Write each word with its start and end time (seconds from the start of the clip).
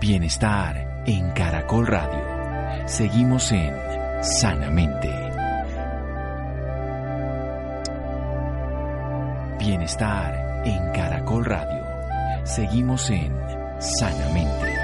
Bienestar 0.00 1.02
en 1.06 1.32
Caracol 1.32 1.84
Radio. 1.88 2.24
Seguimos 2.86 3.50
en 3.50 3.74
Sanamente. 4.22 5.10
Bienestar 9.58 10.62
en 10.64 10.92
Caracol 10.92 11.44
Radio. 11.44 11.84
Seguimos 12.44 13.10
en 13.10 13.36
Sanamente. 13.80 14.77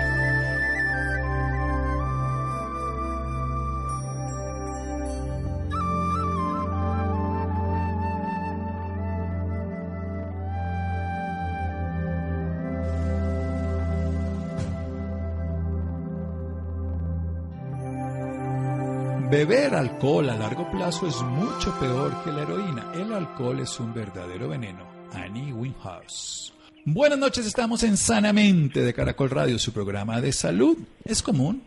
Beber 19.35 19.75
alcohol 19.75 20.31
a 20.31 20.37
largo 20.37 20.71
plazo 20.71 21.09
es 21.09 21.21
mucho 21.23 21.77
peor 21.81 22.23
que 22.23 22.31
la 22.31 22.43
heroína. 22.43 22.93
El 22.95 23.13
alcohol 23.13 23.59
es 23.59 23.81
un 23.81 23.93
verdadero 23.93 24.49
veneno. 24.49 24.87
Annie 25.13 25.53
Winhouse. 25.53 26.53
Buenas 26.85 27.19
noches, 27.19 27.45
estamos 27.45 27.83
en 27.83 27.97
Sanamente 27.97 28.85
de 28.85 28.95
Caracol 28.95 29.31
Radio, 29.31 29.59
su 29.59 29.73
programa 29.73 30.21
de 30.21 30.33
salud. 30.33 30.79
Es 31.05 31.21
común 31.21 31.65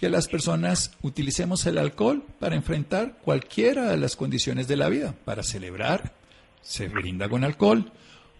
que 0.00 0.08
las 0.08 0.26
personas 0.26 0.92
utilicemos 1.02 1.66
el 1.66 1.76
alcohol 1.76 2.24
para 2.40 2.56
enfrentar 2.56 3.18
cualquiera 3.22 3.90
de 3.90 3.98
las 3.98 4.16
condiciones 4.16 4.66
de 4.66 4.76
la 4.76 4.88
vida. 4.88 5.14
Para 5.26 5.42
celebrar, 5.42 6.14
se 6.62 6.88
brinda 6.88 7.28
con 7.28 7.44
alcohol. 7.44 7.92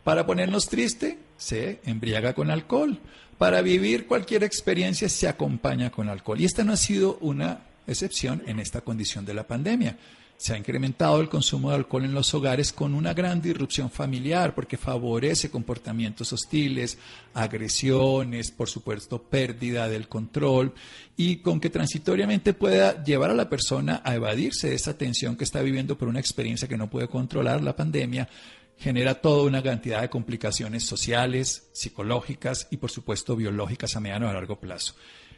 Para 0.02 0.24
ponernos 0.24 0.70
triste, 0.70 1.18
se 1.36 1.82
embriaga 1.84 2.32
con 2.32 2.50
alcohol. 2.50 2.98
Para 3.36 3.60
vivir 3.60 4.06
cualquier 4.06 4.44
experiencia, 4.44 5.10
se 5.10 5.28
acompaña 5.28 5.90
con 5.90 6.08
alcohol. 6.08 6.40
Y 6.40 6.46
esta 6.46 6.64
no 6.64 6.72
ha 6.72 6.78
sido 6.78 7.18
una 7.20 7.66
excepción 7.86 8.42
en 8.46 8.58
esta 8.58 8.80
condición 8.80 9.24
de 9.24 9.34
la 9.34 9.46
pandemia. 9.46 9.98
Se 10.36 10.54
ha 10.54 10.58
incrementado 10.58 11.20
el 11.20 11.28
consumo 11.28 11.70
de 11.70 11.76
alcohol 11.76 12.04
en 12.04 12.14
los 12.14 12.34
hogares 12.34 12.72
con 12.72 12.94
una 12.94 13.14
gran 13.14 13.40
disrupción 13.40 13.90
familiar 13.90 14.56
porque 14.56 14.76
favorece 14.76 15.50
comportamientos 15.50 16.32
hostiles, 16.32 16.98
agresiones, 17.32 18.50
por 18.50 18.68
supuesto, 18.68 19.22
pérdida 19.22 19.88
del 19.88 20.08
control 20.08 20.74
y 21.16 21.36
con 21.36 21.60
que 21.60 21.70
transitoriamente 21.70 22.54
pueda 22.54 23.04
llevar 23.04 23.30
a 23.30 23.34
la 23.34 23.48
persona 23.48 24.02
a 24.04 24.16
evadirse 24.16 24.70
de 24.70 24.74
esa 24.74 24.98
tensión 24.98 25.36
que 25.36 25.44
está 25.44 25.62
viviendo 25.62 25.96
por 25.96 26.08
una 26.08 26.18
experiencia 26.18 26.66
que 26.66 26.76
no 26.76 26.90
puede 26.90 27.06
controlar 27.06 27.62
la 27.62 27.76
pandemia 27.76 28.28
genera 28.82 29.14
toda 29.14 29.44
una 29.44 29.62
cantidad 29.62 30.00
de 30.00 30.10
complicaciones 30.10 30.84
sociales, 30.84 31.68
psicológicas 31.72 32.66
y 32.72 32.78
por 32.78 32.90
supuesto 32.90 33.36
biológicas 33.36 33.94
a 33.94 34.00
mediano 34.00 34.26
y 34.26 34.30
a 34.30 34.32
largo 34.32 34.58
plazo. 34.58 34.94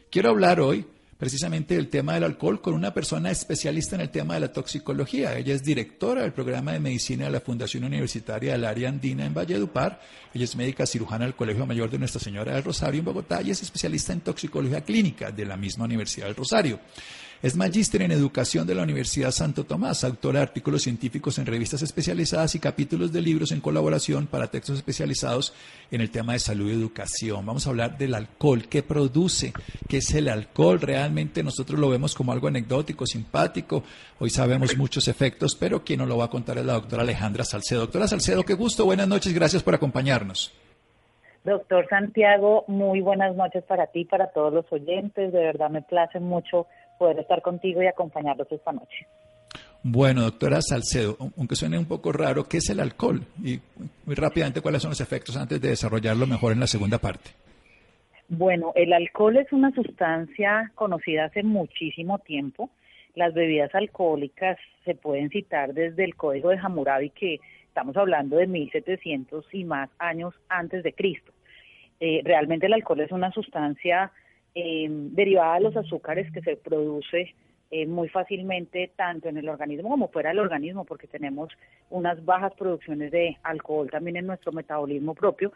Quiero 0.09 0.31
hablar 0.31 0.59
hoy 0.59 0.87
precisamente 1.17 1.75
el 1.75 1.87
tema 1.89 2.13
del 2.13 2.25
alcohol 2.25 2.61
con 2.61 2.73
una 2.73 2.93
persona 2.93 3.31
especialista 3.31 3.95
en 3.95 4.01
el 4.01 4.09
tema 4.09 4.33
de 4.33 4.41
la 4.41 4.51
toxicología. 4.51 5.37
Ella 5.37 5.53
es 5.53 5.63
directora 5.63 6.23
del 6.23 6.33
programa 6.33 6.73
de 6.73 6.79
medicina 6.79 7.25
de 7.25 7.31
la 7.31 7.39
Fundación 7.39 7.85
Universitaria 7.85 8.51
del 8.53 8.65
Área 8.65 8.89
Andina 8.89 9.25
en 9.25 9.33
Valledupar. 9.33 10.01
Ella 10.33 10.43
es 10.43 10.55
médica 10.55 10.85
cirujana 10.85 11.25
del 11.25 11.35
Colegio 11.35 11.65
Mayor 11.65 11.89
de 11.89 11.99
Nuestra 11.99 12.19
Señora 12.19 12.53
del 12.53 12.63
Rosario 12.63 12.99
en 12.99 13.05
Bogotá 13.05 13.41
y 13.41 13.51
es 13.51 13.61
especialista 13.61 14.13
en 14.13 14.21
toxicología 14.21 14.81
clínica 14.81 15.31
de 15.31 15.45
la 15.45 15.55
misma 15.55 15.85
Universidad 15.85 16.27
del 16.27 16.35
Rosario. 16.35 16.79
Es 17.45 17.55
magíster 17.55 18.01
en 18.01 18.11
educación 18.11 18.65
de 18.65 18.73
la 18.73 18.81
Universidad 18.81 19.29
Santo 19.29 19.65
Tomás, 19.65 20.03
autora 20.03 20.39
de 20.39 20.45
artículos 20.45 20.81
científicos 20.81 21.37
en 21.37 21.45
revistas 21.45 21.83
especializadas 21.83 22.55
y 22.55 22.59
capítulos 22.59 23.13
de 23.13 23.21
libros 23.21 23.51
en 23.51 23.61
colaboración 23.61 24.25
para 24.25 24.47
textos 24.47 24.77
especializados 24.77 25.53
en 25.91 26.01
el 26.01 26.09
tema 26.09 26.33
de 26.33 26.39
salud 26.39 26.71
y 26.71 26.73
educación. 26.73 27.45
Vamos 27.45 27.67
a 27.67 27.69
hablar 27.69 27.99
del 27.99 28.15
alcohol, 28.15 28.63
qué 28.67 28.81
produce, 28.81 29.53
qué 29.87 29.97
es 29.97 30.11
el 30.15 30.29
alcohol. 30.29 30.81
Realmente 30.81 31.43
nosotros 31.43 31.79
lo 31.79 31.87
vemos 31.87 32.15
como 32.15 32.31
algo 32.31 32.47
anecdótico, 32.47 33.05
simpático. 33.05 33.83
Hoy 34.17 34.31
sabemos 34.31 34.75
muchos 34.75 35.07
efectos, 35.07 35.55
pero 35.55 35.83
quien 35.83 35.99
nos 35.99 36.09
lo 36.09 36.17
va 36.17 36.25
a 36.25 36.29
contar 36.31 36.57
es 36.57 36.65
la 36.65 36.73
doctora 36.73 37.03
Alejandra 37.03 37.43
Salcedo. 37.43 37.81
Doctora 37.81 38.07
Salcedo, 38.07 38.41
qué 38.41 38.55
gusto, 38.55 38.85
buenas 38.85 39.07
noches, 39.07 39.35
gracias 39.35 39.61
por 39.61 39.75
acompañarnos. 39.75 40.51
Doctor 41.43 41.85
Santiago, 41.91 42.65
muy 42.67 43.01
buenas 43.01 43.35
noches 43.35 43.63
para 43.65 43.85
ti, 43.85 44.03
para 44.03 44.31
todos 44.31 44.51
los 44.51 44.65
oyentes. 44.71 45.31
De 45.31 45.39
verdad 45.39 45.69
me 45.69 45.83
place 45.83 46.19
mucho 46.19 46.65
poder 46.97 47.19
estar 47.19 47.41
contigo 47.41 47.81
y 47.81 47.87
acompañarlos 47.87 48.51
esta 48.51 48.71
noche. 48.71 49.07
Bueno, 49.83 50.21
doctora 50.21 50.61
Salcedo, 50.61 51.15
aunque 51.37 51.55
suene 51.55 51.77
un 51.77 51.85
poco 51.85 52.11
raro, 52.11 52.45
¿qué 52.45 52.57
es 52.57 52.69
el 52.71 52.79
alcohol? 52.79 53.21
Y 53.43 53.59
muy 54.05 54.15
rápidamente, 54.15 54.61
¿cuáles 54.61 54.81
son 54.81 54.89
los 54.89 54.99
efectos 54.99 55.37
antes 55.37 55.61
de 55.61 55.69
desarrollarlo 55.69 56.25
mejor 56.25 56.53
en 56.53 56.59
la 56.59 56.67
segunda 56.67 56.97
parte? 56.97 57.29
Bueno, 58.27 58.71
el 58.75 58.91
alcohol 58.93 59.37
es 59.37 59.53
una 59.53 59.71
sustancia 59.71 60.71
conocida 60.73 61.25
hace 61.25 61.43
muchísimo 61.43 62.17
tiempo. 62.17 62.71
Las 63.13 63.35
bebidas 63.35 63.75
alcohólicas 63.75 64.57
se 64.83 64.95
pueden 64.95 65.29
citar 65.29 65.73
desde 65.73 66.03
el 66.03 66.15
Código 66.15 66.49
de 66.49 66.57
Hammurabi, 66.57 67.11
que 67.11 67.39
estamos 67.67 67.95
hablando 67.95 68.37
de 68.37 68.47
1700 68.47 69.45
y 69.53 69.65
más 69.65 69.89
años 69.99 70.33
antes 70.49 70.81
de 70.81 70.93
Cristo. 70.93 71.31
Eh, 71.99 72.21
realmente 72.23 72.65
el 72.65 72.73
alcohol 72.73 73.01
es 73.01 73.11
una 73.11 73.31
sustancia 73.31 74.11
eh, 74.55 74.87
derivada 74.89 75.55
de 75.55 75.61
los 75.61 75.77
azúcares 75.77 76.31
que 76.31 76.41
se 76.41 76.55
produce 76.55 77.35
eh, 77.71 77.87
muy 77.87 78.07
fácilmente 78.09 78.91
tanto 78.95 79.27
en 79.27 79.37
el 79.37 79.49
organismo 79.49 79.89
como 79.89 80.07
fuera 80.09 80.29
del 80.29 80.39
organismo, 80.39 80.85
porque 80.85 81.07
tenemos 81.07 81.49
unas 81.89 82.23
bajas 82.23 82.53
producciones 82.53 83.11
de 83.11 83.37
alcohol 83.43 83.89
también 83.89 84.17
en 84.17 84.27
nuestro 84.27 84.51
metabolismo 84.51 85.15
propio, 85.15 85.51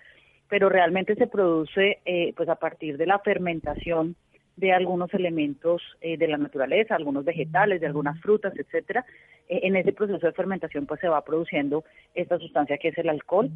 pero 0.49 0.69
realmente 0.69 1.15
se 1.15 1.27
produce 1.27 1.99
eh, 2.05 2.33
pues 2.35 2.49
a 2.49 2.55
partir 2.55 2.97
de 2.97 3.05
la 3.05 3.19
fermentación 3.19 4.15
de 4.57 4.73
algunos 4.73 5.13
elementos 5.13 5.83
eh, 6.01 6.17
de 6.17 6.27
la 6.27 6.37
naturaleza, 6.37 6.95
algunos 6.95 7.23
vegetales, 7.23 7.79
de 7.79 7.87
algunas 7.87 8.19
frutas, 8.19 8.53
etcétera. 8.57 9.05
en 9.47 9.75
ese 9.75 9.93
proceso 9.93 10.25
de 10.25 10.33
fermentación 10.33 10.87
pues 10.87 10.99
se 10.99 11.07
va 11.07 11.23
produciendo 11.23 11.83
esta 12.15 12.39
sustancia 12.39 12.79
que 12.79 12.89
es 12.89 12.97
el 12.97 13.07
alcohol 13.07 13.49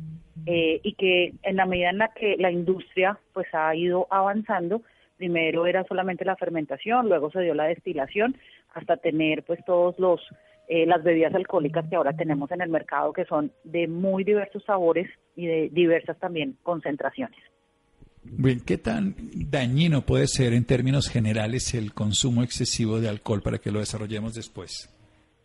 y 0.46 0.94
que 0.94 1.34
en 1.44 1.56
la 1.56 1.66
medida 1.66 1.90
en 1.90 1.98
la 1.98 2.14
que 2.14 2.38
la 2.38 2.52
industria 2.52 3.18
pues 3.34 3.48
ha 3.54 3.76
ido 3.76 4.08
avanzando, 4.10 4.84
primero 5.18 5.66
era 5.66 5.84
solamente 5.86 6.26
la 6.26 6.36
fermentación, 6.36 7.08
luego 7.08 7.32
se 7.32 7.42
dio 7.42 7.54
la 7.54 7.66
destilación, 7.66 8.36
hasta 8.74 8.98
tener 8.98 9.44
pues 9.44 9.64
todos 9.66 9.98
los 10.00 10.22
eh, 10.68 10.86
las 10.86 11.04
bebidas 11.04 11.36
alcohólicas 11.36 11.86
que 11.90 11.96
ahora 11.96 12.14
tenemos 12.14 12.50
en 12.52 12.62
el 12.62 12.70
mercado 12.70 13.12
que 13.12 13.26
son 13.26 13.52
de 13.66 13.88
muy 13.88 14.24
diversos 14.24 14.64
sabores 14.64 15.10
y 15.36 15.46
de 15.46 15.70
diversas 15.70 16.18
también 16.20 16.58
concentraciones. 16.64 17.38
Bien, 18.24 18.62
¿qué 18.66 18.78
tan 18.78 19.14
dañino 19.50 20.02
puede 20.02 20.28
ser 20.28 20.54
en 20.54 20.66
términos 20.66 21.10
generales 21.10 21.74
el 21.74 21.94
consumo 21.94 22.44
excesivo 22.44 23.02
de 23.02 23.10
alcohol 23.10 23.42
para 23.42 23.58
que 23.58 23.72
lo 23.72 23.80
desarrollemos 23.80 24.34
después? 24.34 24.90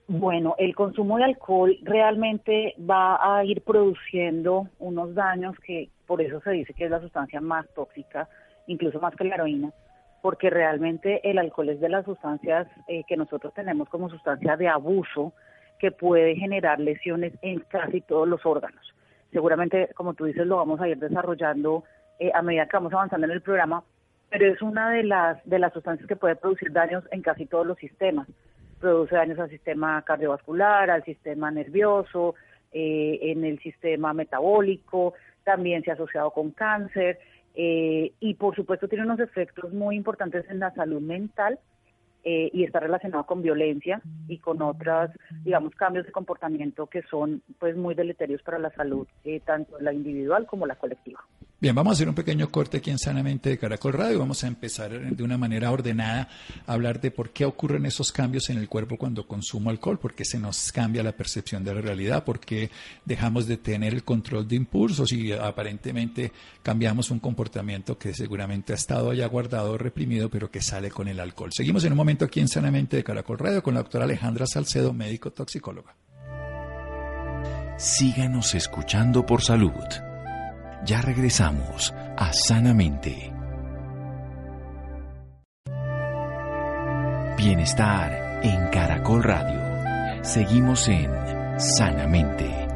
Bueno, 0.06 0.54
el 0.58 0.74
consumo 0.74 1.18
de 1.18 1.24
alcohol 1.24 1.76
realmente 1.82 2.74
va 2.78 3.18
a 3.20 3.44
ir 3.44 3.62
produciendo 3.62 4.68
unos 4.78 5.14
daños 5.14 5.56
que 5.66 5.90
por 6.06 6.22
eso 6.22 6.40
se 6.40 6.52
dice 6.52 6.72
que 6.72 6.84
es 6.84 6.90
la 6.90 7.00
sustancia 7.00 7.40
más 7.40 7.66
tóxica 7.74 8.28
incluso 8.68 9.00
más 9.00 9.16
que 9.16 9.24
la 9.24 9.34
heroína, 9.34 9.72
porque 10.22 10.50
realmente 10.50 11.20
el 11.28 11.38
alcohol 11.38 11.70
es 11.70 11.80
de 11.80 11.88
las 11.88 12.04
sustancias 12.04 12.68
eh, 12.86 13.02
que 13.08 13.16
nosotros 13.16 13.52
tenemos 13.54 13.88
como 13.88 14.08
sustancia 14.08 14.56
de 14.56 14.68
abuso 14.68 15.32
que 15.78 15.90
puede 15.90 16.36
generar 16.36 16.78
lesiones 16.78 17.32
en 17.42 17.60
casi 17.60 18.00
todos 18.00 18.28
los 18.28 18.44
órganos. 18.46 18.94
Seguramente, 19.32 19.90
como 19.94 20.14
tú 20.14 20.24
dices, 20.24 20.46
lo 20.46 20.56
vamos 20.56 20.80
a 20.80 20.88
ir 20.88 20.98
desarrollando 20.98 21.84
eh, 22.18 22.30
a 22.34 22.42
medida 22.42 22.66
que 22.66 22.76
vamos 22.76 22.92
avanzando 22.92 23.26
en 23.26 23.32
el 23.32 23.42
programa, 23.42 23.84
pero 24.30 24.46
es 24.46 24.60
una 24.60 24.90
de 24.90 25.04
las, 25.04 25.44
de 25.44 25.58
las 25.58 25.72
sustancias 25.72 26.08
que 26.08 26.16
puede 26.16 26.36
producir 26.36 26.72
daños 26.72 27.04
en 27.10 27.22
casi 27.22 27.46
todos 27.46 27.66
los 27.66 27.78
sistemas. 27.78 28.28
Produce 28.80 29.14
daños 29.14 29.38
al 29.38 29.50
sistema 29.50 30.02
cardiovascular, 30.02 30.90
al 30.90 31.04
sistema 31.04 31.50
nervioso, 31.50 32.34
eh, 32.72 33.18
en 33.22 33.44
el 33.44 33.58
sistema 33.60 34.12
metabólico, 34.12 35.14
también 35.44 35.82
se 35.82 35.90
ha 35.90 35.94
asociado 35.94 36.30
con 36.30 36.50
cáncer. 36.50 37.18
Eh, 37.54 38.12
y 38.20 38.34
por 38.34 38.54
supuesto 38.54 38.88
tiene 38.88 39.04
unos 39.04 39.20
efectos 39.20 39.72
muy 39.72 39.96
importantes 39.96 40.44
en 40.48 40.60
la 40.60 40.72
salud 40.74 41.00
mental 41.00 41.58
eh, 42.24 42.50
y 42.52 42.64
está 42.64 42.80
relacionado 42.80 43.24
con 43.24 43.42
violencia 43.42 44.00
y 44.26 44.38
con 44.38 44.60
otros, 44.60 45.10
digamos, 45.44 45.74
cambios 45.74 46.06
de 46.06 46.12
comportamiento 46.12 46.86
que 46.86 47.02
son 47.02 47.42
pues 47.58 47.76
muy 47.76 47.94
deleterios 47.94 48.42
para 48.42 48.58
la 48.58 48.70
salud, 48.70 49.06
eh, 49.24 49.40
tanto 49.44 49.78
la 49.80 49.92
individual 49.92 50.46
como 50.46 50.66
la 50.66 50.74
colectiva. 50.74 51.20
Bien, 51.60 51.74
vamos 51.74 51.90
a 51.90 51.94
hacer 51.94 52.08
un 52.08 52.14
pequeño 52.14 52.48
corte 52.52 52.76
aquí 52.76 52.90
en 52.90 52.98
Sanamente 52.98 53.50
de 53.50 53.58
Caracol 53.58 53.92
Radio. 53.92 54.20
Vamos 54.20 54.44
a 54.44 54.46
empezar 54.46 54.92
de 54.92 55.22
una 55.24 55.36
manera 55.36 55.72
ordenada 55.72 56.28
a 56.66 56.72
hablar 56.72 57.00
de 57.00 57.10
por 57.10 57.30
qué 57.30 57.44
ocurren 57.44 57.84
esos 57.84 58.12
cambios 58.12 58.48
en 58.48 58.58
el 58.58 58.68
cuerpo 58.68 58.96
cuando 58.96 59.26
consumo 59.26 59.70
alcohol, 59.70 59.98
por 59.98 60.14
qué 60.14 60.24
se 60.24 60.38
nos 60.38 60.70
cambia 60.70 61.02
la 61.02 61.10
percepción 61.10 61.64
de 61.64 61.74
la 61.74 61.80
realidad, 61.80 62.22
por 62.22 62.38
qué 62.38 62.70
dejamos 63.04 63.48
de 63.48 63.56
tener 63.56 63.92
el 63.92 64.04
control 64.04 64.46
de 64.46 64.54
impulsos 64.54 65.10
y 65.12 65.32
aparentemente 65.32 66.30
cambiamos 66.62 67.10
un 67.10 67.18
comportamiento 67.18 67.98
que 67.98 68.14
seguramente 68.14 68.72
ha 68.72 68.76
estado 68.76 69.10
allá 69.10 69.26
guardado, 69.26 69.76
reprimido, 69.78 70.28
pero 70.28 70.52
que 70.52 70.60
sale 70.60 70.92
con 70.92 71.08
el 71.08 71.18
alcohol. 71.18 71.50
Seguimos 71.52 71.82
en 71.84 71.90
un 71.90 71.96
momento 71.98 72.07
momento 72.08 72.24
aquí 72.24 72.40
en 72.40 72.48
Sanamente 72.48 72.96
de 72.96 73.04
Caracol 73.04 73.38
Radio 73.38 73.62
con 73.62 73.74
la 73.74 73.82
doctora 73.82 74.04
Alejandra 74.04 74.46
Salcedo, 74.46 74.94
médico 74.94 75.30
toxicóloga. 75.30 75.94
Síganos 77.76 78.54
escuchando 78.54 79.26
por 79.26 79.42
salud. 79.42 79.74
Ya 80.86 81.02
regresamos 81.02 81.92
a 82.16 82.32
Sanamente. 82.32 83.30
Bienestar 87.36 88.40
en 88.42 88.68
Caracol 88.68 89.22
Radio. 89.22 90.24
Seguimos 90.24 90.88
en 90.88 91.10
Sanamente. 91.60 92.67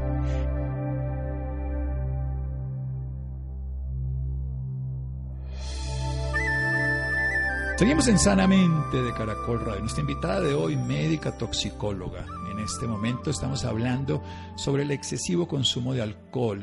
Seguimos 7.76 8.06
en 8.06 8.18
Sanamente 8.18 9.02
de 9.02 9.12
Caracol 9.12 9.64
Radio. 9.64 9.80
Nuestra 9.80 10.02
invitada 10.02 10.40
de 10.40 10.54
hoy, 10.54 10.76
médica 10.76 11.36
toxicóloga. 11.36 12.24
En 12.50 12.60
este 12.60 12.86
momento 12.86 13.30
estamos 13.30 13.64
hablando 13.64 14.22
sobre 14.56 14.84
el 14.84 14.90
excesivo 14.92 15.48
consumo 15.48 15.94
de 15.94 16.02
alcohol, 16.02 16.60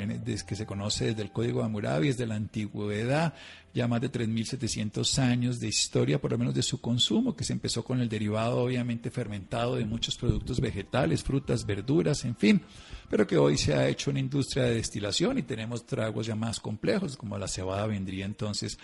que 0.47 0.55
se 0.55 0.65
conoce 0.65 1.07
desde 1.07 1.23
el 1.23 1.31
Código 1.31 1.59
de 1.59 1.65
Hammurabi, 1.65 2.07
desde 2.07 2.25
la 2.25 2.35
antigüedad, 2.35 3.33
ya 3.73 3.87
más 3.87 3.99
de 3.99 4.11
3.700 4.11 5.19
años 5.19 5.59
de 5.59 5.67
historia, 5.67 6.21
por 6.21 6.31
lo 6.31 6.37
menos 6.37 6.53
de 6.53 6.63
su 6.63 6.79
consumo, 6.79 7.35
que 7.35 7.43
se 7.43 7.53
empezó 7.53 7.83
con 7.83 7.99
el 7.99 8.07
derivado 8.07 8.61
obviamente 8.61 9.11
fermentado 9.11 9.75
de 9.75 9.85
muchos 9.85 10.15
productos 10.15 10.61
vegetales, 10.61 11.23
frutas, 11.23 11.65
verduras, 11.65 12.23
en 12.23 12.35
fin, 12.35 12.61
pero 13.09 13.27
que 13.27 13.37
hoy 13.37 13.57
se 13.57 13.73
ha 13.73 13.87
hecho 13.87 14.11
una 14.11 14.19
industria 14.19 14.65
de 14.65 14.75
destilación 14.75 15.37
y 15.39 15.43
tenemos 15.43 15.85
tragos 15.85 16.27
ya 16.27 16.35
más 16.35 16.59
complejos, 16.59 17.17
como 17.17 17.37
la 17.37 17.47
cebada 17.47 17.87
vendría 17.87 18.25
entonces 18.25 18.77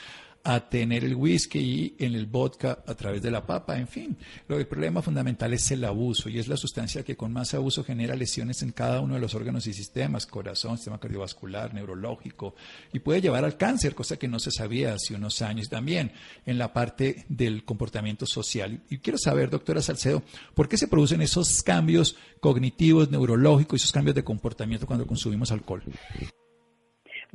a 0.47 0.69
tener 0.69 1.03
el 1.03 1.15
whisky 1.15 1.59
y 1.59 1.95
en 2.05 2.13
el 2.13 2.27
vodka 2.27 2.83
a 2.85 2.93
través 2.93 3.23
de 3.23 3.31
la 3.31 3.47
papa, 3.47 3.79
en 3.79 3.87
fin. 3.87 4.15
Lo, 4.47 4.59
el 4.59 4.67
problema 4.67 5.01
fundamental 5.01 5.51
es 5.53 5.71
el 5.71 5.83
abuso 5.83 6.29
y 6.29 6.37
es 6.37 6.47
la 6.47 6.55
sustancia 6.55 7.03
que 7.03 7.17
con 7.17 7.33
más 7.33 7.55
abuso 7.55 7.83
genera 7.83 8.15
lesiones 8.15 8.61
en 8.61 8.71
cada 8.71 9.01
uno 9.01 9.15
de 9.15 9.19
los 9.19 9.33
órganos 9.33 9.65
y 9.65 9.73
sistemas, 9.73 10.27
corazón, 10.27 10.77
sistema 10.77 10.99
cardiovascular, 10.99 11.73
neurológico 11.73 12.53
y 12.93 12.99
puede 12.99 13.21
llevar 13.21 13.43
al 13.43 13.57
cáncer, 13.57 13.95
cosa 13.95 14.17
que 14.17 14.27
no 14.27 14.37
se 14.37 14.51
sabía 14.51 14.93
hace 14.93 15.15
unos 15.15 15.41
años 15.41 15.67
también 15.67 16.11
en 16.45 16.59
la 16.59 16.71
parte 16.71 17.25
del 17.27 17.65
comportamiento 17.65 18.27
social. 18.27 18.83
Y 18.91 18.99
quiero 18.99 19.17
saber, 19.17 19.49
doctora 19.49 19.81
Salcedo, 19.81 20.21
¿por 20.53 20.69
qué 20.69 20.77
se 20.77 20.87
producen 20.87 21.23
esos 21.23 21.63
cambios 21.63 22.17
cognitivos, 22.39 23.09
neurológicos, 23.09 23.81
esos 23.81 23.91
cambios 23.91 24.13
de 24.13 24.23
comportamiento 24.23 24.85
cuando 24.85 25.07
consumimos 25.07 25.51
alcohol? 25.51 25.81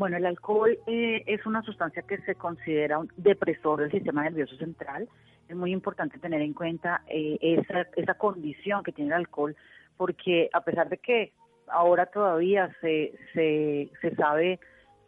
Bueno, 0.00 0.16
el 0.16 0.24
alcohol 0.24 0.78
eh, 0.86 1.24
es 1.26 1.44
una 1.44 1.60
sustancia 1.60 2.00
que 2.00 2.16
se 2.22 2.34
considera 2.34 2.98
un 2.98 3.12
depresor 3.18 3.80
del 3.80 3.90
sistema 3.90 4.22
nervioso 4.22 4.56
central. 4.56 5.06
Es 5.46 5.54
muy 5.54 5.72
importante 5.72 6.18
tener 6.18 6.40
en 6.40 6.54
cuenta 6.54 7.02
eh, 7.06 7.36
esa, 7.42 7.86
esa 7.94 8.14
condición 8.14 8.82
que 8.82 8.92
tiene 8.92 9.10
el 9.10 9.18
alcohol, 9.18 9.54
porque 9.98 10.48
a 10.54 10.62
pesar 10.62 10.88
de 10.88 10.96
que 10.96 11.34
ahora 11.68 12.06
todavía 12.06 12.74
se, 12.80 13.12
se, 13.34 13.90
se 14.00 14.16
sabe 14.16 14.58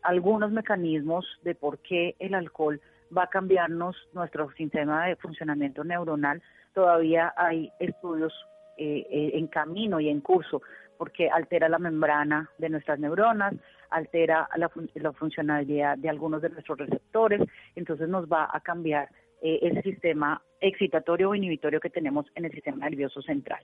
algunos 0.02 0.52
mecanismos 0.52 1.24
de 1.42 1.54
por 1.54 1.78
qué 1.78 2.14
el 2.18 2.34
alcohol 2.34 2.78
va 3.16 3.22
a 3.22 3.30
cambiarnos 3.30 3.96
nuestro 4.12 4.52
sistema 4.58 5.06
de 5.06 5.16
funcionamiento 5.16 5.84
neuronal, 5.84 6.42
todavía 6.74 7.32
hay 7.38 7.72
estudios 7.80 8.34
eh, 8.76 9.30
en 9.32 9.46
camino 9.46 10.00
y 10.00 10.10
en 10.10 10.20
curso, 10.20 10.60
porque 10.98 11.30
altera 11.30 11.70
la 11.70 11.78
membrana 11.78 12.50
de 12.58 12.68
nuestras 12.68 12.98
neuronas, 12.98 13.54
altera 13.92 14.48
la, 14.56 15.12
funcionalidad 15.12 15.98
de 15.98 16.08
algunos 16.08 16.42
de 16.42 16.50
nuestros 16.50 16.78
receptores, 16.78 17.40
entonces 17.74 18.08
nos 18.08 18.26
va 18.26 18.48
a 18.52 18.60
cambiar 18.60 19.08
eh, 19.40 19.58
ese 19.62 19.82
sistema 19.82 20.42
excitatorio 20.60 21.30
o 21.30 21.34
inhibitorio 21.34 21.80
que 21.80 21.90
tenemos 21.90 22.26
en 22.34 22.44
el 22.44 22.52
sistema 22.52 22.88
nervioso 22.88 23.22
central. 23.22 23.62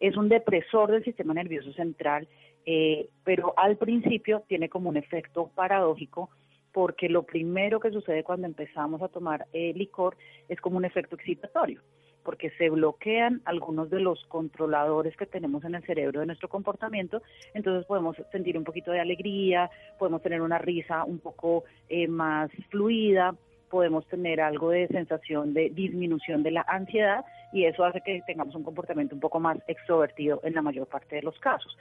Es 0.00 0.16
un 0.16 0.28
depresor 0.28 0.90
del 0.90 1.04
sistema 1.04 1.34
nervioso 1.34 1.72
central, 1.72 2.28
eh, 2.66 3.08
pero 3.24 3.54
al 3.56 3.76
principio 3.76 4.42
tiene 4.48 4.68
como 4.68 4.88
un 4.88 4.96
efecto 4.96 5.50
paradójico 5.54 6.30
porque 6.72 7.08
lo 7.08 7.22
primero 7.22 7.78
que 7.78 7.90
sucede 7.90 8.24
cuando 8.24 8.46
empezamos 8.46 9.00
a 9.00 9.08
tomar 9.08 9.46
eh, 9.52 9.72
licor 9.74 10.16
es 10.48 10.60
como 10.60 10.76
un 10.76 10.84
efecto 10.84 11.14
excitatorio 11.14 11.80
porque 12.24 12.50
se 12.58 12.70
bloquean 12.70 13.42
algunos 13.44 13.90
de 13.90 14.00
los 14.00 14.24
controladores 14.26 15.16
que 15.16 15.26
tenemos 15.26 15.64
en 15.64 15.74
el 15.74 15.84
cerebro 15.84 16.20
de 16.20 16.26
nuestro 16.26 16.48
comportamiento, 16.48 17.22
entonces 17.52 17.86
podemos 17.86 18.16
sentir 18.32 18.56
un 18.58 18.64
poquito 18.64 18.90
de 18.90 19.00
alegría, 19.00 19.70
podemos 19.98 20.22
tener 20.22 20.42
una 20.42 20.58
risa 20.58 21.04
un 21.04 21.18
poco 21.18 21.64
eh, 21.88 22.08
más 22.08 22.50
fluida, 22.70 23.34
podemos 23.70 24.06
tener 24.06 24.40
algo 24.40 24.70
de 24.70 24.86
sensación 24.88 25.52
de 25.52 25.70
disminución 25.70 26.42
de 26.42 26.52
la 26.52 26.64
ansiedad 26.68 27.24
y 27.52 27.64
eso 27.64 27.84
hace 27.84 28.00
que 28.00 28.22
tengamos 28.26 28.54
un 28.54 28.62
comportamiento 28.62 29.14
un 29.14 29.20
poco 29.20 29.40
más 29.40 29.58
extrovertido 29.66 30.40
en 30.44 30.54
la 30.54 30.62
mayor 30.62 30.86
parte 30.86 31.16
de 31.16 31.22
los 31.22 31.38
casos 31.38 31.76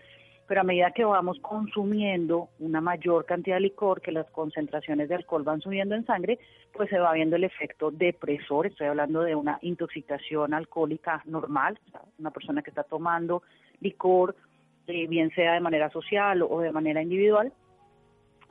pero 0.48 0.62
a 0.62 0.64
medida 0.64 0.92
que 0.92 1.06
vamos 1.06 1.40
consumiendo 1.40 2.50
una 2.60 2.82
mayor 2.82 3.26
cantidad 3.26 3.56
de 3.58 3.62
licor, 3.62 4.02
que 4.02 4.12
las 4.12 4.30
concentraciones 4.32 5.10
de 5.10 5.16
alcohol 5.16 5.44
van 5.44 5.62
subiendo 5.62 5.96
en 5.96 6.06
sangre, 6.06 6.40
pues 6.74 6.90
se 6.90 7.00
va 7.00 7.14
viendo 7.14 7.36
el 7.36 7.44
efecto 7.44 7.92
depresor, 7.92 8.68
estoy 8.68 8.88
hablando 8.88 9.22
de 9.22 9.36
una 9.36 9.60
intoxicación 9.62 10.54
alcohólica 10.54 11.22
normal, 11.26 11.80
una 12.20 12.32
persona 12.32 12.62
que 12.62 12.72
está 12.72 12.84
tomando 12.84 13.44
licor, 13.80 14.36
eh, 14.88 15.08
bien 15.08 15.32
sea 15.34 15.54
de 15.54 15.62
manera 15.62 15.90
social 15.92 16.42
o 16.42 16.60
de 16.60 16.72
manera 16.72 17.02
individual, 17.02 17.54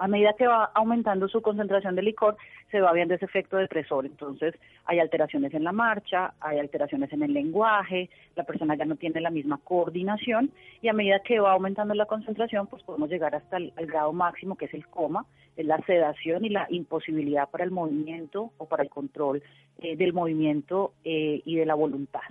a 0.03 0.09
medida 0.09 0.33
que 0.33 0.49
va 0.49 0.65
aumentando 0.75 1.29
su 1.29 1.41
concentración 1.43 1.95
de 1.95 2.03
licor, 2.03 2.37
se 2.73 2.81
va 2.81 2.93
viendo 2.93 3.15
ese 3.15 3.25
efecto 3.25 3.57
depresor. 3.57 4.05
Entonces, 4.05 4.53
hay 4.85 4.99
alteraciones 4.99 5.55
en 5.55 5.63
la 5.63 5.71
marcha, 5.71 6.35
hay 6.41 6.59
alteraciones 6.59 7.13
en 7.13 7.23
el 7.23 7.33
lenguaje, 7.33 8.11
la 8.35 8.43
persona 8.43 8.75
ya 8.75 8.85
no 8.85 8.97
tiene 8.97 9.21
la 9.21 9.31
misma 9.31 9.61
coordinación 9.63 10.51
y 10.81 10.89
a 10.89 10.93
medida 10.93 11.21
que 11.21 11.39
va 11.39 11.53
aumentando 11.53 11.95
la 11.95 12.07
concentración, 12.07 12.67
pues 12.67 12.83
podemos 12.83 13.11
llegar 13.11 13.37
hasta 13.37 13.59
el, 13.59 13.73
grado 13.77 14.13
máximo 14.13 14.57
que 14.57 14.65
es 14.65 14.75
el 14.75 14.89
coma, 14.89 15.25
es 15.57 15.67
la 15.67 15.79
sedación 15.87 16.45
y 16.45 16.49
la 16.49 16.67
imposibilidad 16.69 17.49
para 17.49 17.63
el 17.63 17.71
movimiento 17.71 18.51
o 18.59 18.67
para 18.67 18.83
el 18.83 18.91
control 18.91 19.41
eh, 19.79 19.95
del 19.95 20.13
movimiento 20.13 20.95
eh, 21.05 21.43
y 21.45 21.55
de 21.55 21.65
la 21.65 21.75
voluntad. 21.75 22.23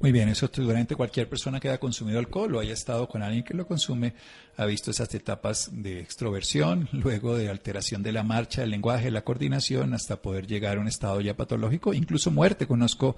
Muy 0.00 0.12
bien, 0.12 0.30
eso 0.30 0.48
durante 0.48 0.96
cualquier 0.96 1.28
persona 1.28 1.60
que 1.60 1.68
haya 1.68 1.78
consumido 1.78 2.18
alcohol 2.18 2.54
o 2.54 2.60
haya 2.60 2.72
estado 2.72 3.06
con 3.06 3.22
alguien 3.22 3.44
que 3.44 3.52
lo 3.52 3.66
consume 3.66 4.14
ha 4.56 4.64
visto 4.64 4.90
esas 4.90 5.14
etapas 5.14 5.68
de 5.72 6.00
extroversión, 6.00 6.88
luego 6.92 7.36
de 7.36 7.50
alteración 7.50 8.02
de 8.02 8.12
la 8.12 8.22
marcha, 8.22 8.62
del 8.62 8.70
lenguaje, 8.70 9.10
la 9.10 9.24
coordinación, 9.24 9.92
hasta 9.92 10.16
poder 10.16 10.46
llegar 10.46 10.78
a 10.78 10.80
un 10.80 10.88
estado 10.88 11.20
ya 11.20 11.36
patológico, 11.36 11.92
incluso 11.92 12.30
muerte. 12.30 12.66
Conozco 12.66 13.16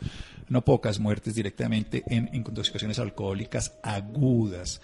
no 0.48 0.64
pocas 0.64 0.98
muertes 0.98 1.36
directamente 1.36 2.02
en 2.08 2.28
intoxicaciones 2.32 2.98
alcohólicas 2.98 3.74
agudas. 3.84 4.80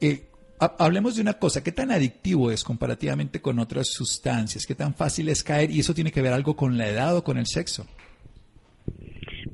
Eh, 0.00 0.26
hablemos 0.58 1.14
de 1.14 1.22
una 1.22 1.34
cosa, 1.34 1.62
¿qué 1.62 1.70
tan 1.70 1.92
adictivo 1.92 2.50
es 2.50 2.64
comparativamente 2.64 3.40
con 3.40 3.60
otras 3.60 3.86
sustancias? 3.86 4.66
¿Qué 4.66 4.74
tan 4.74 4.94
fácil 4.94 5.28
es 5.28 5.44
caer? 5.44 5.70
¿Y 5.70 5.78
eso 5.78 5.94
tiene 5.94 6.10
que 6.10 6.22
ver 6.22 6.32
algo 6.32 6.56
con 6.56 6.76
la 6.76 6.88
edad 6.88 7.16
o 7.16 7.22
con 7.22 7.38
el 7.38 7.46
sexo? 7.46 7.86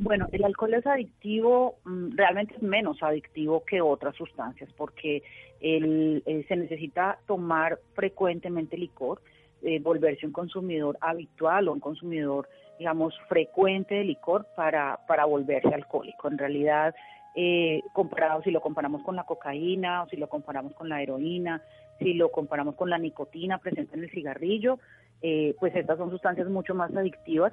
Bueno, 0.03 0.27
el 0.33 0.45
alcohol 0.45 0.75
es 0.75 0.85
adictivo, 0.85 1.77
mm, 1.85 2.17
realmente 2.17 2.57
es 2.57 2.63
menos 2.63 3.01
adictivo 3.05 3.63
que 3.65 3.81
otras 3.81 4.17
sustancias 4.17 4.69
porque 4.77 5.23
el, 5.61 6.25
eh, 6.27 6.45
se 6.49 6.57
necesita 6.57 7.21
tomar 7.29 7.79
frecuentemente 7.95 8.77
licor, 8.77 9.23
eh, 9.63 9.79
volverse 9.79 10.27
un 10.27 10.33
consumidor 10.33 10.99
habitual 11.01 11.69
o 11.69 11.73
un 11.73 11.79
consumidor, 11.79 12.49
digamos, 12.81 13.15
frecuente 13.29 13.95
de 13.95 14.03
licor 14.03 14.45
para, 14.57 14.99
para 15.07 15.25
volverse 15.25 15.73
alcohólico. 15.73 16.27
En 16.27 16.39
realidad, 16.39 16.97
eh, 17.37 17.81
comparado 17.93 18.43
si 18.43 18.51
lo 18.51 18.61
comparamos 18.61 19.05
con 19.05 19.15
la 19.15 19.23
cocaína 19.23 20.03
o 20.03 20.09
si 20.09 20.17
lo 20.17 20.29
comparamos 20.29 20.75
con 20.75 20.89
la 20.89 21.01
heroína, 21.01 21.63
si 22.01 22.15
lo 22.15 22.33
comparamos 22.33 22.75
con 22.75 22.91
la 22.91 22.99
nicotina 22.99 23.59
presente 23.59 23.95
en 23.95 24.03
el 24.03 24.11
cigarrillo, 24.11 24.81
pues 25.61 25.77
estas 25.77 25.99
son 25.99 26.11
sustancias 26.11 26.49
mucho 26.49 26.75
más 26.75 26.93
adictivas 26.97 27.53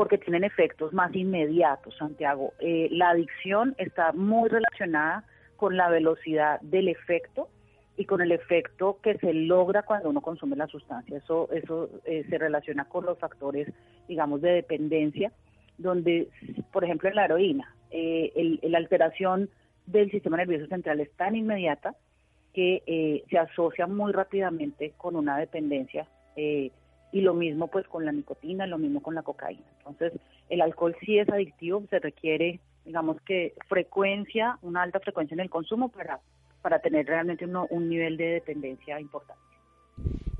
porque 0.00 0.16
tienen 0.16 0.44
efectos 0.44 0.94
más 0.94 1.14
inmediatos, 1.14 1.94
Santiago. 1.98 2.54
Eh, 2.58 2.88
la 2.90 3.10
adicción 3.10 3.74
está 3.76 4.12
muy 4.12 4.48
relacionada 4.48 5.24
con 5.58 5.76
la 5.76 5.90
velocidad 5.90 6.58
del 6.62 6.88
efecto 6.88 7.50
y 7.98 8.06
con 8.06 8.22
el 8.22 8.32
efecto 8.32 8.98
que 9.02 9.18
se 9.18 9.34
logra 9.34 9.82
cuando 9.82 10.08
uno 10.08 10.22
consume 10.22 10.56
la 10.56 10.68
sustancia. 10.68 11.18
Eso, 11.18 11.50
eso 11.52 11.90
eh, 12.06 12.24
se 12.30 12.38
relaciona 12.38 12.86
con 12.86 13.04
los 13.04 13.18
factores, 13.18 13.68
digamos, 14.08 14.40
de 14.40 14.52
dependencia, 14.52 15.32
donde, 15.76 16.28
por 16.72 16.82
ejemplo, 16.82 17.10
en 17.10 17.16
la 17.16 17.26
heroína, 17.26 17.76
eh, 17.90 18.58
la 18.62 18.78
alteración 18.78 19.50
del 19.84 20.10
sistema 20.10 20.38
nervioso 20.38 20.66
central 20.68 21.00
es 21.00 21.12
tan 21.12 21.36
inmediata 21.36 21.94
que 22.54 23.22
se 23.28 23.36
asocia 23.36 23.86
muy 23.86 24.12
rápidamente 24.12 24.94
con 24.96 25.14
una 25.14 25.36
dependencia 25.36 26.08
y 27.12 27.20
lo 27.20 27.34
mismo 27.34 27.68
pues 27.68 27.86
con 27.86 28.04
la 28.04 28.12
nicotina, 28.12 28.66
lo 28.66 28.78
mismo 28.78 29.00
con 29.00 29.14
la 29.14 29.22
cocaína. 29.22 29.64
Entonces, 29.78 30.20
el 30.48 30.60
alcohol 30.60 30.96
sí 31.04 31.18
es 31.18 31.28
adictivo, 31.28 31.84
se 31.90 31.98
requiere, 31.98 32.60
digamos 32.84 33.20
que 33.22 33.54
frecuencia, 33.68 34.58
una 34.62 34.82
alta 34.82 35.00
frecuencia 35.00 35.34
en 35.34 35.40
el 35.40 35.50
consumo 35.50 35.88
para, 35.88 36.20
para 36.62 36.78
tener 36.80 37.06
realmente 37.06 37.46
un 37.46 37.88
nivel 37.88 38.16
de 38.16 38.26
dependencia 38.26 39.00
importante. 39.00 39.40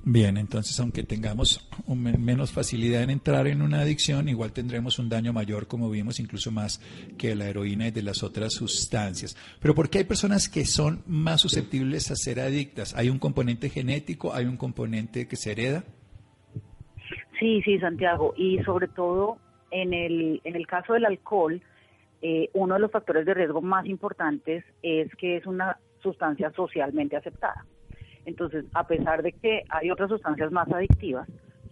Bien, 0.02 0.38
entonces 0.38 0.80
aunque 0.80 1.02
tengamos 1.02 1.68
menos 1.86 2.52
facilidad 2.52 3.02
en 3.02 3.10
entrar 3.10 3.46
en 3.46 3.60
una 3.60 3.82
adicción, 3.82 4.30
igual 4.30 4.52
tendremos 4.52 4.98
un 4.98 5.10
daño 5.10 5.34
mayor, 5.34 5.66
como 5.66 5.90
vimos, 5.90 6.18
incluso 6.20 6.50
más 6.50 6.80
que 7.18 7.34
la 7.34 7.48
heroína 7.48 7.88
y 7.88 7.90
de 7.90 8.02
las 8.02 8.22
otras 8.22 8.54
sustancias. 8.54 9.36
Pero 9.60 9.74
¿por 9.74 9.90
qué 9.90 9.98
hay 9.98 10.04
personas 10.04 10.48
que 10.48 10.64
son 10.64 11.02
más 11.06 11.42
susceptibles 11.42 12.10
a 12.10 12.16
ser 12.16 12.40
adictas? 12.40 12.94
¿Hay 12.96 13.10
un 13.10 13.18
componente 13.18 13.68
genético? 13.68 14.32
¿Hay 14.32 14.46
un 14.46 14.56
componente 14.56 15.28
que 15.28 15.36
se 15.36 15.52
hereda? 15.52 15.84
Sí, 17.40 17.62
sí, 17.62 17.78
Santiago. 17.78 18.34
Y 18.36 18.62
sobre 18.64 18.86
todo 18.86 19.38
en 19.70 19.94
el, 19.94 20.40
en 20.44 20.54
el 20.54 20.66
caso 20.66 20.92
del 20.92 21.06
alcohol, 21.06 21.60
eh, 22.22 22.50
uno 22.52 22.74
de 22.74 22.80
los 22.80 22.92
factores 22.92 23.24
de 23.24 23.32
riesgo 23.32 23.62
más 23.62 23.86
importantes 23.86 24.62
es 24.82 25.12
que 25.16 25.38
es 25.38 25.46
una 25.46 25.78
sustancia 26.02 26.52
socialmente 26.52 27.16
aceptada. 27.16 27.64
Entonces, 28.26 28.66
a 28.74 28.86
pesar 28.86 29.22
de 29.22 29.32
que 29.32 29.64
hay 29.70 29.90
otras 29.90 30.10
sustancias 30.10 30.52
más 30.52 30.70
adictivas, 30.70 31.26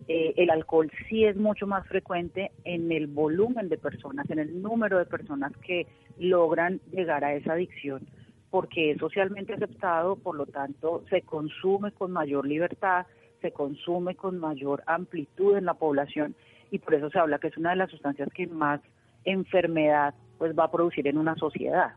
eh, 0.09 0.33
el 0.39 0.49
alcohol 0.49 0.91
sí 1.07 1.27
es 1.27 1.37
mucho 1.37 1.67
más 1.67 1.87
frecuente 1.87 2.51
en 2.65 2.91
el 2.91 3.07
volumen 3.07 3.69
de 3.69 3.77
personas, 3.77 4.29
en 4.31 4.39
el 4.39 4.63
número 4.63 4.97
de 4.97 5.05
personas 5.05 5.53
que 5.59 5.87
logran 6.19 6.81
llegar 6.93 7.25
a 7.25 7.35
esa 7.35 7.53
adicción, 7.53 8.09
porque 8.49 8.93
es 8.93 8.99
socialmente 8.99 9.53
aceptado, 9.53 10.17
por 10.17 10.35
lo 10.35 10.47
tanto 10.47 11.05
se 11.11 11.21
consume 11.21 11.93
con 11.93 12.11
mayor 12.11 12.47
libertad, 12.47 13.05
se 13.41 13.53
consume 13.53 14.15
con 14.15 14.39
mayor 14.39 14.83
amplitud 14.87 15.57
en 15.57 15.65
la 15.65 15.75
población 15.75 16.35
y 16.71 16.79
por 16.79 16.95
eso 16.95 17.11
se 17.11 17.19
habla 17.19 17.39
que 17.39 17.49
es 17.49 17.57
una 17.57 17.71
de 17.71 17.77
las 17.77 17.91
sustancias 17.91 18.29
que 18.35 18.47
más 18.47 18.81
enfermedad 19.25 20.15
pues 20.39 20.57
va 20.57 20.65
a 20.65 20.71
producir 20.71 21.07
en 21.09 21.19
una 21.19 21.35
sociedad. 21.37 21.93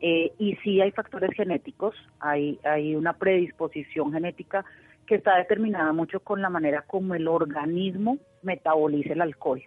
Eh, 0.00 0.32
y 0.38 0.56
sí 0.56 0.80
hay 0.80 0.90
factores 0.92 1.30
genéticos, 1.36 1.94
hay, 2.20 2.58
hay 2.64 2.94
una 2.94 3.12
predisposición 3.12 4.12
genética 4.12 4.64
que 5.06 5.16
está 5.16 5.36
determinada 5.36 5.92
mucho 5.92 6.20
con 6.20 6.40
la 6.40 6.48
manera 6.48 6.82
como 6.82 7.14
el 7.14 7.28
organismo 7.28 8.18
metaboliza 8.42 9.12
el 9.12 9.20
alcohol. 9.20 9.62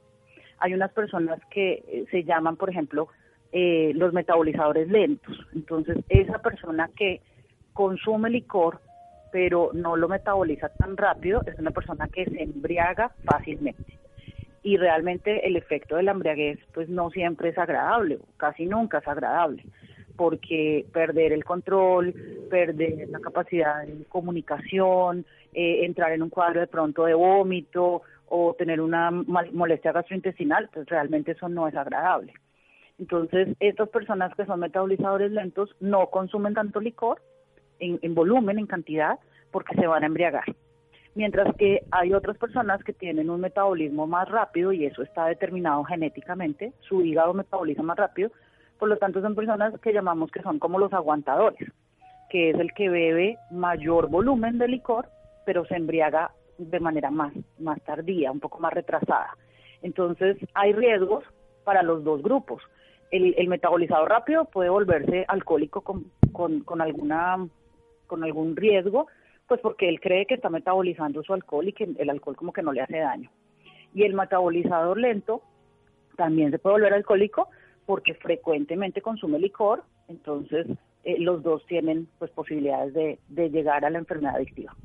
Hay 0.60 0.74
unas 0.74 0.92
personas 0.92 1.40
que 1.52 1.84
eh, 1.88 2.06
se 2.10 2.24
llaman, 2.24 2.56
por 2.56 2.70
ejemplo, 2.70 3.10
eh, 3.52 3.92
los 3.96 4.14
metabolizadores 4.14 4.88
lentos. 4.88 5.38
Entonces, 5.54 5.98
esa 6.10 6.40
persona 6.40 6.90
que 6.96 7.22
consume 7.74 8.30
licor, 8.30 8.82
pero 9.34 9.72
no 9.74 9.98
lo 9.98 10.08
metaboliza 10.08 10.70
tan 10.70 10.96
rápido, 10.96 11.42
es 11.48 11.58
una 11.58 11.72
persona 11.72 12.08
que 12.08 12.24
se 12.26 12.44
embriaga 12.44 13.12
fácilmente. 13.26 13.98
Y 14.62 14.78
realmente 14.78 15.46
el 15.48 15.58
efecto 15.58 15.96
de 15.96 16.04
la 16.04 16.12
embriaguez, 16.12 16.60
pues 16.72 16.88
no 16.88 17.10
siempre 17.10 17.50
es 17.50 17.58
agradable, 17.58 18.20
casi 18.38 18.68
nunca 18.68 19.00
es 19.00 19.08
agradable 19.08 19.64
porque 20.16 20.86
perder 20.94 21.34
el 21.34 21.44
control, 21.44 22.14
perder 22.48 23.10
la 23.10 23.20
capacidad 23.20 23.84
de 23.84 24.06
comunicación, 24.06 25.26
eh, 25.52 25.86
entrar 25.86 26.12
en 26.12 26.22
un 26.22 26.30
cuadro 26.30 26.60
de 26.60 26.68
pronto 26.68 27.06
de 27.06 27.16
vómito 27.16 28.04
o 28.28 28.54
tener 28.54 28.80
una 28.80 29.10
molestia 29.10 29.92
gastrointestinal, 29.92 30.70
pues 30.72 30.86
realmente 30.86 31.32
eso 31.32 31.50
no 31.50 31.68
es 31.68 31.76
agradable. 31.76 32.34
Entonces, 33.00 33.50
estas 33.60 33.90
personas 33.90 34.36
que 34.36 34.46
son 34.46 34.60
metabolizadores 34.60 35.32
lentos 35.32 35.76
no 35.80 36.12
consumen 36.12 36.54
tanto 36.54 36.80
licor 36.80 37.20
en, 37.84 38.00
en 38.02 38.16
volumen, 38.16 38.60
en 38.60 38.68
cantidad, 38.68 39.20
porque 39.52 39.76
se 39.76 39.88
van 39.88 40.04
a 40.04 40.08
embriagar. 40.08 40.46
Mientras 41.16 41.56
que 41.58 41.84
hay 41.92 42.14
otras 42.14 42.38
personas 42.38 42.84
que 42.84 42.94
tienen 42.94 43.30
un 43.30 43.40
metabolismo 43.40 44.08
más 44.08 44.28
rápido 44.30 44.72
y 44.72 44.86
eso 44.86 45.04
está 45.04 45.28
determinado 45.28 45.84
genéticamente, 45.84 46.74
su 46.82 47.02
hígado 47.04 47.34
metaboliza 47.34 47.84
más 47.84 47.98
rápido, 47.98 48.32
por 48.80 48.90
lo 48.90 48.98
tanto, 48.98 49.22
son 49.22 49.36
personas 49.36 49.80
que 49.80 49.94
llamamos 49.94 50.32
que 50.32 50.42
son 50.42 50.60
como 50.60 50.80
los 50.80 50.92
aguantadores, 50.92 51.72
que 52.30 52.50
es 52.50 52.60
el 52.60 52.74
que 52.74 52.90
bebe 52.90 53.38
mayor 53.52 54.10
volumen 54.10 54.58
de 54.58 54.68
licor, 54.68 55.08
pero 55.46 55.66
se 55.66 55.76
embriaga 55.76 56.32
de 56.58 56.80
manera 56.80 57.12
más, 57.12 57.34
más 57.60 57.82
tardía, 57.84 58.32
un 58.32 58.40
poco 58.40 58.60
más 58.60 58.74
retrasada. 58.74 59.38
Entonces, 59.84 60.38
hay 60.54 60.74
riesgos 60.74 61.24
para 61.64 61.84
los 61.84 62.04
dos 62.04 62.22
grupos. 62.22 62.62
El, 63.12 63.48
metabolizado 63.48 64.06
rápido 64.06 64.46
puede 64.46 64.70
volverse 64.70 65.24
alcohólico 65.28 65.82
con, 65.82 66.06
con, 66.34 66.82
alguna, 66.82 67.48
con 68.14 68.24
algún 68.24 68.56
riesgo, 68.56 69.08
pues 69.48 69.60
porque 69.60 69.90
él 69.90 70.00
cree 70.00 70.28
que 70.28 70.36
está 70.36 70.48
metabolizando 70.48 71.24
su 71.24 71.34
alcohol 71.34 71.68
y 71.68 71.74
que 71.74 71.90
el 71.98 72.10
alcohol 72.12 72.36
como 72.36 72.54
que 72.54 72.62
no 72.62 72.72
le 72.72 72.82
hace 72.82 73.00
daño. 73.00 73.32
Y 73.96 74.04
el 74.04 74.14
metabolizador 74.14 75.00
lento 75.00 75.42
también 76.16 76.52
se 76.52 76.60
puede 76.60 76.76
volver 76.76 76.94
alcohólico, 76.94 77.50
porque 77.88 78.14
frecuentemente 78.14 79.02
consume 79.02 79.40
licor, 79.40 79.84
entonces 80.08 80.68
eh, 81.04 81.18
los 81.18 81.42
dos 81.42 81.66
tienen 81.66 82.08
pues 82.20 82.30
posibilidades 82.30 82.94
de, 82.94 83.18
de 83.30 83.50
llegar 83.50 83.84
a 83.84 83.90
la 83.90 83.98
enfermedad 83.98 84.36
adictiva. 84.36 84.76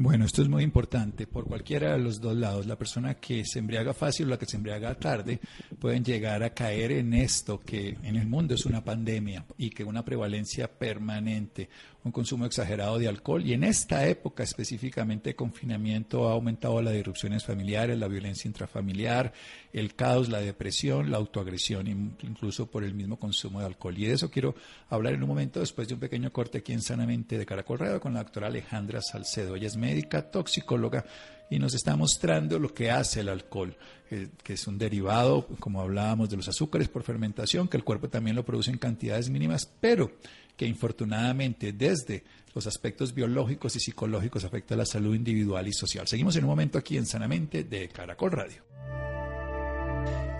Bueno, 0.00 0.26
esto 0.26 0.42
es 0.42 0.48
muy 0.48 0.62
importante. 0.62 1.26
Por 1.26 1.46
cualquiera 1.46 1.94
de 1.94 1.98
los 1.98 2.20
dos 2.20 2.36
lados, 2.36 2.66
la 2.66 2.76
persona 2.76 3.14
que 3.14 3.44
se 3.44 3.58
embriaga 3.58 3.92
fácil 3.92 4.26
o 4.26 4.28
la 4.30 4.38
que 4.38 4.46
se 4.46 4.56
embriaga 4.56 4.94
tarde 4.94 5.40
pueden 5.80 6.04
llegar 6.04 6.44
a 6.44 6.50
caer 6.50 6.92
en 6.92 7.14
esto 7.14 7.58
que 7.58 7.96
en 8.04 8.14
el 8.14 8.28
mundo 8.28 8.54
es 8.54 8.64
una 8.64 8.84
pandemia 8.84 9.44
y 9.56 9.70
que 9.70 9.82
una 9.82 10.04
prevalencia 10.04 10.68
permanente, 10.68 11.68
un 12.08 12.12
consumo 12.12 12.46
exagerado 12.46 12.98
de 12.98 13.06
alcohol 13.06 13.44
y 13.44 13.52
en 13.52 13.64
esta 13.64 14.06
época 14.08 14.42
específicamente 14.42 15.30
de 15.30 15.36
confinamiento 15.36 16.28
ha 16.28 16.32
aumentado 16.32 16.80
las 16.82 16.94
disrupciones 16.94 17.44
familiares, 17.44 17.98
la 17.98 18.08
violencia 18.08 18.48
intrafamiliar, 18.48 19.32
el 19.72 19.94
caos, 19.94 20.28
la 20.28 20.40
depresión, 20.40 21.10
la 21.10 21.18
autoagresión, 21.18 21.86
incluso 21.86 22.70
por 22.70 22.82
el 22.82 22.94
mismo 22.94 23.18
consumo 23.18 23.60
de 23.60 23.66
alcohol. 23.66 23.96
Y 23.98 24.06
de 24.06 24.14
eso 24.14 24.30
quiero 24.30 24.54
hablar 24.88 25.14
en 25.14 25.22
un 25.22 25.28
momento 25.28 25.60
después 25.60 25.86
de 25.86 25.94
un 25.94 26.00
pequeño 26.00 26.32
corte 26.32 26.58
aquí 26.58 26.72
en 26.72 26.82
Sanamente 26.82 27.36
de 27.36 27.46
Caracol 27.46 27.78
Radio 27.78 28.00
con 28.00 28.14
la 28.14 28.22
doctora 28.22 28.46
Alejandra 28.46 29.02
Salcedo. 29.02 29.54
Ella 29.54 29.66
es 29.66 29.76
médica 29.76 30.30
toxicóloga 30.30 31.04
y 31.50 31.58
nos 31.58 31.74
está 31.74 31.96
mostrando 31.96 32.58
lo 32.58 32.72
que 32.72 32.90
hace 32.90 33.20
el 33.20 33.28
alcohol, 33.28 33.76
eh, 34.10 34.28
que 34.42 34.54
es 34.54 34.66
un 34.66 34.78
derivado, 34.78 35.46
como 35.58 35.80
hablábamos, 35.80 36.30
de 36.30 36.36
los 36.36 36.48
azúcares 36.48 36.88
por 36.88 37.02
fermentación, 37.02 37.68
que 37.68 37.76
el 37.76 37.84
cuerpo 37.84 38.08
también 38.08 38.36
lo 38.36 38.44
produce 38.44 38.70
en 38.70 38.78
cantidades 38.78 39.30
mínimas, 39.30 39.70
pero 39.80 40.12
que 40.56 40.66
infortunadamente 40.66 41.72
desde 41.72 42.24
los 42.54 42.66
aspectos 42.66 43.14
biológicos 43.14 43.76
y 43.76 43.80
psicológicos 43.80 44.44
afecta 44.44 44.74
a 44.74 44.78
la 44.78 44.86
salud 44.86 45.14
individual 45.14 45.68
y 45.68 45.72
social. 45.72 46.08
Seguimos 46.08 46.36
en 46.36 46.44
un 46.44 46.50
momento 46.50 46.78
aquí 46.78 46.96
en 46.96 47.06
Sanamente 47.06 47.64
de 47.64 47.88
Caracol 47.88 48.32
Radio. 48.32 48.64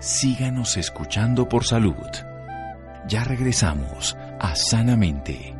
Síganos 0.01 0.77
escuchando 0.77 1.47
por 1.47 1.65
salud. 1.65 1.95
Ya 3.07 3.23
regresamos 3.23 4.15
a 4.39 4.55
Sanamente. 4.55 5.55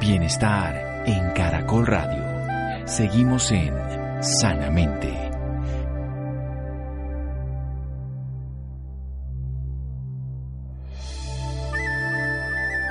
Bienestar 0.00 0.91
en 1.06 1.30
Caracol 1.32 1.86
Radio. 1.86 2.86
Seguimos 2.86 3.50
en 3.50 3.74
Sanamente. 4.22 5.30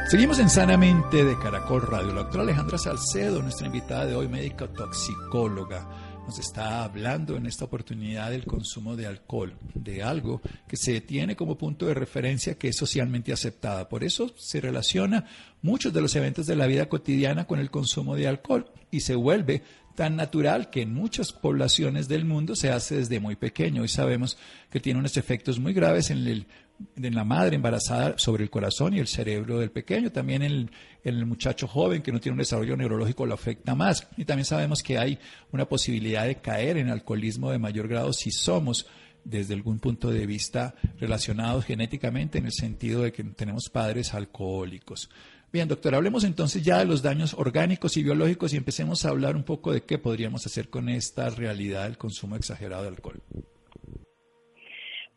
Seguimos 0.09 0.39
en 0.39 0.49
Sanamente 0.49 1.23
de 1.23 1.39
Caracol 1.39 1.83
Radio. 1.83 2.07
La 2.13 2.23
doctora 2.23 2.43
Alejandra 2.43 2.77
Salcedo, 2.77 3.41
nuestra 3.41 3.67
invitada 3.67 4.05
de 4.05 4.15
hoy, 4.15 4.27
médica 4.27 4.67
toxicóloga 4.67 5.87
nos 6.25 6.39
está 6.39 6.83
hablando 6.83 7.35
en 7.35 7.45
esta 7.45 7.65
oportunidad 7.65 8.31
del 8.31 8.45
consumo 8.45 8.95
de 8.95 9.07
alcohol, 9.07 9.57
de 9.73 10.03
algo 10.03 10.41
que 10.67 10.77
se 10.77 11.01
tiene 11.01 11.35
como 11.35 11.57
punto 11.57 11.87
de 11.87 11.93
referencia 11.93 12.55
que 12.55 12.69
es 12.69 12.77
socialmente 12.77 13.33
aceptada. 13.33 13.89
Por 13.89 14.03
eso 14.03 14.33
se 14.37 14.61
relaciona 14.61 15.25
muchos 15.61 15.93
de 15.93 16.01
los 16.01 16.15
eventos 16.15 16.45
de 16.45 16.55
la 16.55 16.67
vida 16.67 16.87
cotidiana 16.87 17.45
con 17.45 17.59
el 17.59 17.71
consumo 17.71 18.15
de 18.15 18.27
alcohol 18.27 18.71
y 18.91 19.01
se 19.01 19.15
vuelve 19.15 19.63
tan 19.95 20.15
natural 20.15 20.69
que 20.69 20.81
en 20.81 20.93
muchas 20.93 21.33
poblaciones 21.33 22.07
del 22.07 22.25
mundo 22.25 22.55
se 22.55 22.71
hace 22.71 22.95
desde 22.95 23.19
muy 23.19 23.35
pequeño 23.35 23.83
y 23.83 23.87
sabemos 23.87 24.37
que 24.69 24.79
tiene 24.79 24.99
unos 24.99 25.17
efectos 25.17 25.59
muy 25.59 25.73
graves 25.73 26.11
en 26.11 26.25
el 26.27 26.47
en 26.95 27.15
la 27.15 27.23
madre 27.23 27.55
embarazada 27.55 28.17
sobre 28.17 28.43
el 28.43 28.49
corazón 28.49 28.93
y 28.93 28.99
el 28.99 29.07
cerebro 29.07 29.59
del 29.59 29.71
pequeño, 29.71 30.11
también 30.11 30.43
en 30.43 30.69
el, 31.03 31.25
muchacho 31.25 31.67
joven 31.67 32.01
que 32.01 32.11
no 32.11 32.19
tiene 32.19 32.33
un 32.33 32.39
desarrollo 32.39 32.77
neurológico 32.77 33.25
lo 33.25 33.33
afecta 33.33 33.75
más. 33.75 34.07
Y 34.17 34.25
también 34.25 34.45
sabemos 34.45 34.83
que 34.83 34.97
hay 34.97 35.19
una 35.51 35.67
posibilidad 35.67 36.25
de 36.25 36.35
caer 36.35 36.77
en 36.77 36.89
alcoholismo 36.89 37.51
de 37.51 37.59
mayor 37.59 37.87
grado 37.87 38.13
si 38.13 38.31
somos 38.31 38.87
desde 39.23 39.53
algún 39.53 39.79
punto 39.79 40.09
de 40.09 40.25
vista 40.25 40.75
relacionados 40.99 41.65
genéticamente 41.65 42.39
en 42.39 42.45
el 42.45 42.53
sentido 42.53 43.03
de 43.03 43.11
que 43.11 43.23
tenemos 43.23 43.69
padres 43.69 44.13
alcohólicos. 44.13 45.09
Bien, 45.51 45.67
doctor, 45.67 45.93
hablemos 45.95 46.23
entonces 46.23 46.63
ya 46.63 46.79
de 46.79 46.85
los 46.85 47.01
daños 47.01 47.33
orgánicos 47.33 47.97
y 47.97 48.03
biológicos 48.03 48.53
y 48.53 48.57
empecemos 48.57 49.03
a 49.03 49.09
hablar 49.09 49.35
un 49.35 49.43
poco 49.43 49.73
de 49.73 49.83
qué 49.83 49.97
podríamos 49.97 50.45
hacer 50.45 50.69
con 50.69 50.87
esta 50.87 51.29
realidad 51.29 51.83
del 51.83 51.97
consumo 51.97 52.37
exagerado 52.37 52.83
de 52.83 52.89
alcohol. 52.89 53.21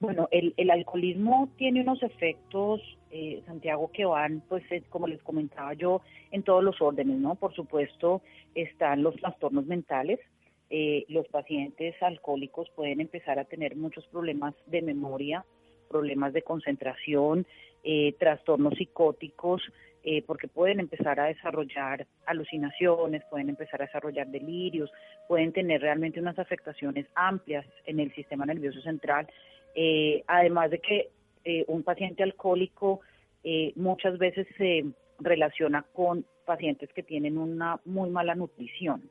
Bueno, 0.05 0.29
el, 0.31 0.71
alcoholismo 0.71 1.49
tiene 1.57 1.81
unos 1.81 2.03
efectos, 2.03 2.83
eh, 3.11 3.43
Santiago, 3.47 3.91
que 3.91 4.05
van, 4.05 4.43
pues, 4.51 4.63
eh, 4.71 4.83
como 4.91 5.07
les 5.07 5.23
comentaba 5.23 5.73
yo, 5.73 6.03
en 6.31 6.43
todos 6.43 6.63
los 6.63 6.79
órdenes, 6.83 7.17
¿no? 7.17 7.37
Por 7.37 7.55
supuesto, 7.55 8.21
están 8.55 9.03
los 9.03 9.17
trastornos 9.17 9.65
mentales. 9.65 10.21
Eh, 10.69 11.07
los 11.09 11.27
pacientes 11.29 11.95
alcohólicos 12.03 12.69
pueden 12.77 13.01
empezar 13.01 13.39
a 13.39 13.47
tener 13.47 13.77
muchos 13.77 14.07
problemas 14.09 14.55
de 14.67 14.83
memoria, 14.83 15.43
problemas 15.89 16.35
de 16.35 16.43
concentración, 16.43 17.47
trastornos 18.19 18.75
psicóticos, 18.75 19.63
porque 20.27 20.49
pueden 20.49 20.81
empezar 20.81 21.21
a 21.21 21.27
desarrollar 21.27 22.07
alucinaciones, 22.27 23.23
pueden 23.31 23.51
empezar 23.51 23.83
a 23.83 23.87
desarrollar 23.87 24.27
delirios, 24.29 24.91
pueden 25.29 25.53
tener 25.53 25.83
realmente 25.83 26.19
unas 26.19 26.39
afectaciones 26.39 27.07
amplias 27.15 27.67
en 27.85 28.01
el 28.01 28.13
sistema 28.15 28.47
nervioso 28.47 28.81
central 28.81 29.29
eh, 29.75 30.23
además 30.27 30.71
de 30.71 30.79
que 30.79 31.11
eh, 31.45 31.65
un 31.69 31.83
paciente 31.83 32.23
alcohólico 32.23 33.01
eh, 33.43 33.73
muchas 33.77 34.19
veces 34.19 34.47
se 34.57 34.85
relaciona 35.21 35.85
con 35.93 36.25
pacientes 36.47 36.91
que 36.93 37.03
tienen 37.03 37.39
una 37.39 37.81
muy 37.85 38.11
mala 38.11 38.35
nutrición. 38.35 39.03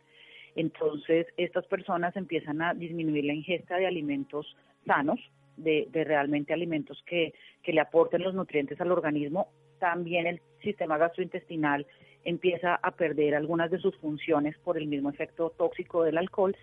Entonces, 0.55 1.27
estas 1.37 1.65
personas 1.65 2.15
empiezan 2.15 2.61
a 2.61 2.73
disminuir 2.73 3.25
la 3.25 3.33
ingesta 3.33 3.77
de 3.77 3.87
alimentos 3.87 4.55
sanos, 4.85 5.19
de, 5.57 5.87
realmente 5.93 6.53
alimentos 6.53 7.03
que, 7.05 7.33
que 7.61 7.73
le 7.73 7.81
aporten 7.81 8.23
los 8.23 8.33
nutrientes 8.33 8.79
al 8.81 8.91
organismo, 8.91 9.49
también 9.79 10.27
el 10.27 10.41
sistema 10.61 10.97
gastrointestinal 10.97 11.85
empieza 12.25 12.75
a 12.75 12.91
perder 12.91 13.35
algunas 13.35 13.69
de 13.69 13.79
sus 13.79 13.95
funciones 13.97 14.57
por 14.59 14.77
el 14.77 14.87
mismo 14.87 15.09
efecto 15.09 15.51
tóxico 15.57 16.03
del 16.03 16.17
alcohol 16.17 16.55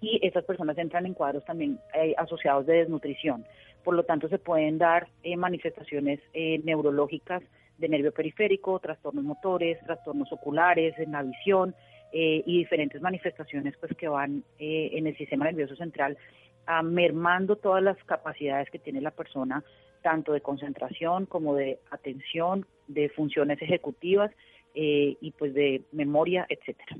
y 0.00 0.18
esas 0.26 0.44
personas 0.44 0.78
entran 0.78 1.06
en 1.06 1.14
cuadros 1.14 1.44
también 1.44 1.78
eh, 1.94 2.14
asociados 2.16 2.66
de 2.66 2.78
desnutrición. 2.78 3.44
Por 3.84 3.94
lo 3.94 4.04
tanto, 4.04 4.28
se 4.28 4.38
pueden 4.38 4.78
dar 4.78 5.08
eh, 5.22 5.36
manifestaciones 5.36 6.20
eh, 6.32 6.60
neurológicas 6.64 7.42
de 7.78 7.88
nervio 7.88 8.12
periférico, 8.12 8.78
trastornos 8.78 9.24
motores, 9.24 9.78
trastornos 9.84 10.30
oculares, 10.32 10.98
en 10.98 11.12
la 11.12 11.22
visión 11.22 11.74
y 12.12 12.58
diferentes 12.58 13.00
manifestaciones 13.00 13.76
pues 13.78 13.96
que 13.96 14.08
van 14.08 14.42
en 14.58 15.06
el 15.06 15.16
sistema 15.16 15.44
nervioso 15.44 15.76
central 15.76 16.18
a 16.66 16.82
mermando 16.82 17.54
todas 17.54 17.84
las 17.84 17.96
capacidades 18.02 18.68
que 18.68 18.80
tiene 18.80 19.00
la 19.00 19.12
persona, 19.12 19.62
tanto 20.02 20.32
de 20.32 20.40
concentración 20.40 21.26
como 21.26 21.54
de 21.54 21.78
atención, 21.92 22.66
de 22.88 23.10
funciones 23.10 23.62
ejecutivas 23.62 24.32
y 24.74 25.32
pues 25.38 25.54
de 25.54 25.82
memoria, 25.92 26.46
etcétera. 26.48 26.96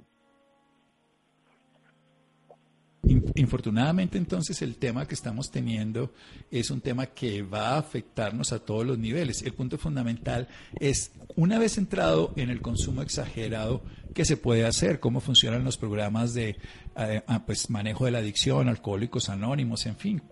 Infortunadamente 3.03 4.19
entonces 4.19 4.61
el 4.61 4.77
tema 4.77 5.07
que 5.07 5.15
estamos 5.15 5.51
teniendo 5.51 6.13
es 6.51 6.71
un 6.71 6.83
tema 6.83 7.07
que 7.07 7.43
va 7.43 7.71
a 7.71 7.79
afectarnos 7.79 8.53
a 8.53 8.65
todos 8.65 8.87
los 8.87 8.99
niveles. 8.99 9.43
El 9.43 9.55
punto 9.55 9.79
fundamental 9.79 10.49
es, 10.79 11.13
una 11.35 11.59
vez 11.59 11.79
entrado 11.79 12.33
en 12.37 12.51
el 12.51 12.61
consumo 12.61 13.01
exagerado, 13.01 13.83
¿qué 14.15 14.27
se 14.27 14.37
puede 14.37 14.67
hacer? 14.67 15.01
¿Cómo 15.01 15.21
funcionan 15.21 15.65
los 15.65 15.79
programas 15.79 16.35
de 16.35 16.57
eh, 16.97 17.23
ah, 17.27 17.43
pues, 17.47 17.71
manejo 17.71 18.05
de 18.05 18.11
la 18.11 18.19
adicción, 18.19 18.69
alcohólicos 18.69 19.31
anónimos, 19.31 19.87
en 19.87 19.97
fin? 19.97 20.23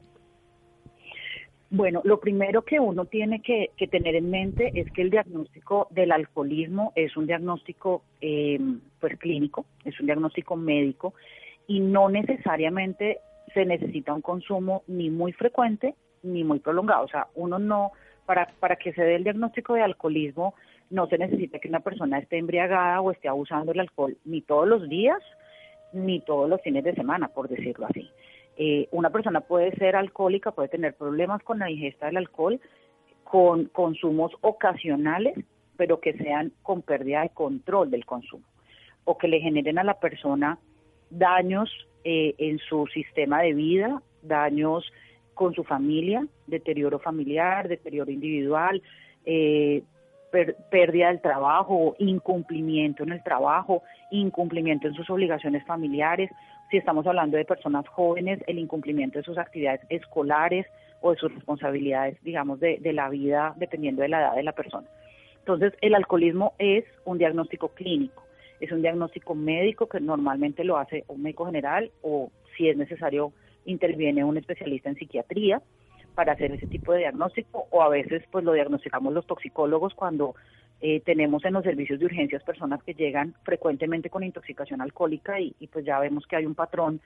Bueno, 1.71 2.01
lo 2.05 2.21
primero 2.21 2.63
que 2.63 2.81
uno 2.81 3.07
tiene 3.07 3.41
que, 3.41 3.71
tener 3.89 4.15
en 4.15 4.31
mente 4.31 4.73
es 4.75 4.91
que 4.93 5.03
el 5.03 5.11
diagnóstico 5.11 5.89
del 5.91 6.13
alcoholismo 6.13 6.93
es 6.97 7.17
un 7.17 7.27
diagnóstico 7.27 8.05
eh, 8.21 8.59
pues 9.01 9.19
clínico, 9.19 9.67
es 9.85 9.99
un 10.01 10.07
diagnóstico 10.07 10.57
médico 10.57 11.15
y 11.69 11.79
no 11.79 12.09
necesariamente 12.09 13.21
se 13.55 13.65
necesita 13.65 14.13
un 14.13 14.23
consumo 14.23 14.83
ni 14.89 15.11
muy 15.11 15.33
frecuente 15.33 15.95
ni 16.25 16.43
muy 16.43 16.59
prolongado. 16.59 17.05
O 17.05 17.09
sea, 17.09 17.29
uno 17.37 17.61
no, 17.61 17.93
para, 18.27 18.49
para 18.59 18.77
que 18.77 18.93
se 18.93 19.03
dé 19.03 19.15
el 19.15 19.23
diagnóstico 19.23 19.75
de 19.75 19.83
alcoholismo, 19.83 20.55
no 20.91 21.07
se 21.07 21.19
necesita 21.19 21.61
que 21.61 21.69
una 21.69 21.81
persona 21.81 22.19
esté 22.19 22.39
embriagada 22.39 23.01
o 23.01 23.13
esté 23.13 23.29
abusando 23.29 23.73
del 23.73 23.81
alcohol 23.81 24.17
ni 24.25 24.41
todos 24.41 24.67
los 24.67 24.89
días 24.89 25.23
ni 25.93 26.21
todos 26.21 26.49
los 26.49 26.61
fines 26.63 26.85
de 26.85 26.95
semana, 26.95 27.29
por 27.29 27.49
decirlo 27.49 27.87
así. 27.87 28.11
Eh, 28.57 28.89
una 28.91 29.11
persona 29.11 29.41
puede 29.41 29.71
ser 29.77 29.95
alcohólica, 29.95 30.51
puede 30.51 30.69
tener 30.69 30.95
problemas 30.95 31.43
con 31.43 31.61
la 31.61 31.71
ingesta 31.71 32.07
del 32.07 32.17
alcohol, 32.17 32.61
con 33.25 33.67
consumos 33.67 34.33
ocasionales, 34.41 35.39
pero 35.77 36.01
que 36.01 36.15
sean 36.15 36.53
con 36.63 36.83
pérdida 36.83 37.23
de 37.23 37.31
control 37.31 37.91
del 37.91 38.05
consumo, 38.05 38.45
o 39.05 39.17
que 39.17 39.29
le 39.29 39.41
generen 39.41 39.79
a 39.79 39.85
la 39.85 40.01
persona 40.01 40.59
daños 41.11 41.71
eh, 42.05 42.35
en 42.39 42.59
su 42.59 42.87
sistema 42.87 43.43
de 43.43 43.55
vida, 43.55 44.03
daños 44.23 44.91
con 45.35 45.55
su 45.55 45.65
familia, 45.65 46.27
deterioro 46.47 46.99
familiar, 46.99 47.69
deterioro 47.69 48.11
individual, 48.11 48.83
eh, 49.25 49.83
pérdida 50.71 51.09
del 51.09 51.21
trabajo, 51.21 51.97
incumplimiento 51.99 53.03
en 53.03 53.13
el 53.13 53.23
trabajo, 53.23 53.83
incumplimiento 54.11 54.89
en 54.89 54.95
sus 54.95 55.09
obligaciones 55.09 55.65
familiares. 55.65 56.31
Si 56.71 56.77
estamos 56.77 57.07
hablando 57.07 57.37
de 57.37 57.45
personas 57.45 57.89
jóvenes, 57.89 58.41
el 58.47 58.59
incumplimiento 58.59 59.19
de 59.19 59.25
sus 59.25 59.39
actividades 59.39 59.81
escolares 59.89 60.67
o 61.01 61.13
de 61.13 61.19
sus 61.19 61.35
responsabilidades, 61.35 62.23
digamos, 62.23 62.61
de, 62.61 62.79
de 62.81 62.93
la 62.93 63.09
vida, 63.09 63.55
dependiendo 63.57 64.03
de 64.03 64.09
la 64.09 64.21
edad 64.21 64.35
de 64.35 64.43
la 64.43 64.53
persona. 64.53 64.87
Entonces, 65.39 65.73
el 65.81 65.95
alcoholismo 65.95 66.53
es 66.59 66.85
un 67.05 67.17
diagnóstico 67.17 67.69
clínico 67.69 68.28
es 68.61 68.73
un 68.73 68.83
diagnóstico 68.83 69.35
médico 69.35 69.89
que 69.89 70.01
normalmente 70.01 70.65
lo 70.65 70.79
hace 70.79 71.05
un 71.09 71.23
médico 71.23 71.47
general 71.47 71.91
o 72.03 72.31
si 72.57 72.69
es 72.69 72.77
necesario 72.77 73.33
interviene 73.65 74.25
un 74.25 74.37
especialista 74.37 74.89
en 74.89 74.97
psiquiatría 74.97 75.63
para 76.15 76.33
hacer 76.33 76.51
ese 76.53 76.67
tipo 76.67 76.93
de 76.93 77.01
diagnóstico. 77.01 77.67
O 77.71 77.83
a 77.83 77.89
veces 77.89 78.25
pues 78.31 78.45
lo 78.45 78.53
diagnosticamos 78.53 79.13
los 79.13 79.27
toxicólogos 79.27 79.95
cuando 79.95 80.35
eh, 80.81 81.01
tenemos 81.01 81.45
en 81.45 81.55
los 81.55 81.65
servicios 81.65 81.99
de 81.99 82.07
urgencias 82.07 82.43
personas 82.43 82.83
que 82.83 82.95
llegan 82.95 83.35
frecuentemente 83.43 84.11
con 84.11 84.23
intoxicación 84.23 84.81
alcohólica 84.81 85.41
y, 85.41 85.55
pues 85.73 85.85
ya 85.85 85.99
vemos 85.99 86.27
que 86.27 86.37
hay 86.37 86.47
un 86.47 86.55
patrón 86.55 87.01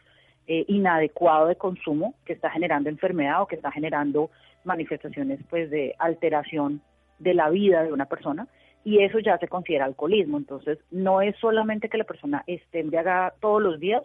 eh, 0.47 0.65
inadecuado 0.69 1.47
de 1.47 1.57
consumo 1.57 2.15
que 2.25 2.33
está 2.33 2.51
generando 2.51 2.89
enfermedad 2.91 3.43
o 3.43 3.47
que 3.47 3.57
está 3.57 3.71
generando 3.71 4.31
manifestaciones 4.65 5.41
pues 5.49 5.71
de 5.71 5.95
alteración 5.99 6.83
de 7.19 7.35
la 7.35 7.49
vida 7.51 7.83
de 7.85 7.93
una 7.93 8.07
persona 8.07 8.49
y 8.85 9.03
eso 9.03 9.19
ya 9.19 9.39
se 9.39 9.49
considera 9.49 9.85
alcoholismo. 9.85 10.39
Entonces, 10.39 10.79
no 10.91 11.21
es 11.21 11.37
solamente 11.37 11.89
que 11.89 11.99
la 11.99 12.05
persona 12.05 12.45
esté 12.47 12.81
embriagada 12.81 13.35
todos 13.41 13.63
los 13.63 13.79
días, 13.79 14.03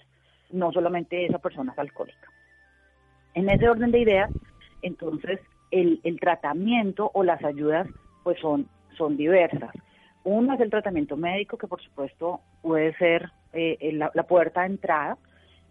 no 0.52 0.72
solamente 0.72 1.26
esa 1.26 1.40
persona 1.40 1.74
es 1.74 1.80
alcohólica. 1.80 2.30
En 3.34 3.50
ese 3.50 3.70
orden 3.70 3.92
de 3.92 4.00
ideas, 4.00 4.32
entonces, 4.82 5.40
el, 5.72 6.00
el 6.04 6.20
tratamiento 6.20 7.12
o 7.14 7.24
las 7.24 7.44
ayudas 7.44 7.88
pues 8.24 8.40
son, 8.40 8.68
son 8.98 9.18
diversas. 9.18 9.72
Uno 10.24 10.54
es 10.54 10.60
el 10.60 10.70
tratamiento 10.70 11.16
médico, 11.16 11.58
que 11.58 11.68
por 11.68 11.82
supuesto 11.82 12.42
puede 12.62 12.94
ser 12.98 13.32
eh, 13.54 13.92
la, 13.94 14.24
puerta 14.24 14.62
de 14.62 14.68
entrada, 14.68 15.18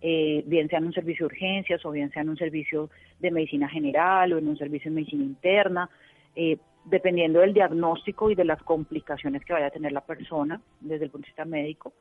eh, 0.01 0.43
bien 0.47 0.69
sea 0.69 0.79
en 0.79 0.87
un 0.87 0.95
servicio 0.95 1.29
de 1.29 1.35
urgencias 1.35 1.85
o 1.85 1.91
bien 1.91 2.11
sea 2.11 2.23
en 2.23 2.31
un 2.31 2.39
servicio 2.39 2.89
de 3.21 3.31
medicina 3.31 3.69
general 3.69 4.33
o 4.33 4.39
en 4.39 4.49
un 4.49 4.57
servicio 4.57 4.91
de 4.91 4.95
medicina 4.95 5.25
interna. 5.25 5.91
Eh, 6.35 6.57
dependiendo 6.87 7.41
del 7.41 7.53
diagnóstico 7.53 8.31
y 8.31 8.35
de 8.35 8.45
las 8.45 8.63
complicaciones 8.63 9.45
que 9.45 9.53
vaya 9.53 9.67
a 9.67 9.71
tener 9.71 9.93
la 9.93 10.01
persona 10.01 10.61
desde 10.81 11.05
el 11.05 11.11
punto 11.11 11.27
de 11.27 11.31
vista 11.31 11.45
médico. 11.45 11.93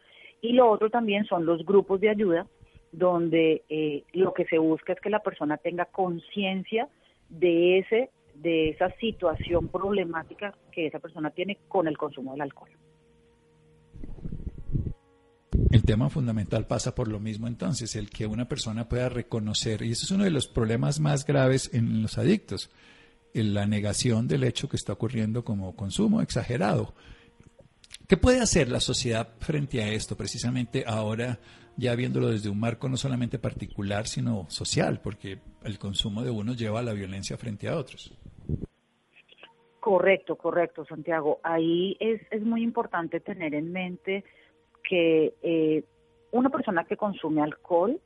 Y 0.42 0.54
lo 0.54 0.70
otro 0.70 0.90
también 0.90 1.26
son 1.26 1.46
los 1.46 1.66
grupos 1.66 2.00
de 2.00 2.10
ayuda, 2.10 2.46
donde 2.92 3.64
eh, 3.68 4.04
lo 4.14 4.34
que 4.34 4.46
se 4.46 4.58
busca 4.58 4.94
es 4.94 5.02
que 5.02 5.10
la 5.10 5.20
persona 5.20 5.58
tenga 5.58 5.86
conciencia 5.86 6.88
de 7.30 7.80
ese 7.80 8.10
de 8.36 8.70
esa 8.70 8.90
situación 9.00 9.70
problemática 9.70 10.54
que 10.72 10.88
esa 10.88 11.00
persona 11.00 11.30
tiene 11.32 11.58
con 11.70 11.88
el 11.88 11.98
consumo 11.98 12.34
del 12.34 12.42
alcohol. 12.42 12.70
El 15.72 15.84
tema 15.84 16.10
fundamental 16.10 16.68
pasa 16.68 16.94
por 16.94 17.08
lo 17.08 17.20
mismo 17.20 17.48
entonces, 17.48 17.96
el 17.96 18.10
que 18.10 18.28
una 18.28 18.48
persona 18.48 18.90
pueda 18.90 19.08
reconocer, 19.08 19.84
y 19.84 19.92
eso 19.92 20.06
es 20.06 20.12
uno 20.12 20.26
de 20.26 20.32
los 20.32 20.48
problemas 20.48 21.00
más 21.00 21.26
graves 21.26 21.74
en 21.74 22.02
los 22.02 22.18
adictos, 22.18 22.72
la 23.44 23.66
negación 23.66 24.28
del 24.28 24.44
hecho 24.44 24.70
que 24.70 24.78
está 24.78 24.94
ocurriendo 24.94 25.44
como 25.44 25.76
consumo 25.76 26.22
exagerado. 26.22 26.94
¿Qué 28.08 28.18
puede 28.18 28.40
hacer 28.40 28.70
la 28.70 28.80
sociedad 28.80 29.30
frente 29.40 29.82
a 29.82 29.90
esto, 29.90 30.16
precisamente 30.16 30.84
ahora 30.88 31.40
ya 31.78 31.96
viéndolo 31.96 32.30
desde 32.30 32.50
un 32.50 32.60
marco 32.60 32.88
no 32.88 32.98
solamente 32.98 33.40
particular, 33.40 34.08
sino 34.08 34.46
social, 34.50 35.02
porque 35.02 35.40
el 35.64 35.78
consumo 35.78 36.24
de 36.24 36.32
unos 36.32 36.58
lleva 36.58 36.80
a 36.80 36.84
la 36.84 36.94
violencia 36.94 37.38
frente 37.38 37.68
a 37.68 37.76
otros? 37.76 38.14
Correcto, 39.80 40.36
correcto, 40.36 40.86
Santiago. 40.86 41.40
Ahí 41.44 41.98
es, 42.00 42.22
es 42.32 42.42
muy 42.42 42.64
importante 42.64 43.20
tener 43.20 43.54
en 43.54 43.72
mente 43.72 44.24
que 44.88 45.34
eh, 45.44 45.84
una 46.32 46.50
persona 46.50 46.86
que 46.86 46.98
consume 46.98 47.42
alcohol 47.42 48.00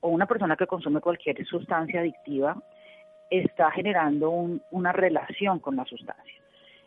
o 0.00 0.08
una 0.08 0.26
persona 0.26 0.56
que 0.56 0.66
consume 0.66 1.00
cualquier 1.00 1.44
sustancia 1.46 2.00
adictiva 2.00 2.62
está 3.30 3.70
generando 3.70 4.30
una 4.70 4.92
relación 4.92 5.58
con 5.58 5.76
la 5.76 5.84
sustancia. 5.84 6.34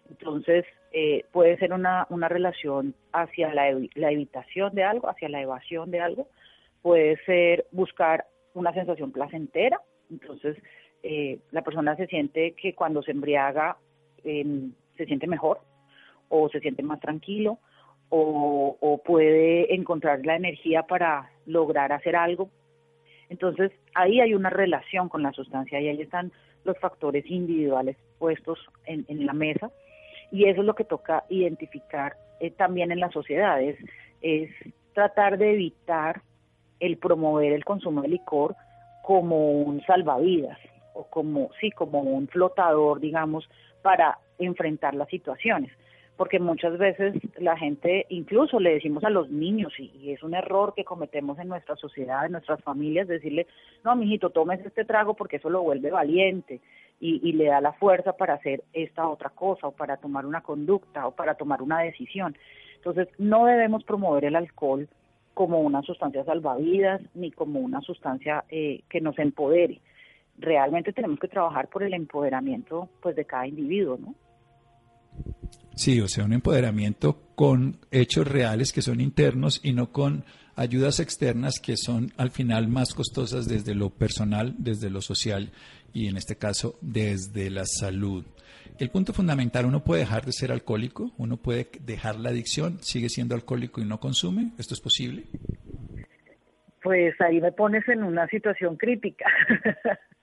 Entonces, 0.09 0.65
eh, 0.91 1.25
puede 1.31 1.57
ser 1.57 1.73
una, 1.73 2.07
una 2.09 2.29
relación 2.29 2.95
hacia 3.11 3.53
la, 3.53 3.77
la, 3.95 4.11
evitación 4.11 4.73
de 4.73 4.83
algo, 4.83 5.09
hacia 5.09 5.29
la 5.29 5.41
evasión 5.41 5.91
de 5.91 5.99
algo, 5.99 6.27
puede 6.81 7.17
ser 7.25 7.65
buscar 7.71 8.25
una 8.53 8.73
sensación 8.73 9.11
placentera, 9.11 9.81
entonces 10.09 10.57
eh, 11.03 11.39
la 11.51 11.61
persona 11.61 11.95
se 11.95 12.07
siente 12.07 12.53
que 12.53 12.73
cuando 12.73 13.03
se 13.03 13.11
embriaga 13.11 13.77
em, 14.23 14.71
se 14.95 15.05
siente 15.05 15.27
mejor 15.27 15.59
o 16.29 16.49
se 16.49 16.59
siente 16.59 16.81
más 16.81 16.99
tranquilo 16.99 17.59
o, 18.09 18.77
o 18.79 18.97
puede 19.03 19.73
encontrar 19.75 20.25
la 20.25 20.35
energía 20.35 20.83
para 20.83 21.29
lograr 21.45 21.91
hacer 21.91 22.15
algo 22.15 22.49
entonces, 23.29 23.71
ahí 23.93 24.21
hay 24.21 24.33
una 24.33 24.49
relación 24.49 25.09
con 25.09 25.23
la 25.23 25.31
sustancia 25.33 25.79
y 25.79 25.89
ahí 25.89 26.01
están 26.01 26.31
los 26.63 26.77
factores 26.79 27.25
individuales 27.29 27.97
puestos 28.19 28.59
en, 28.85 29.05
la 29.25 29.33
mesa 29.33 29.69
y 30.31 30.45
eso 30.45 30.61
es 30.61 30.67
lo 30.67 30.75
que 30.75 30.83
toca 30.83 31.23
identificar 31.29 32.15
eh, 32.39 32.51
también 32.51 32.91
en 32.91 32.99
las 32.99 33.13
sociedades, 33.13 33.77
es 34.21 34.49
tratar 34.93 35.37
de 35.37 35.53
evitar 35.53 36.21
el 36.79 36.97
promover 36.97 37.53
el 37.53 37.65
consumo 37.65 38.01
de 38.01 38.09
licor 38.09 38.55
como 39.03 39.51
un 39.51 39.81
salvavidas 39.85 40.59
o 40.93 41.05
como 41.05 41.49
sí 41.59 41.71
como 41.71 42.01
un 42.01 42.27
flotador 42.27 42.99
digamos 42.99 43.49
para 43.81 44.19
enfrentar 44.37 44.93
las 44.93 45.07
situaciones 45.09 45.71
porque 46.17 46.39
muchas 46.39 46.77
veces 46.79 47.13
la 47.37 47.55
gente, 47.55 48.07
incluso 48.09 48.59
le 48.59 48.73
decimos 48.73 49.03
a 49.03 49.11
los 49.11 49.29
niños, 49.29 49.71
y, 49.79 50.11
es 50.11 50.23
un 50.23 50.33
error 50.33 50.73
que 50.75 50.83
cometemos 50.83 51.37
en 51.39 51.47
nuestra 51.47 51.75
sociedad, 51.75 52.25
en 52.25 52.31
nuestras 52.33 52.61
familias, 52.63 53.07
decirle, 53.07 53.45
no, 53.85 53.95
mijito, 53.95 54.31
tomes 54.31 54.65
este 54.65 54.83
trago 54.83 55.13
porque 55.13 55.37
eso 55.37 55.49
lo 55.49 55.61
vuelve 55.61 55.91
valiente 55.91 56.59
y, 56.99 57.21
y 57.27 57.33
le 57.33 57.45
da 57.45 57.61
la 57.61 57.73
fuerza 57.73 58.13
para 58.13 58.33
hacer 58.33 58.63
esta 58.73 59.07
otra 59.07 59.29
cosa, 59.29 59.67
o 59.67 59.71
para 59.71 59.97
tomar 59.97 60.25
una 60.25 60.41
conducta, 60.41 61.07
o 61.07 61.11
para 61.11 61.35
tomar 61.35 61.61
una 61.61 61.79
decisión. 61.81 62.35
Entonces, 62.75 63.07
no 63.19 63.45
debemos 63.45 63.83
promover 63.83 64.25
el 64.25 64.35
alcohol 64.35 64.89
como 65.35 65.59
una 65.59 65.83
sustancia 65.83 66.25
salvavidas, 66.25 66.99
ni 67.13 67.29
como 67.31 67.59
una 67.59 67.81
sustancia 67.81 68.43
eh, 68.49 68.81
que 68.89 69.01
nos 69.01 69.19
empodere. 69.19 69.81
Realmente 70.39 70.93
tenemos 70.93 71.19
que 71.19 71.27
trabajar 71.27 71.67
por 71.67 71.83
el 71.83 71.93
empoderamiento 71.93 72.89
pues 73.01 73.15
de 73.15 73.25
cada 73.25 73.45
individuo, 73.45 73.99
¿no? 73.99 74.15
Sí, 75.77 76.01
o 76.01 76.07
sea, 76.07 76.25
un 76.25 76.33
empoderamiento 76.33 77.21
con 77.35 77.77
hechos 77.91 78.27
reales 78.27 78.73
que 78.73 78.81
son 78.81 78.99
internos 78.99 79.61
y 79.63 79.73
no 79.73 79.91
con 79.91 80.25
ayudas 80.55 80.99
externas 80.99 81.59
que 81.59 81.77
son 81.77 82.11
al 82.17 82.31
final 82.31 82.67
más 82.67 82.95
costosas 82.95 83.47
desde 83.47 83.75
lo 83.75 83.91
personal, 83.91 84.55
desde 84.57 84.89
lo 84.89 85.01
social 85.01 85.51
y 85.93 86.07
en 86.07 86.17
este 86.17 86.35
caso 86.35 86.79
desde 86.81 87.51
la 87.51 87.65
salud. 87.65 88.25
El 88.79 88.89
punto 88.89 89.13
fundamental, 89.13 89.67
uno 89.67 89.83
puede 89.83 90.01
dejar 90.01 90.25
de 90.25 90.31
ser 90.31 90.51
alcohólico, 90.51 91.11
uno 91.19 91.37
puede 91.37 91.67
dejar 91.81 92.19
la 92.19 92.29
adicción, 92.29 92.79
sigue 92.81 93.07
siendo 93.07 93.35
alcohólico 93.35 93.79
y 93.79 93.85
no 93.85 93.99
consume, 93.99 94.53
¿esto 94.57 94.73
es 94.73 94.81
posible? 94.81 95.25
Pues 96.81 97.13
ahí 97.21 97.39
me 97.39 97.51
pones 97.51 97.87
en 97.87 98.03
una 98.03 98.27
situación 98.29 98.77
crítica. 98.77 99.25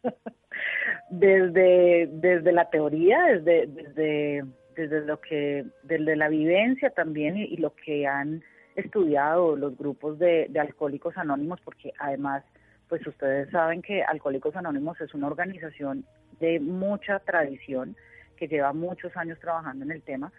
desde, 1.10 2.08
desde 2.10 2.52
la 2.52 2.68
teoría, 2.70 3.22
desde, 3.22 3.66
desde 3.68 4.44
desde 4.74 5.04
lo 5.04 5.20
que, 5.20 5.64
desde 5.82 6.16
la 6.16 6.28
vivencia 6.28 6.90
también 6.90 7.36
y, 7.36 7.56
lo 7.56 7.74
que 7.74 8.06
han 8.06 8.42
estudiado 8.76 9.56
los 9.56 9.76
grupos 9.76 10.18
de, 10.18 10.50
alcohólicos 10.58 11.16
anónimos, 11.16 11.60
porque 11.64 11.92
además, 11.98 12.44
pues 12.88 13.06
ustedes 13.06 13.50
saben 13.50 13.82
que 13.82 14.02
Alcohólicos 14.02 14.56
Anónimos 14.56 15.00
es 15.00 15.14
una 15.14 15.28
organización 15.28 16.04
de 16.40 16.60
mucha 16.60 17.18
tradición 17.20 17.96
que 18.36 18.48
lleva 18.48 18.72
muchos 18.72 19.16
años 19.16 19.38
trabajando 19.40 19.84
en 19.84 19.92
el 19.92 20.02
tema 20.02 20.32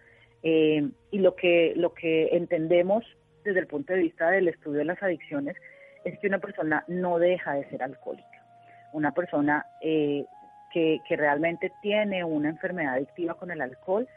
eh, 0.43 0.87
y 1.11 1.19
lo 1.19 1.35
que 1.35 1.73
lo 1.75 1.93
que 1.93 2.27
entendemos 2.33 3.03
desde 3.43 3.59
el 3.59 3.67
punto 3.67 3.93
de 3.93 3.99
vista 3.99 4.29
del 4.29 4.47
estudio 4.47 4.79
de 4.79 4.85
las 4.85 5.01
adicciones 5.01 5.55
es 6.03 6.19
que 6.19 6.27
una 6.27 6.39
persona 6.39 6.83
no 6.87 7.17
deja 7.17 7.53
de 7.53 7.67
ser 7.69 7.81
alcohólica. 7.81 8.45
Una 8.93 9.11
persona 9.11 9.65
eh, 9.81 10.25
que, 10.71 10.99
que 11.07 11.15
realmente 11.15 11.71
tiene 11.81 12.23
una 12.23 12.49
enfermedad 12.49 12.95
adictiva 12.95 13.33
con 13.33 13.49
el 13.49 13.61
alcohol 13.61 14.07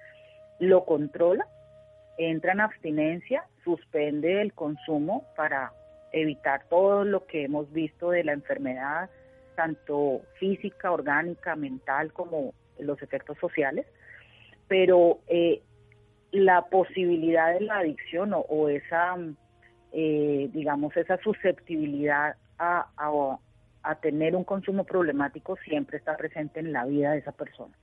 lo 0.59 0.85
controla, 0.85 1.47
entra 2.19 2.53
en 2.53 2.61
abstinencia, 2.61 3.45
suspende 3.65 4.43
el 4.43 4.53
consumo 4.53 5.25
para 5.37 5.73
evitar 6.13 6.65
todo 6.69 7.05
lo 7.05 7.27
que 7.27 7.45
hemos 7.45 7.73
visto 7.73 8.11
de 8.11 8.25
la 8.25 8.33
enfermedad, 8.33 9.11
tanto 9.55 10.23
física, 10.39 10.91
orgánica, 10.91 11.55
mental, 11.57 12.13
como 12.13 12.55
los 12.79 13.01
efectos 13.03 13.39
sociales, 13.39 13.87
pero 14.69 15.21
eh, 15.29 15.63
la 16.31 16.63
posibilidad 16.63 17.55
de 17.55 17.61
la 17.61 17.79
adicción 17.79 18.33
o, 18.35 18.69
esa, 18.69 19.17
eh, 19.93 20.49
digamos, 20.53 20.97
esa 20.97 21.19
susceptibilidad 21.19 22.37
a, 22.59 22.89
a 23.83 23.95
tener 23.97 24.35
un 24.35 24.45
consumo 24.45 24.85
problemático 24.85 25.57
siempre 25.65 25.99
está 25.99 26.17
presente 26.17 26.61
en 26.61 26.73
la 26.73 26.85
vida 26.85 27.13
de 27.13 27.19
esa 27.19 27.33
persona. 27.33 27.75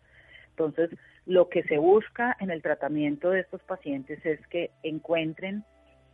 Entonces, 0.49 0.89
lo 1.25 1.49
que 1.49 1.63
se 1.63 1.77
busca 1.77 2.35
en 2.39 2.51
el 2.51 2.61
tratamiento 2.61 3.31
de 3.31 3.41
estos 3.41 3.61
pacientes 3.63 4.23
es 4.25 4.45
que 4.47 4.71
encuentren 4.83 5.63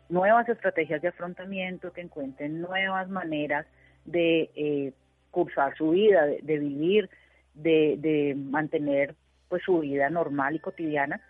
nuevas 0.10 0.48
estrategias 0.48 1.02
de 1.02 1.10
afrontamiento, 1.10 1.92
que 1.92 2.02
encuentren 2.02 2.62
nuevas 2.62 3.10
maneras 3.10 3.66
de 4.06 4.50
eh, 4.56 4.94
cursar 5.32 5.76
su 5.78 5.92
vida, 5.92 6.26
de, 6.26 6.60
vivir, 6.60 7.10
de, 7.54 8.36
mantener 8.38 9.16
pues 9.50 9.64
su 9.64 9.80
vida 9.80 10.10
normal 10.10 10.56
y 10.56 10.60
cotidiana 10.60 11.22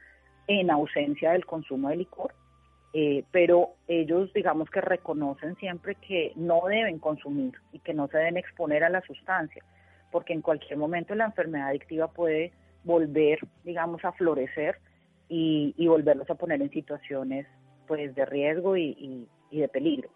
en 0.48 0.70
ausencia 0.70 1.32
del 1.32 1.46
consumo 1.46 1.90
de 1.90 1.98
licor. 1.98 2.34
Eh, 2.94 3.24
pero 3.32 3.70
ellos 3.88 4.34
digamos 4.34 4.70
que 4.70 4.82
reconocen 4.82 5.56
siempre 5.56 5.96
que 5.96 6.34
no 6.36 6.64
deben 6.68 7.00
consumir 7.00 7.54
y 7.72 7.80
que 7.80 7.94
no 7.94 8.10
se 8.10 8.18
deben 8.18 8.36
exponer 8.36 8.84
a 8.84 8.90
la 8.90 9.02
sustancia, 9.02 9.64
porque 10.12 10.34
en 10.34 10.42
cualquier 10.42 10.78
momento 10.78 11.16
la 11.16 11.26
enfermedad 11.26 11.70
adictiva 11.70 12.10
puede 12.10 12.52
volver, 12.84 13.40
digamos, 13.64 14.04
a 14.04 14.12
florecer 14.14 14.76
y, 15.30 15.88
volverlos 15.88 16.30
a 16.30 16.36
poner 16.36 16.62
en 16.62 16.70
situaciones 16.70 17.48
pues 17.88 18.14
de 18.16 18.26
riesgo 18.26 18.78
y, 18.78 19.28
de 19.52 19.68
peligro. 19.68 20.10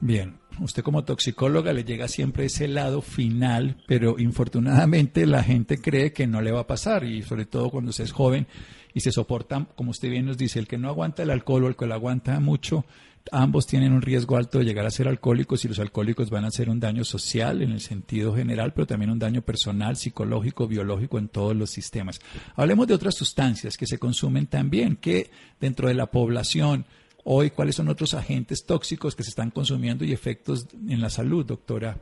Bien, 0.00 0.38
usted 0.60 0.82
como 0.82 1.04
toxicóloga 1.04 1.72
le 1.72 1.84
llega 1.84 2.08
siempre 2.08 2.46
ese 2.46 2.68
lado 2.68 3.02
final, 3.02 3.76
pero 3.86 4.18
infortunadamente 4.18 5.26
la 5.26 5.42
gente 5.42 5.78
cree 5.78 6.12
que 6.12 6.26
no 6.26 6.40
le 6.40 6.52
va 6.52 6.60
a 6.60 6.66
pasar 6.66 7.04
y 7.04 7.22
sobre 7.22 7.46
todo 7.46 7.70
cuando 7.70 7.92
se 7.92 8.02
es 8.02 8.12
joven 8.12 8.46
y 8.92 9.00
se 9.00 9.12
soporta, 9.12 9.66
como 9.76 9.90
usted 9.90 10.10
bien 10.10 10.26
nos 10.26 10.38
dice, 10.38 10.58
el 10.58 10.66
que 10.66 10.78
no 10.78 10.88
aguanta 10.88 11.22
el 11.22 11.30
alcohol 11.30 11.64
o 11.64 11.68
el 11.68 11.76
que 11.76 11.86
lo 11.86 11.94
aguanta 11.94 12.40
mucho, 12.40 12.84
ambos 13.32 13.66
tienen 13.66 13.92
un 13.92 14.02
riesgo 14.02 14.36
alto 14.36 14.58
de 14.58 14.64
llegar 14.64 14.86
a 14.86 14.90
ser 14.90 15.08
alcohólicos 15.08 15.64
y 15.64 15.68
los 15.68 15.78
alcohólicos 15.78 16.30
van 16.30 16.44
a 16.44 16.48
hacer 16.48 16.68
un 16.68 16.80
daño 16.80 17.04
social 17.04 17.62
en 17.62 17.72
el 17.72 17.80
sentido 17.80 18.34
general, 18.34 18.72
pero 18.72 18.86
también 18.86 19.10
un 19.10 19.18
daño 19.18 19.42
personal, 19.42 19.96
psicológico, 19.96 20.66
biológico 20.66 21.18
en 21.18 21.28
todos 21.28 21.54
los 21.54 21.70
sistemas. 21.70 22.20
Hablemos 22.56 22.86
de 22.86 22.94
otras 22.94 23.14
sustancias 23.14 23.76
que 23.76 23.86
se 23.86 23.98
consumen 23.98 24.46
también, 24.46 24.96
que 24.96 25.30
dentro 25.60 25.88
de 25.88 25.94
la 25.94 26.06
población 26.06 26.84
hoy, 27.24 27.50
¿cuáles 27.50 27.76
son 27.76 27.88
otros 27.88 28.14
agentes 28.14 28.64
tóxicos 28.64 29.14
que 29.14 29.22
se 29.22 29.30
están 29.30 29.50
consumiendo 29.50 30.04
y 30.04 30.12
efectos 30.12 30.66
en 30.74 31.00
la 31.00 31.10
salud, 31.10 31.44
doctora 31.44 31.96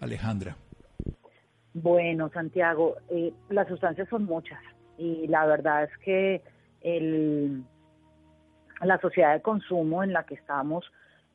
Alejandra? 0.00 0.56
Bueno, 1.74 2.30
Santiago, 2.32 2.96
eh, 3.08 3.32
las 3.48 3.68
sustancias 3.68 4.08
son 4.08 4.24
muchas 4.24 4.60
y 4.98 5.26
la 5.26 5.46
verdad 5.46 5.84
es 5.84 5.90
que 6.04 6.42
el 6.82 7.64
la 8.86 8.98
sociedad 8.98 9.34
de 9.34 9.42
consumo 9.42 10.02
en 10.02 10.12
la 10.12 10.24
que 10.24 10.34
estamos, 10.34 10.84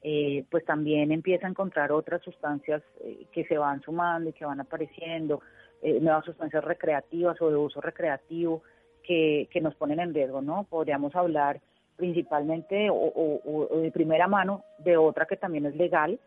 eh, 0.01 0.45
pues 0.51 0.63
también 0.65 1.11
empieza 1.11 1.47
a 1.47 1.49
encontrar 1.49 1.91
otras 1.91 2.21
sustancias 2.21 2.83
eh, 3.01 3.25
que 3.31 3.45
se 3.45 3.57
van 3.57 3.81
sumando 3.81 4.29
y 4.29 4.33
que 4.33 4.45
van 4.45 4.59
apareciendo, 4.59 5.41
eh, 5.81 5.99
nuevas 5.99 6.25
sustancias 6.25 6.63
recreativas 6.63 7.41
o 7.41 7.49
de 7.49 7.57
uso 7.57 7.81
recreativo 7.81 8.63
que, 9.03 9.47
que 9.51 9.61
nos 9.61 9.75
ponen 9.75 9.99
en 9.99 10.13
riesgo, 10.13 10.41
¿no? 10.41 10.65
Podríamos 10.69 11.15
hablar 11.15 11.61
principalmente 11.95 12.89
o, 12.91 13.81
de 13.81 13.91
primera 13.91 14.27
mano 14.27 14.63
de 14.77 14.97
otra 14.97 15.25
que 15.25 15.35
también 15.35 15.65
es 15.65 15.75
legal, 15.75 16.19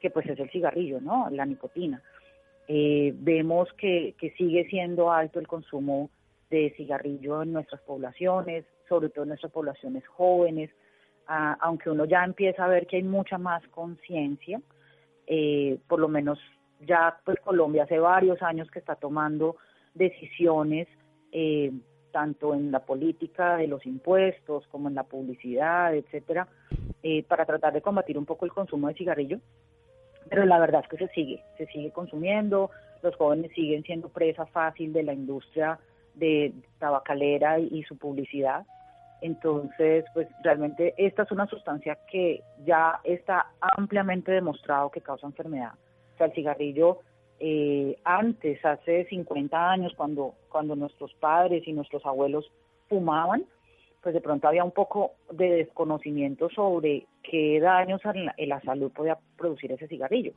que 0.00 0.10
pues 0.10 0.26
es 0.26 0.38
el 0.38 0.50
cigarrillo, 0.50 1.00
¿no? 1.00 1.28
La 1.30 1.44
nicotina. 1.44 2.02
vemos 2.66 3.68
que, 3.74 4.14
que 4.18 4.30
sigue 4.32 4.66
siendo 4.70 5.10
alto 5.10 5.38
el 5.38 5.46
consumo 5.46 6.08
de 6.50 6.72
cigarrillo 6.76 7.42
en 7.42 7.52
nuestras 7.52 7.80
poblaciones, 7.82 8.64
sobre 8.88 9.10
todo 9.10 9.24
en 9.24 9.28
nuestras 9.28 9.52
poblaciones 9.52 10.06
jóvenes, 10.06 10.70
aunque 11.26 11.90
uno 11.90 12.06
ya 12.06 12.24
empieza 12.24 12.64
a 12.64 12.68
ver 12.68 12.86
que 12.86 12.96
hay 12.96 13.02
mucha 13.02 13.36
más 13.36 13.62
conciencia, 13.68 14.62
eh, 15.26 15.78
por 15.86 16.00
lo 16.00 16.08
menos 16.08 16.38
ya 16.80 17.20
pues 17.24 17.38
Colombia 17.40 17.84
hace 17.84 17.98
varios 17.98 18.40
años 18.42 18.70
que 18.70 18.78
está 18.78 18.94
tomando 18.94 19.56
decisiones 19.94 20.88
eh, 21.32 21.70
tanto 22.12 22.54
en 22.54 22.72
la 22.72 22.80
política 22.80 23.56
de 23.56 23.66
los 23.66 23.84
impuestos 23.84 24.66
como 24.68 24.88
en 24.88 24.94
la 24.94 25.04
publicidad, 25.04 25.94
etcétera, 25.94 26.48
eh, 27.02 27.22
para 27.24 27.44
tratar 27.44 27.74
de 27.74 27.82
combatir 27.82 28.16
un 28.16 28.24
poco 28.24 28.46
el 28.46 28.52
consumo 28.52 28.88
de 28.88 28.94
cigarrillo. 28.94 29.38
Pero 30.30 30.46
la 30.46 30.58
verdad 30.58 30.82
es 30.82 30.88
que 30.88 31.06
se 31.06 31.12
sigue, 31.12 31.42
se 31.58 31.66
sigue 31.66 31.90
consumiendo, 31.90 32.70
los 33.02 33.14
jóvenes 33.16 33.52
siguen 33.54 33.82
siendo 33.82 34.08
presa 34.08 34.46
fácil 34.46 34.92
de 34.92 35.02
la 35.02 35.12
industria 35.12 35.78
de 36.18 36.52
tabacalera 36.78 37.58
y 37.58 37.82
su 37.84 37.96
publicidad. 37.96 38.66
Entonces, 39.20 40.04
pues 40.14 40.28
realmente 40.42 40.94
esta 40.96 41.24
es 41.24 41.32
una 41.32 41.46
sustancia 41.46 41.98
que 42.10 42.42
ya 42.64 43.00
está 43.04 43.46
ampliamente 43.60 44.30
demostrado 44.32 44.90
que 44.90 45.00
causa 45.00 45.26
enfermedad. 45.26 45.72
O 46.14 46.16
sea, 46.18 46.26
el 46.26 46.32
cigarrillo 46.32 47.00
eh, 47.40 47.96
antes, 48.04 48.64
hace 48.64 49.04
50 49.06 49.70
años, 49.70 49.92
cuando, 49.96 50.34
cuando 50.48 50.74
nuestros 50.74 51.14
padres 51.14 51.66
y 51.66 51.72
nuestros 51.72 52.04
abuelos 52.04 52.50
fumaban, 52.88 53.44
pues 54.02 54.14
de 54.14 54.20
pronto 54.20 54.48
había 54.48 54.64
un 54.64 54.72
poco 54.72 55.12
de 55.30 55.50
desconocimiento 55.50 56.48
sobre 56.50 57.06
qué 57.22 57.60
daños 57.60 58.00
en 58.04 58.26
la, 58.26 58.34
la 58.38 58.60
salud 58.62 58.90
podía 58.92 59.18
producir 59.36 59.72
ese 59.72 59.88
cigarrillo. 59.88 60.32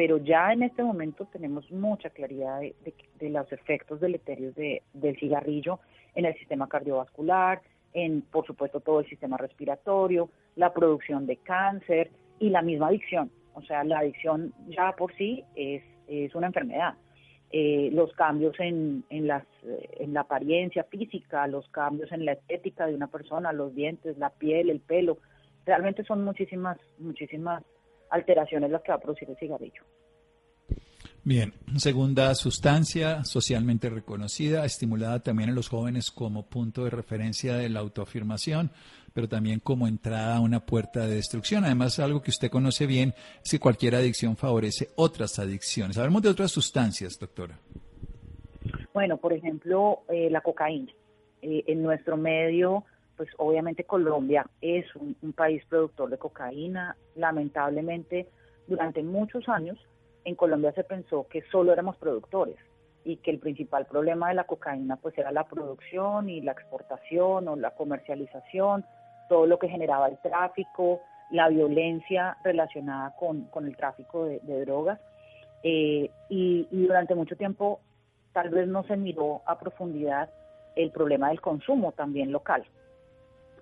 Pero 0.00 0.16
ya 0.16 0.50
en 0.50 0.62
este 0.62 0.82
momento 0.82 1.26
tenemos 1.30 1.70
mucha 1.70 2.08
claridad 2.08 2.60
de, 2.60 2.74
de, 3.18 3.28
los 3.28 3.52
efectos 3.52 4.00
deleterios 4.00 4.54
de, 4.54 4.82
del 4.94 5.14
cigarrillo 5.18 5.78
en 6.14 6.24
el 6.24 6.34
sistema 6.38 6.70
cardiovascular, 6.70 7.60
en, 7.92 8.22
por 8.22 8.46
supuesto, 8.46 8.80
todo 8.80 9.00
el 9.00 9.06
sistema 9.10 9.36
respiratorio, 9.36 10.30
la 10.56 10.72
producción 10.72 11.26
de 11.26 11.36
cáncer 11.36 12.10
y 12.38 12.48
la 12.48 12.62
misma 12.62 12.88
adicción. 12.88 13.30
O 13.52 13.60
sea, 13.60 13.84
la 13.84 13.98
adicción 13.98 14.54
ya 14.68 14.92
por 14.96 15.14
sí 15.16 15.44
es, 15.54 15.82
es 16.08 16.34
una 16.34 16.46
enfermedad. 16.46 16.94
eh, 17.50 17.90
los 17.92 18.10
cambios 18.14 18.58
en, 18.58 19.04
en, 19.10 19.26
las, 19.26 19.44
en 19.98 20.14
la 20.14 20.20
apariencia 20.22 20.84
física, 20.84 21.46
los 21.46 21.68
cambios 21.68 22.10
en 22.10 22.24
la 22.24 22.32
estética 22.32 22.86
de 22.86 22.94
una 22.94 23.08
persona, 23.08 23.52
los 23.52 23.74
dientes, 23.74 24.16
la 24.16 24.30
piel, 24.30 24.70
el 24.70 24.80
pelo. 24.80 25.18
Realmente 25.66 26.04
son 26.04 26.24
muchísimas, 26.24 26.78
muchísimas 26.98 27.62
alteraciones 28.10 28.70
las 28.70 28.82
que 28.82 28.92
va 28.92 28.96
a 28.96 29.00
producir 29.00 29.28
el 29.30 29.36
cigarrillo. 29.36 29.82
Bien, 31.22 31.52
segunda 31.76 32.34
sustancia 32.34 33.24
socialmente 33.24 33.90
reconocida, 33.90 34.64
estimulada 34.64 35.20
también 35.20 35.50
en 35.50 35.54
los 35.54 35.68
jóvenes 35.68 36.10
como 36.10 36.48
punto 36.48 36.84
de 36.84 36.90
referencia 36.90 37.56
de 37.56 37.68
la 37.68 37.80
autoafirmación, 37.80 38.70
pero 39.12 39.28
también 39.28 39.60
como 39.60 39.86
entrada 39.86 40.36
a 40.36 40.40
una 40.40 40.64
puerta 40.64 41.06
de 41.06 41.16
destrucción. 41.16 41.64
Además, 41.64 41.98
algo 41.98 42.22
que 42.22 42.30
usted 42.30 42.50
conoce 42.50 42.86
bien 42.86 43.12
es 43.44 43.50
que 43.50 43.60
cualquier 43.60 43.96
adicción 43.96 44.36
favorece 44.36 44.88
otras 44.96 45.38
adicciones. 45.38 45.98
Hablemos 45.98 46.22
de 46.22 46.30
otras 46.30 46.52
sustancias, 46.52 47.18
doctora. 47.18 47.58
Bueno, 48.94 49.18
por 49.18 49.34
ejemplo, 49.34 50.00
eh, 50.08 50.30
la 50.30 50.40
cocaína. 50.40 50.92
Eh, 51.42 51.64
en 51.66 51.82
nuestro 51.82 52.16
medio, 52.16 52.84
pues 53.20 53.28
obviamente 53.36 53.84
Colombia 53.84 54.46
es 54.62 54.86
un 54.96 55.34
país 55.34 55.62
productor 55.68 56.08
de 56.08 56.16
cocaína. 56.16 56.96
Lamentablemente, 57.16 58.26
durante 58.66 59.02
muchos 59.02 59.46
años, 59.46 59.78
en 60.24 60.34
Colombia 60.34 60.72
se 60.72 60.84
pensó 60.84 61.26
que 61.28 61.42
solo 61.52 61.70
éramos 61.70 61.98
productores 61.98 62.56
y 63.04 63.18
que 63.18 63.30
el 63.30 63.38
principal 63.38 63.84
problema 63.84 64.30
de 64.30 64.36
la 64.36 64.44
cocaína 64.44 64.96
pues 64.96 65.18
era 65.18 65.32
la 65.32 65.46
producción 65.46 66.30
y 66.30 66.40
la 66.40 66.52
exportación 66.52 67.46
o 67.46 67.56
la 67.56 67.72
comercialización, 67.72 68.86
todo 69.28 69.44
lo 69.44 69.58
que 69.58 69.68
generaba 69.68 70.08
el 70.08 70.16
tráfico, 70.22 71.02
la 71.30 71.50
violencia 71.50 72.38
relacionada 72.42 73.14
con, 73.18 73.50
el 73.66 73.76
tráfico 73.76 74.24
de, 74.24 74.64
drogas. 74.64 74.98
Eh, 75.62 76.10
y, 76.30 76.66
durante 76.70 77.14
mucho 77.14 77.36
tiempo 77.36 77.80
tal 78.32 78.48
vez 78.48 78.66
no 78.66 78.82
se 78.84 78.96
miró 78.96 79.42
a 79.44 79.58
profundidad 79.58 80.30
el 80.74 80.90
problema 80.90 81.28
del 81.28 81.42
consumo 81.42 81.92
también 81.92 82.32
local. 82.32 82.64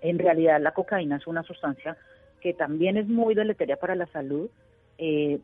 En 0.01 0.19
realidad 0.19 0.61
la 0.61 0.73
cocaína 0.73 1.17
es 1.17 1.27
una 1.27 1.43
sustancia 1.43 1.97
que 2.41 2.55
también 2.55 2.97
es 2.97 3.09
muy 3.09 3.35
deleteria 3.35 3.77
para 3.77 3.95
la 3.95 4.07
salud, 4.07 4.49
eh, 4.99 5.41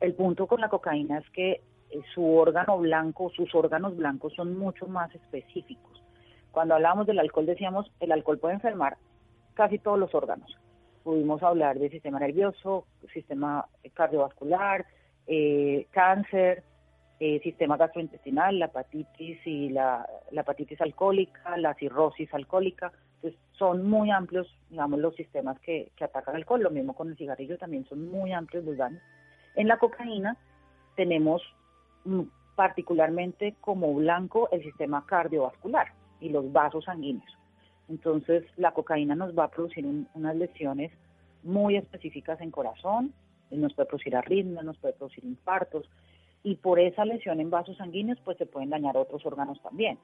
el 0.00 0.14
punto 0.14 0.46
con 0.46 0.60
la 0.60 0.68
cocaína 0.68 1.18
es 1.18 1.30
que 1.30 1.50
eh, 1.90 2.00
su 2.14 2.36
órgano 2.36 2.78
blanco, 2.78 3.30
sus 3.30 3.54
órganos 3.54 3.96
blancos 3.96 4.34
son 4.34 4.58
mucho 4.58 4.86
más 4.86 5.14
específicos. 5.14 6.02
Cuando 6.50 6.74
hablábamos 6.74 7.06
del 7.06 7.18
alcohol 7.18 7.46
decíamos, 7.46 7.90
el 8.00 8.12
alcohol 8.12 8.38
puede 8.38 8.54
enfermar 8.54 8.96
casi 9.54 9.78
todos 9.78 9.98
los 9.98 10.14
órganos. 10.14 10.56
Pudimos 11.04 11.42
hablar 11.42 11.78
del 11.78 11.90
sistema 11.90 12.18
nervioso, 12.18 12.86
sistema 13.12 13.66
cardiovascular, 13.94 14.86
eh, 15.26 15.86
cáncer, 15.90 16.62
eh, 17.20 17.40
sistema 17.42 17.76
gastrointestinal, 17.76 18.58
la 18.58 18.66
hepatitis 18.66 19.46
y 19.46 19.68
la, 19.68 20.08
hepatitis 20.32 20.80
alcohólica, 20.80 21.56
la 21.56 21.74
cirrosis 21.74 22.32
alcohólica. 22.34 22.92
Entonces, 23.22 23.40
son 23.52 23.88
muy 23.88 24.10
amplios, 24.10 24.46
digamos, 24.70 24.98
los 24.98 25.14
sistemas 25.14 25.58
que, 25.60 25.92
que 25.96 26.04
atacan 26.04 26.36
alcohol. 26.36 26.62
Lo 26.62 26.70
mismo 26.70 26.94
con 26.94 27.10
el 27.10 27.16
cigarrillo, 27.16 27.58
también 27.58 27.84
son 27.86 28.10
muy 28.10 28.32
amplios 28.32 28.64
los 28.64 28.76
daños. 28.76 29.02
En 29.56 29.68
la 29.68 29.78
cocaína 29.78 30.36
tenemos 30.96 31.42
mm, 32.04 32.22
particularmente 32.56 33.56
como 33.60 33.92
blanco 33.94 34.48
el 34.52 34.62
sistema 34.62 35.04
cardiovascular 35.04 35.88
y 36.20 36.30
los 36.30 36.50
vasos 36.52 36.84
sanguíneos. 36.84 37.36
Entonces, 37.88 38.44
la 38.56 38.72
cocaína 38.72 39.14
nos 39.14 39.36
va 39.36 39.44
a 39.44 39.50
producir 39.50 39.84
unas 40.14 40.36
lesiones 40.36 40.92
muy 41.42 41.76
específicas 41.76 42.40
en 42.40 42.50
corazón, 42.50 43.12
nos 43.50 43.74
puede 43.74 43.88
producir 43.88 44.16
arritmias, 44.16 44.64
nos 44.64 44.78
puede 44.78 44.94
producir 44.94 45.24
infartos, 45.24 45.88
y 46.42 46.54
por 46.56 46.78
esa 46.78 47.04
lesión 47.04 47.40
en 47.40 47.50
vasos 47.50 47.76
sanguíneos, 47.76 48.18
pues 48.24 48.38
se 48.38 48.46
pueden 48.46 48.70
dañar 48.70 48.96
otros 48.96 49.24
órganos 49.26 49.60
también. 49.62 49.98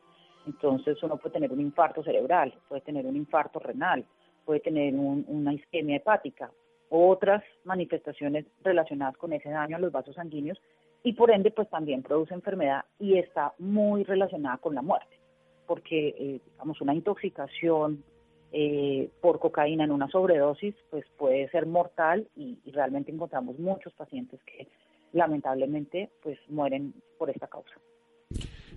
Entonces, 0.46 1.02
uno 1.02 1.16
puede 1.16 1.35
tener 1.35 1.52
un 1.52 1.61
infarto 1.61 2.02
cerebral, 2.02 2.54
puede 2.68 2.82
tener 2.82 3.04
un 3.06 3.16
infarto 3.16 3.59
renal, 3.59 4.04
puede 4.44 4.61
tener 4.61 4.94
una 4.94 5.52
isquemia 5.52 5.96
hepática, 5.96 6.50
otras 6.88 7.42
manifestaciones 7.64 8.46
relacionadas 8.62 9.16
con 9.16 9.32
ese 9.32 9.50
daño 9.50 9.76
a 9.76 9.80
los 9.80 9.92
vasos 9.92 10.14
sanguíneos 10.14 10.59
y 11.02 11.12
por 11.12 11.30
ende 11.30 11.50
pues 11.50 11.68
también 11.68 12.02
produce 12.02 12.35
enfermedad 12.35 12.85
y 12.98 13.18
está 13.18 13.54
muy 13.59 14.04
relacionada 14.04 14.59
con 14.59 14.74
la 14.74 14.82
muerte, 14.82 15.18
porque 15.66 16.09
eh, 16.09 16.40
digamos 16.52 16.80
una 16.80 16.94
intoxicación 16.94 18.04
eh, 18.52 19.11
por 19.20 19.40
cocaína 19.40 19.85
en 19.85 19.90
una 19.90 20.09
sobredosis 20.09 20.76
pues 20.90 21.04
puede 21.18 21.48
ser 21.50 21.66
mortal 21.66 22.28
y, 22.37 22.59
y 22.64 22.70
realmente 22.70 23.11
encontramos 23.11 23.59
muchos 23.59 23.92
pacientes 23.94 24.40
que 24.44 24.68
lamentablemente 25.12 26.11
pues 26.22 26.38
mueren 26.48 26.94
por 27.18 27.30
esta 27.30 27.48
causa. 27.48 27.74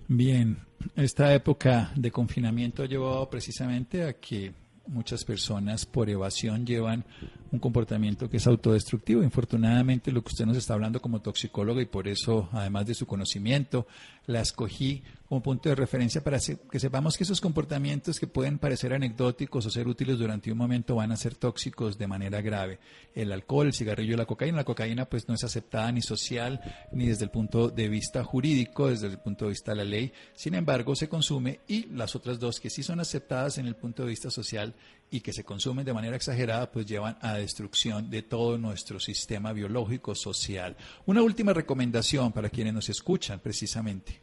Bien, 0.08 0.56
esta 0.96 1.32
época 1.34 1.90
de 1.94 2.10
confinamiento 2.10 2.82
ha 2.82 2.86
llevado 2.86 3.28
precisamente 3.28 4.04
a 4.04 4.14
que 4.14 4.52
muchas 4.86 5.24
personas 5.24 5.86
por 5.86 6.08
evasión 6.08 6.66
llevan 6.66 7.04
un 7.52 7.58
comportamiento 7.58 8.28
que 8.28 8.36
es 8.36 8.46
autodestructivo. 8.46 9.22
Infortunadamente, 9.22 10.12
lo 10.12 10.22
que 10.22 10.28
usted 10.28 10.46
nos 10.46 10.56
está 10.56 10.74
hablando 10.74 11.00
como 11.00 11.20
toxicóloga 11.20 11.82
y 11.82 11.86
por 11.86 12.08
eso, 12.08 12.48
además 12.52 12.86
de 12.86 12.94
su 12.94 13.06
conocimiento, 13.06 13.86
la 14.26 14.40
escogí 14.40 15.02
como 15.28 15.42
punto 15.42 15.68
de 15.68 15.76
referencia 15.76 16.24
para 16.24 16.38
que 16.38 16.80
sepamos 16.80 17.16
que 17.16 17.22
esos 17.22 17.40
comportamientos 17.40 18.18
que 18.18 18.26
pueden 18.26 18.58
parecer 18.58 18.92
anecdóticos 18.92 19.64
o 19.64 19.70
ser 19.70 19.86
útiles 19.86 20.18
durante 20.18 20.50
un 20.50 20.58
momento 20.58 20.96
van 20.96 21.12
a 21.12 21.16
ser 21.16 21.36
tóxicos 21.36 21.98
de 21.98 22.08
manera 22.08 22.40
grave. 22.40 22.80
El 23.14 23.30
alcohol, 23.30 23.68
el 23.68 23.72
cigarrillo 23.72 24.14
y 24.14 24.16
la 24.16 24.26
cocaína. 24.26 24.56
La 24.56 24.64
cocaína 24.64 25.04
pues 25.04 25.28
no 25.28 25.34
es 25.34 25.44
aceptada 25.44 25.92
ni 25.92 26.02
social 26.02 26.60
ni 26.92 27.06
desde 27.06 27.24
el 27.24 27.30
punto 27.30 27.68
de 27.68 27.88
vista 27.88 28.24
jurídico, 28.24 28.88
desde 28.88 29.06
el 29.06 29.18
punto 29.18 29.44
de 29.44 29.50
vista 29.50 29.70
de 29.70 29.76
la 29.76 29.84
ley. 29.84 30.12
Sin 30.34 30.54
embargo, 30.54 30.96
se 30.96 31.08
consume 31.08 31.60
y 31.68 31.86
las 31.86 32.16
otras 32.16 32.40
dos 32.40 32.58
que 32.58 32.70
sí 32.70 32.82
son 32.82 32.98
aceptadas 32.98 33.58
en 33.58 33.66
el 33.66 33.76
punto 33.76 34.02
de 34.02 34.08
vista 34.08 34.30
social 34.30 34.74
y 35.10 35.20
que 35.20 35.32
se 35.32 35.44
consumen 35.44 35.84
de 35.84 35.92
manera 35.92 36.16
exagerada, 36.16 36.70
pues 36.70 36.86
llevan 36.86 37.16
a 37.20 37.34
destrucción 37.34 38.10
de 38.10 38.22
todo 38.22 38.58
nuestro 38.58 39.00
sistema 39.00 39.52
biológico 39.52 40.14
social. 40.14 40.76
Una 41.06 41.22
última 41.22 41.52
recomendación 41.52 42.32
para 42.32 42.48
quienes 42.48 42.74
nos 42.74 42.88
escuchan 42.88 43.40
precisamente. 43.40 44.20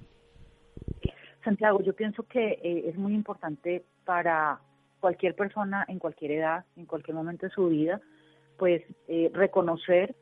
Santiago, 1.43 1.82
yo 1.82 1.93
pienso 1.93 2.23
que 2.23 2.60
eh, 2.62 2.89
es 2.89 2.97
muy 2.97 3.13
importante 3.13 3.84
para 4.06 4.60
cualquier 5.00 5.36
persona 5.36 5.86
en 5.88 6.00
cualquier 6.00 6.32
edad, 6.32 6.65
en 6.76 6.86
cualquier 6.86 7.15
momento 7.15 7.45
de 7.45 7.52
su 7.52 7.67
vida, 7.67 8.02
pues 8.58 8.82
eh, 9.08 9.32
reconocer 9.34 10.15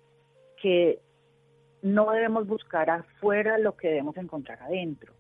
que 0.61 0.99
no 1.81 2.11
debemos 2.11 2.47
buscar 2.47 2.89
afuera 2.89 3.57
lo 3.57 3.75
que 3.75 3.89
debemos 3.89 4.17
encontrar 4.17 4.61
adentro. 4.63 5.13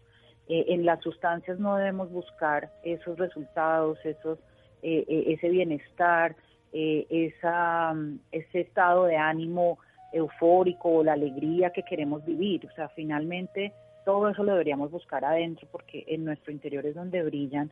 Eh, 0.47 0.65
en 0.69 0.85
las 0.85 1.01
sustancias 1.01 1.59
no 1.59 1.75
debemos 1.75 2.11
buscar 2.11 2.71
esos 2.83 3.17
resultados, 3.17 3.97
esos, 4.03 4.39
ese 4.81 5.49
bienestar, 5.49 6.35
esa, 6.71 7.95
ese 8.31 8.59
estado 8.61 9.05
de 9.05 9.17
ánimo 9.17 9.79
eufórico 10.11 10.89
o 10.89 11.03
la 11.03 11.13
alegría 11.13 11.71
que 11.71 11.83
queremos 11.83 12.23
vivir. 12.25 12.65
O 12.65 12.75
sea, 12.75 12.89
finalmente 12.89 13.73
todo 14.05 14.29
eso 14.29 14.43
lo 14.43 14.53
deberíamos 14.53 14.91
buscar 14.91 15.25
adentro 15.25 15.67
porque 15.71 16.05
en 16.07 16.23
nuestro 16.23 16.53
interior 16.53 16.85
es 16.85 16.95
donde 16.95 17.23
brillan 17.23 17.71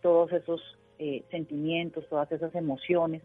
todos 0.00 0.32
esos 0.32 0.60
eh, 0.98 1.24
sentimientos, 1.30 2.08
todas 2.08 2.30
esas 2.32 2.54
emociones. 2.54 3.22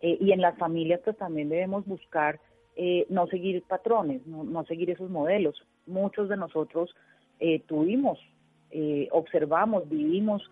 Eh, 0.00 0.16
y 0.20 0.32
en 0.32 0.40
las 0.40 0.56
familias 0.58 1.00
pues 1.04 1.16
también 1.18 1.50
debemos 1.50 1.86
buscar 1.86 2.40
eh, 2.74 3.06
no 3.10 3.26
seguir 3.26 3.62
patrones, 3.62 4.26
no, 4.26 4.64
seguir 4.64 4.90
esos 4.90 5.10
modelos. 5.10 5.62
Muchos 5.86 6.28
de 6.28 6.36
nosotros 6.36 6.94
tuvimos, 7.66 8.18
observamos, 9.12 9.88
vivimos 9.88 10.50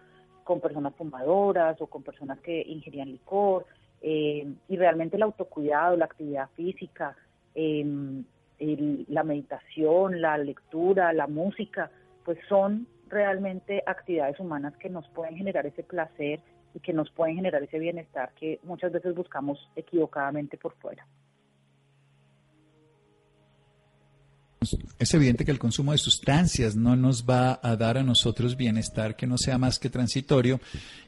con 0.49 0.61
personas 0.61 0.95
fumadoras 0.95 1.79
o 1.83 1.89
con 1.89 2.03
personas 2.03 2.39
que 2.39 2.63
ingerían 2.67 3.13
licor 3.13 3.67
y 4.01 4.77
realmente 4.79 5.17
el 5.17 5.23
autocuidado, 5.23 5.95
la 5.95 6.07
actividad 6.07 6.49
física, 6.57 7.15
em, 7.55 8.25
la 9.09 9.25
meditación, 9.25 10.23
la 10.23 10.39
lectura, 10.39 11.13
la 11.13 11.27
música, 11.27 11.91
pues 12.25 12.39
son 12.49 12.87
realmente 13.11 13.83
actividades 13.85 14.41
humanas 14.41 14.75
que 14.79 14.89
nos 14.89 15.07
pueden 15.09 15.37
generar 15.37 15.67
ese 15.67 15.83
placer 15.83 16.41
y 16.73 16.81
que 16.81 16.95
nos 16.95 17.11
pueden 17.11 17.37
generar 17.37 17.63
ese 17.63 17.79
bienestar 17.79 18.31
que 18.41 18.59
muchas 18.63 18.91
veces 18.91 19.15
buscamos 19.15 19.59
equivocadamente 19.77 20.57
por 20.57 20.73
fuera. 20.77 21.07
Es 24.99 25.15
evidente 25.15 25.45
que 25.45 25.53
el 25.53 25.61
consumo 25.61 25.93
de 25.93 25.99
sustancias 25.99 26.75
no 26.75 26.97
nos 26.97 27.25
va 27.25 27.61
a 27.63 27.77
dar 27.77 27.97
a 27.97 28.03
nosotros 28.03 28.57
bienestar 28.57 29.15
que 29.15 29.29
no 29.29 29.39
sea 29.39 29.57
más 29.57 29.79
que 29.79 29.89
transitorio 29.89 30.61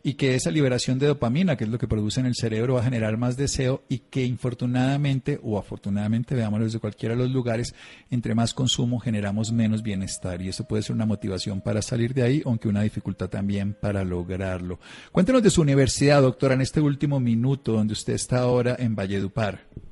y 0.04 0.14
que 0.14 0.36
esa 0.36 0.52
liberación 0.52 1.00
de 1.00 1.08
dopamina, 1.08 1.56
que 1.56 1.64
es 1.64 1.70
lo 1.70 1.78
que 1.78 1.88
produce 1.88 2.20
en 2.20 2.26
el 2.26 2.36
cerebro, 2.36 2.74
va 2.74 2.80
a 2.80 2.84
generar 2.84 3.16
más 3.16 3.36
deseo 3.36 3.82
y 3.88 3.98
que 3.98 4.24
infortunadamente 4.24 5.40
o 5.42 5.58
afortunadamente, 5.58 6.36
veámoslo 6.36 6.66
desde 6.66 6.78
cualquiera 6.78 7.16
de 7.16 7.22
los 7.22 7.32
lugares, 7.32 7.74
entre 8.10 8.36
más 8.36 8.54
consumo 8.54 9.00
generamos 9.00 9.50
menos 9.50 9.82
bienestar 9.82 10.40
y 10.40 10.48
eso 10.48 10.64
puede 10.64 10.84
ser 10.84 10.94
una 10.94 11.06
motivación 11.06 11.60
para 11.60 11.82
salir 11.82 12.14
de 12.14 12.22
ahí, 12.22 12.42
aunque 12.46 12.68
una 12.68 12.82
dificultad 12.82 13.28
también 13.28 13.74
para 13.74 14.04
lograrlo. 14.04 14.78
Cuéntenos 15.10 15.42
de 15.42 15.50
su 15.50 15.60
universidad, 15.60 16.22
doctora, 16.22 16.54
en 16.54 16.60
este 16.60 16.80
último 16.80 17.18
minuto 17.18 17.72
donde 17.72 17.94
usted 17.94 18.14
está 18.14 18.38
ahora 18.38 18.76
en 18.78 18.94
Valledupar. 18.94 19.89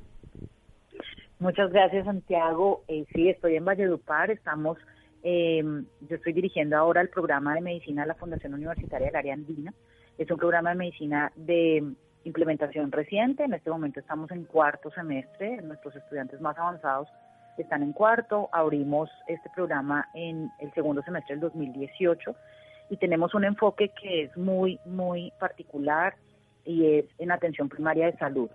Muchas 1.39 1.71
gracias, 1.71 2.05
Santiago. 2.05 2.83
Eh, 2.87 3.05
sí, 3.13 3.29
estoy 3.29 3.55
en 3.55 3.65
Valledupar. 3.65 4.29
Estamos 4.29 4.77
Eh, 5.21 5.61
yo 6.07 6.15
estoy 6.15 6.31
dirigiendo 6.33 6.77
ahora 6.77 7.01
el 7.01 7.09
programa 7.09 7.53
de 7.53 7.61
medicina 7.61 8.03
de 8.03 8.07
la 8.07 8.15
Fundación 8.15 8.53
Universitaria 8.53 9.07
del 9.07 9.15
Área 9.15 9.33
Andina. 9.33 9.73
Es 10.17 10.31
un 10.31 10.37
programa 10.37 10.69
de 10.69 10.75
medicina 10.77 11.31
de 11.35 11.83
implementación 12.23 12.91
reciente. 12.91 13.43
En 13.43 13.53
este 13.53 13.69
momento 13.69 13.99
estamos 13.99 14.31
en 14.31 14.45
cuarto 14.45 14.91
semestre. 14.91 15.61
Nuestros 15.61 15.95
estudiantes 15.95 16.39
más 16.39 16.57
avanzados 16.57 17.09
están 17.57 17.83
en 17.83 17.93
cuarto. 17.93 18.49
Abrimos 18.51 19.09
este 19.27 19.49
programa 19.53 20.07
en 20.13 20.49
el 20.59 20.73
segundo 20.73 21.01
semestre 21.03 21.35
del 21.35 21.41
2018 21.41 22.35
y 22.89 22.97
tenemos 22.97 23.33
un 23.33 23.43
enfoque 23.43 23.91
que 24.01 24.23
es 24.23 24.37
muy, 24.37 24.79
muy 24.85 25.31
particular 25.39 26.15
y 26.65 26.95
es 26.95 27.05
en 27.17 27.31
atención 27.31 27.67
primaria 27.67 28.05
de 28.05 28.17
salud. 28.17 28.49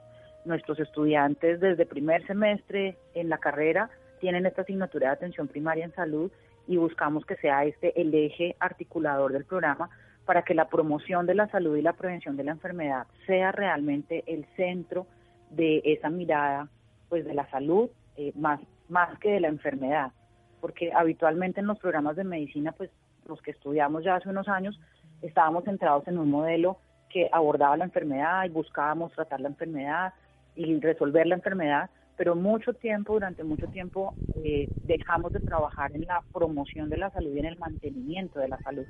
Nuestros 0.44 0.78
estudiantes 0.78 1.61
desde 1.61 1.87
primer 1.87 2.26
semestre 2.26 2.98
en 3.14 3.28
la 3.28 3.38
carrera 3.38 3.90
tienen 4.20 4.46
esta 4.46 4.62
asignatura 4.62 5.09
de 5.09 5.14
atención 5.14 5.48
primaria 5.48 5.85
en 5.85 5.94
salud 5.94 6.30
y 6.66 6.76
buscamos 6.76 7.24
que 7.24 7.37
sea 7.37 7.64
este 7.64 7.98
el 8.00 8.14
eje 8.14 8.57
articulador 8.61 9.33
del 9.33 9.44
programa 9.44 9.90
para 10.24 10.42
que 10.42 10.54
la 10.54 10.68
promoción 10.68 11.26
de 11.26 11.35
la 11.35 11.48
salud 11.48 11.76
y 11.76 11.83
la 11.83 11.92
prevención 11.92 12.37
de 12.37 12.44
la 12.44 12.52
enfermedad 12.52 13.07
sea 13.26 13.52
realmente 13.52 14.24
el 14.26 14.46
centro 14.57 15.07
de 15.50 15.83
esa 15.85 16.11
mirada 16.11 16.68
pues 17.09 17.24
de 17.24 17.35
la 17.35 17.48
salud 17.50 17.90
eh, 18.16 18.33
más 18.35 18.61
más 18.88 19.18
que 19.18 19.30
de 19.30 19.40
la 19.40 19.48
enfermedad. 19.48 20.12
Porque 20.61 20.92
habitualmente 20.92 21.61
en 21.61 21.66
los 21.66 21.78
programas 21.78 22.16
de 22.16 22.24
medicina 22.24 22.72
pues 22.72 22.90
los 23.26 23.40
que 23.40 23.50
estudiamos 23.50 24.04
ya 24.04 24.16
hace 24.16 24.28
unos 24.28 24.48
años 24.48 24.78
estábamos 25.22 25.64
centrados 25.64 26.07
en 26.07 26.18
un 26.18 26.30
modelo 26.30 26.78
que 27.09 27.28
abordaba 27.33 27.76
la 27.76 27.85
enfermedad 27.85 28.44
y 28.44 28.50
buscábamos 28.50 29.12
tratar 29.12 29.40
la 29.40 29.48
enfermedad 29.48 30.12
y 30.56 30.78
resolver 30.80 31.26
la 31.26 31.36
enfermedad 31.36 31.90
pero 32.16 32.36
mucho 32.36 32.72
tiempo, 32.74 33.14
durante 33.14 33.42
mucho 33.42 33.66
tiempo, 33.68 34.14
eh, 34.36 34.68
dejamos 34.84 35.32
de 35.32 35.40
trabajar 35.40 35.92
en 35.94 36.02
la 36.02 36.22
promoción 36.32 36.88
de 36.88 36.98
la 36.98 37.10
salud 37.10 37.34
y 37.34 37.40
en 37.40 37.46
el 37.46 37.58
mantenimiento 37.58 38.38
de 38.38 38.48
la 38.48 38.58
salud. 38.58 38.86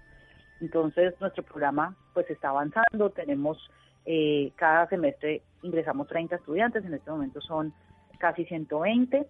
Entonces, 0.61 1.15
nuestro 1.21 1.43
programa 1.43 1.97
pues 2.13 2.29
está 2.31 2.51
avanzando, 2.51 3.11
tenemos 3.11 3.59
eh, 4.07 4.53
cada 4.57 4.87
semestre 4.89 5.43
ingresamos 5.63 6.07
30 6.09 6.37
estudiantes, 6.37 6.85
en 6.85 6.93
este 6.93 7.11
momento 7.11 7.41
son 7.41 7.73
casi 8.19 8.45
120, 8.45 9.27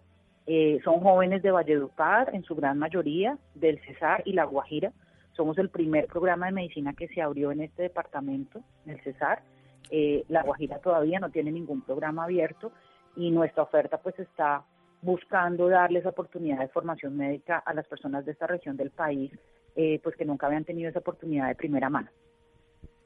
eh, 0.47 0.81
son 0.85 1.01
jóvenes 1.01 1.43
de 1.43 1.53
Valledupar 1.53 2.35
en 2.35 2.43
su 2.43 2.57
gran 2.57 2.79
mayoría, 2.79 3.39
del 3.55 3.81
Cesar 3.87 4.23
y 4.25 4.33
La 4.33 4.45
Guajira. 4.45 4.93
Somos 5.33 5.57
el 5.59 5.69
primer 5.69 6.07
programa 6.07 6.47
de 6.47 6.53
medicina 6.53 6.93
que 6.93 7.09
se 7.09 7.23
abrió 7.23 7.53
en 7.53 7.61
este 7.61 7.85
departamento, 7.85 8.61
en 8.85 8.93
el 8.93 9.01
Cesar. 9.03 9.43
La 9.91 10.43
Guajira 10.43 10.79
todavía 10.79 11.21
no 11.21 11.31
tiene 11.31 11.53
ningún 11.53 11.83
programa 11.83 12.25
abierto 12.25 12.73
y 13.17 13.31
nuestra 13.31 13.63
oferta 13.63 13.99
pues 13.99 14.19
está 14.19 14.65
buscando 15.05 15.69
darles 15.69 16.07
oportunidad 16.07 16.59
de 16.61 16.69
formación 16.69 17.17
médica 17.17 17.59
a 17.59 17.75
las 17.75 17.87
personas 17.87 18.25
de 18.25 18.33
esta 18.33 18.47
región 18.47 18.77
del 18.77 18.91
país, 18.91 19.31
eh, 19.77 20.01
pues 20.03 20.17
que 20.17 20.25
nunca 20.25 20.47
habían 20.47 20.65
tenido 20.65 20.89
esa 20.89 21.01
oportunidad 21.01 21.49
de 21.49 21.55
primera 21.55 21.91
mano. 21.91 22.09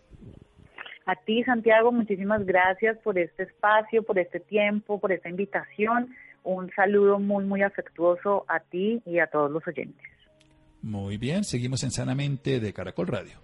A 1.07 1.17
ti, 1.17 1.43
Santiago, 1.45 1.91
muchísimas 1.91 2.45
gracias 2.45 2.99
por 2.99 3.19
este 3.19 3.45
espacio, 3.45 4.03
por 4.03 4.19
este 4.19 4.41
tiempo, 4.41 5.01
por 5.01 5.13
esta 5.13 5.29
invitación. 5.29 6.15
Un 6.45 6.71
saludo 6.75 7.19
muy, 7.19 7.45
muy 7.45 7.63
afectuoso 7.63 8.45
a 8.49 8.61
ti 8.61 9.03
y 9.07 9.19
a 9.19 9.27
todos 9.27 9.51
los 9.51 9.67
oyentes. 9.67 10.07
Muy 10.83 11.19
bien, 11.19 11.45
seguimos 11.45 11.83
en 11.85 11.91
Sanamente 11.91 12.61
de 12.61 12.73
Caracol 12.73 13.07
Radio. 13.07 13.43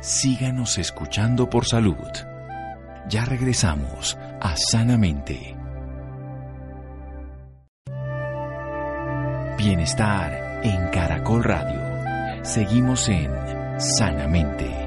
Síganos 0.00 0.78
escuchando 0.78 1.48
por 1.48 1.66
salud. 1.66 1.96
Ya 3.08 3.24
regresamos 3.24 4.16
a 4.40 4.56
Sanamente. 4.56 5.56
Bienestar 9.58 10.60
en 10.62 10.88
Caracol 10.88 11.44
Radio. 11.44 12.44
Seguimos 12.44 13.08
en 13.08 13.30
Sanamente. 13.78 14.83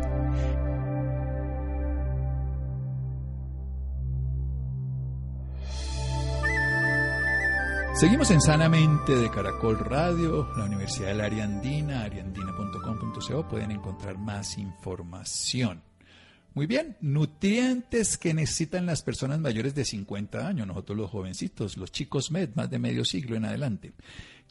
Seguimos 7.99 8.29
en 8.29 8.41
Sanamente 8.41 9.15
de 9.15 9.31
Caracol 9.31 9.79
Radio, 9.79 10.47
la 10.55 10.65
Universidad 10.65 11.07
del 11.07 11.21
Área 11.21 11.45
Andina, 11.45 12.03
ariandina.com.co. 12.03 13.47
Pueden 13.47 13.71
encontrar 13.71 14.19
más 14.19 14.60
información. 14.60 15.81
Muy 16.53 16.67
bien, 16.67 16.95
nutrientes 17.01 18.19
que 18.19 18.36
necesitan 18.36 18.86
las 18.86 19.01
personas 19.01 19.39
mayores 19.39 19.73
de 19.73 19.83
50 19.83 20.47
años, 20.47 20.67
nosotros 20.67 20.95
los 20.95 21.10
jovencitos, 21.10 21.75
los 21.75 21.91
chicos 21.91 22.29
med, 22.29 22.49
más 22.53 22.69
de 22.69 22.77
medio 22.77 23.03
siglo 23.03 23.36
en 23.36 23.45
adelante, 23.45 23.93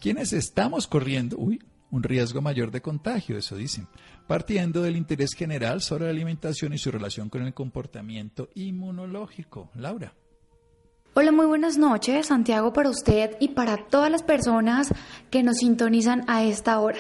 quienes 0.00 0.32
estamos 0.32 0.88
corriendo, 0.88 1.36
uy, 1.38 1.62
un 1.92 2.02
riesgo 2.02 2.42
mayor 2.42 2.72
de 2.72 2.82
contagio, 2.82 3.38
eso 3.38 3.54
dicen, 3.54 3.86
partiendo 4.26 4.82
del 4.82 4.96
interés 4.96 5.34
general 5.34 5.82
sobre 5.82 6.06
la 6.06 6.10
alimentación 6.10 6.72
y 6.72 6.78
su 6.78 6.90
relación 6.90 7.28
con 7.28 7.42
el 7.46 7.54
comportamiento 7.54 8.50
inmunológico. 8.56 9.70
Laura. 9.76 10.12
Hola, 11.18 11.32
muy 11.32 11.46
buenas 11.46 11.78
noches, 11.78 12.26
Santiago, 12.26 12.74
para 12.74 12.90
usted 12.90 13.38
y 13.40 13.48
para 13.48 13.78
todas 13.78 14.10
las 14.10 14.22
personas 14.22 14.92
que 15.30 15.42
nos 15.42 15.56
sintonizan 15.56 16.24
a 16.26 16.44
esta 16.44 16.78
hora. 16.78 16.98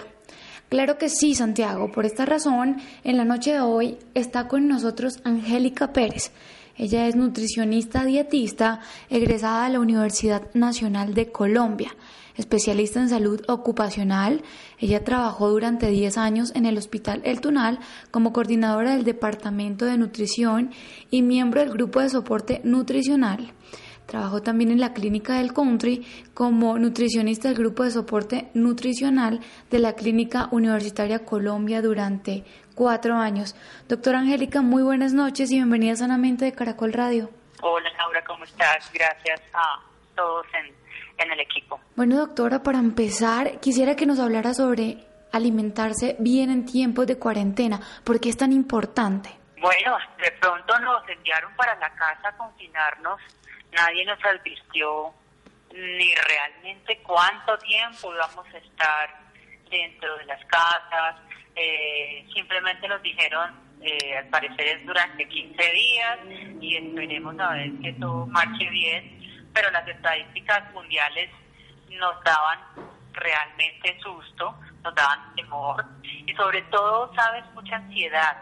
Claro 0.70 0.96
que 0.96 1.10
sí, 1.10 1.34
Santiago. 1.34 1.92
Por 1.92 2.06
esta 2.06 2.24
razón, 2.24 2.78
en 3.04 3.18
la 3.18 3.26
noche 3.26 3.52
de 3.52 3.60
hoy 3.60 3.98
está 4.14 4.48
con 4.48 4.68
nosotros 4.68 5.20
Angélica 5.24 5.92
Pérez. 5.92 6.32
Ella 6.78 7.06
es 7.06 7.14
nutricionista 7.14 8.06
dietista 8.06 8.80
egresada 9.10 9.66
de 9.66 9.74
la 9.74 9.80
Universidad 9.80 10.44
Nacional 10.54 11.12
de 11.12 11.30
Colombia, 11.30 11.94
especialista 12.36 13.00
en 13.00 13.10
salud 13.10 13.42
ocupacional. 13.48 14.42
Ella 14.78 15.04
trabajó 15.04 15.50
durante 15.50 15.90
10 15.90 16.16
años 16.16 16.52
en 16.54 16.64
el 16.64 16.78
Hospital 16.78 17.20
El 17.26 17.42
Tunal 17.42 17.80
como 18.10 18.32
coordinadora 18.32 18.94
del 18.94 19.04
Departamento 19.04 19.84
de 19.84 19.98
Nutrición 19.98 20.70
y 21.10 21.20
miembro 21.20 21.60
del 21.60 21.68
Grupo 21.68 22.00
de 22.00 22.08
Soporte 22.08 22.62
Nutricional. 22.64 23.52
Trabajó 24.06 24.40
también 24.40 24.70
en 24.70 24.80
la 24.80 24.92
Clínica 24.92 25.34
del 25.34 25.52
Country 25.52 26.06
como 26.32 26.78
nutricionista 26.78 27.48
del 27.48 27.58
grupo 27.58 27.82
de 27.82 27.90
soporte 27.90 28.50
nutricional 28.54 29.40
de 29.70 29.78
la 29.80 29.94
Clínica 29.94 30.48
Universitaria 30.52 31.24
Colombia 31.24 31.82
durante 31.82 32.44
cuatro 32.76 33.16
años. 33.16 33.56
Doctora 33.88 34.20
Angélica, 34.20 34.62
muy 34.62 34.84
buenas 34.84 35.12
noches 35.12 35.50
y 35.50 35.56
bienvenida 35.56 35.96
sanamente 35.96 36.44
de 36.44 36.52
Caracol 36.52 36.92
Radio. 36.92 37.30
Hola 37.62 37.90
Laura, 37.98 38.22
¿cómo 38.24 38.44
estás? 38.44 38.90
Gracias 38.92 39.40
a 39.52 39.80
todos 40.14 40.46
en, 40.54 40.72
en 41.18 41.32
el 41.32 41.40
equipo. 41.40 41.80
Bueno, 41.96 42.16
doctora, 42.16 42.62
para 42.62 42.78
empezar, 42.78 43.58
quisiera 43.58 43.96
que 43.96 44.06
nos 44.06 44.20
hablara 44.20 44.54
sobre 44.54 44.98
alimentarse 45.32 46.14
bien 46.20 46.50
en 46.50 46.64
tiempos 46.64 47.08
de 47.08 47.18
cuarentena. 47.18 47.80
¿Por 48.04 48.20
qué 48.20 48.28
es 48.28 48.36
tan 48.36 48.52
importante? 48.52 49.30
Bueno, 49.60 49.96
de 50.22 50.30
pronto 50.40 50.78
nos 50.78 51.08
enviaron 51.08 51.52
para 51.56 51.74
la 51.76 51.90
casa 51.90 52.28
a 52.28 52.36
confinarnos 52.36 53.20
nadie 53.72 54.04
nos 54.04 54.22
advirtió 54.24 55.14
ni 55.72 56.14
realmente 56.14 56.98
cuánto 57.02 57.58
tiempo 57.58 58.12
íbamos 58.14 58.46
a 58.54 58.58
estar 58.58 59.26
dentro 59.70 60.16
de 60.16 60.24
las 60.24 60.44
casas, 60.46 61.16
eh, 61.54 62.26
simplemente 62.34 62.88
nos 62.88 63.02
dijeron, 63.02 63.50
eh, 63.82 64.16
al 64.16 64.28
parecer 64.28 64.78
es 64.78 64.86
durante 64.86 65.28
15 65.28 65.70
días 65.72 66.18
y 66.60 66.76
esperemos 66.76 67.38
a 67.38 67.52
ver 67.52 67.70
que 67.82 67.92
todo 67.94 68.26
marche 68.26 68.68
bien, 68.70 69.50
pero 69.52 69.70
las 69.70 69.86
estadísticas 69.86 70.72
mundiales 70.72 71.30
nos 71.90 72.22
daban 72.24 72.58
realmente 73.12 73.98
susto, 74.00 74.54
nos 74.82 74.94
daban 74.94 75.34
temor 75.34 75.84
y 76.00 76.32
sobre 76.34 76.62
todo, 76.62 77.14
sabes, 77.14 77.44
mucha 77.54 77.76
ansiedad. 77.76 78.36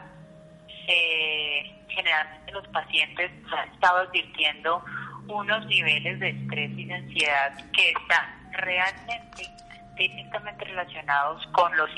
Eh, 0.86 1.84
generalmente 1.88 2.52
los 2.52 2.66
pacientes 2.68 3.30
han 3.52 3.68
estado 3.72 3.98
advirtiendo 3.98 4.84
unos 5.28 5.66
niveles 5.66 6.20
de 6.20 6.30
estrés 6.30 6.70
y 6.76 6.84
de 6.84 6.94
ansiedad 6.94 7.70
que 7.72 7.90
están 7.90 8.52
realmente 8.52 9.50
directamente 9.96 10.64
relacionados 10.64 11.46
con 11.52 11.76
los 11.76 11.90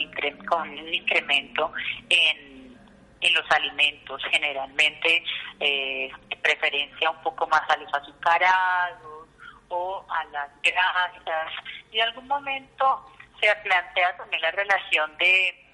con 0.49 0.70
el 0.70 0.95
incremento 0.95 1.72
en, 2.09 2.77
en 3.20 3.35
los 3.35 3.51
alimentos, 3.51 4.22
generalmente 4.31 5.24
eh, 5.61 6.11
preferencia 6.43 7.11
un 7.11 7.22
poco 7.22 7.47
más 7.47 7.62
a 7.70 7.77
los 7.77 7.93
azucarados 7.95 9.29
o 9.68 10.05
a 10.09 10.24
las 10.27 10.51
grasas. 10.62 11.53
Y 11.91 11.99
en 11.99 12.09
algún 12.09 12.29
momento 12.29 13.05
se 13.41 13.55
plantea 13.57 14.16
también 14.16 14.43
la 14.43 14.51
relación 14.51 15.16
de, 15.18 15.66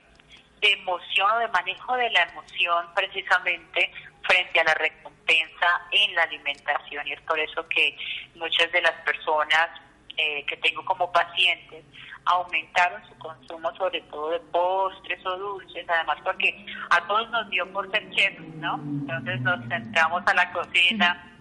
de 0.61 0.73
emoción 0.73 1.31
o 1.33 1.39
de 1.39 1.49
manejo 1.49 1.97
de 1.97 2.11
la 2.11 2.23
emoción 2.23 2.87
precisamente 2.95 3.93
frente 4.27 4.61
a 4.61 4.65
la 4.65 4.75
recompensa 4.75 5.83
en 5.91 6.15
la 6.15 6.23
alimentación 6.23 7.07
y 7.07 7.13
es 7.13 7.21
por 7.23 7.39
eso 7.39 7.67
que 7.69 7.97
muchas 8.35 8.71
de 8.73 8.83
las 8.83 8.95
personas 9.03 9.71
eh, 10.17 10.45
que 10.47 10.57
tengo 10.59 10.85
como 10.85 11.11
pacientes 11.11 11.85
aumentaron 12.25 13.03
su 13.09 13.19
consumo 13.19 13.75
sobre 13.77 14.01
todo 14.03 14.31
de 14.31 14.41
postres 14.41 15.25
o 15.27 15.37
dulces, 15.37 15.89
además 15.89 16.19
porque 16.23 16.67
a 16.91 17.01
todos 17.07 17.29
nos 17.31 17.49
dio 17.51 17.71
por 17.73 17.91
ser 17.91 18.09
chefs, 18.11 18.41
¿no? 18.57 18.75
Entonces 18.75 19.41
nos 19.41 19.61
centramos 19.69 20.23
a 20.27 20.35
la 20.35 20.53
cocina 20.53 21.33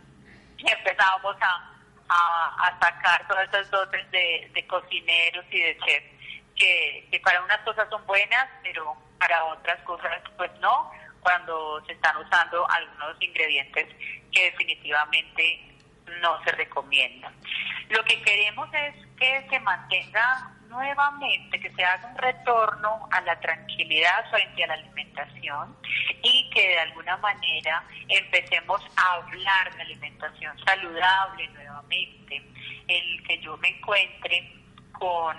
y 0.58 0.72
empezamos 0.72 1.36
a, 1.42 1.72
a, 2.10 2.80
sacar 2.80 3.28
todas 3.28 3.48
esas 3.50 3.70
dotes 3.70 4.10
de, 4.12 4.66
cocineros 4.68 5.46
y 5.52 5.60
de 5.60 5.78
chefs, 5.86 6.08
que, 6.56 7.08
que 7.12 7.20
para 7.20 7.42
unas 7.44 7.60
cosas 7.60 7.90
son 7.90 8.06
buenas, 8.06 8.48
pero 8.64 8.96
para 9.20 9.44
otras 9.46 9.80
cosas 9.82 10.12
pues 10.38 10.52
no, 10.60 10.92
cuando 11.22 11.84
se 11.86 11.94
están 11.94 12.18
usando 12.18 12.70
algunos 12.70 13.22
ingredientes 13.22 13.88
que 14.32 14.52
definitivamente 14.52 15.72
no 16.22 16.44
se 16.44 16.52
recomiendan. 16.52 17.34
Lo 17.90 18.04
que 18.04 18.22
queremos 18.22 18.70
es 18.74 18.96
que 19.18 19.48
se 19.50 19.60
mantenga 19.60 20.52
nuevamente, 20.72 21.60
que 21.60 21.70
se 21.74 21.84
haga 21.84 22.08
un 22.08 22.18
retorno 22.18 23.08
a 23.12 23.22
la 23.22 23.40
tranquilidad 23.40 24.30
frente 24.30 24.64
a 24.64 24.68
la 24.68 24.74
alimentación 24.76 25.76
y 26.24 26.50
que 26.50 26.70
de 26.70 26.80
alguna 26.80 27.18
manera 27.18 27.84
empecemos 28.08 28.82
a 28.96 29.14
hablar 29.16 29.76
de 29.76 29.82
alimentación 29.82 30.58
saludable 30.66 31.48
nuevamente, 31.50 32.42
el 32.88 33.24
que 33.28 33.40
yo 33.40 33.58
me 33.58 33.70
encuentre 33.70 34.54
con 34.94 35.38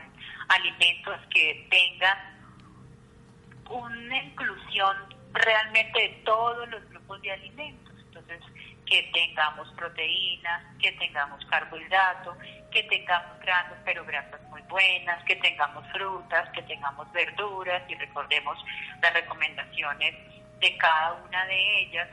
alimentos 0.49 1.19
que 1.33 1.67
tengan 1.71 2.19
una 3.71 4.23
inclusión 4.23 4.97
realmente 5.33 6.01
de 6.01 6.09
todos 6.25 6.69
los 6.69 6.89
grupos 6.91 7.21
de 7.23 7.33
alimentos. 7.33 7.95
Entonces, 7.99 8.41
que 8.87 9.11
tengamos 9.15 9.69
proteínas, 9.73 10.63
que 10.79 10.93
tengamos 10.93 11.45
carbohidratos, 11.47 12.37
que 12.71 12.83
tengamos 12.85 13.39
grasas, 13.41 13.79
pero 13.85 14.05
grasas 14.05 14.41
muy 14.51 14.63
buenas, 14.63 15.23
que 15.25 15.37
tengamos 15.37 15.87
frutas, 15.93 16.49
que 16.51 16.63
tengamos 16.63 17.11
verduras 17.13 17.83
y 17.89 17.95
recordemos 17.95 18.59
las 19.01 19.13
recomendaciones 19.15 20.15
de 20.61 20.77
cada 20.77 21.15
una 21.15 21.47
de 21.47 21.81
ellas, 21.81 22.09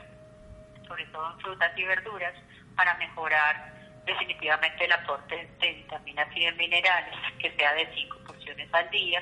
sobre 0.86 1.04
todo 1.06 1.32
en 1.32 1.40
frutas 1.40 1.70
y 1.76 1.84
verduras, 1.84 2.34
para 2.74 2.94
mejorar 2.94 3.72
definitivamente 4.04 4.84
el 4.84 4.92
aporte 4.92 5.48
de 5.60 5.72
vitaminas 5.72 6.28
y 6.34 6.44
de 6.44 6.52
minerales, 6.52 7.14
que 7.38 7.50
sea 7.56 7.74
de 7.74 7.92
cinco 7.94 8.18
porciones 8.26 8.68
al 8.72 8.88
día, 8.90 9.20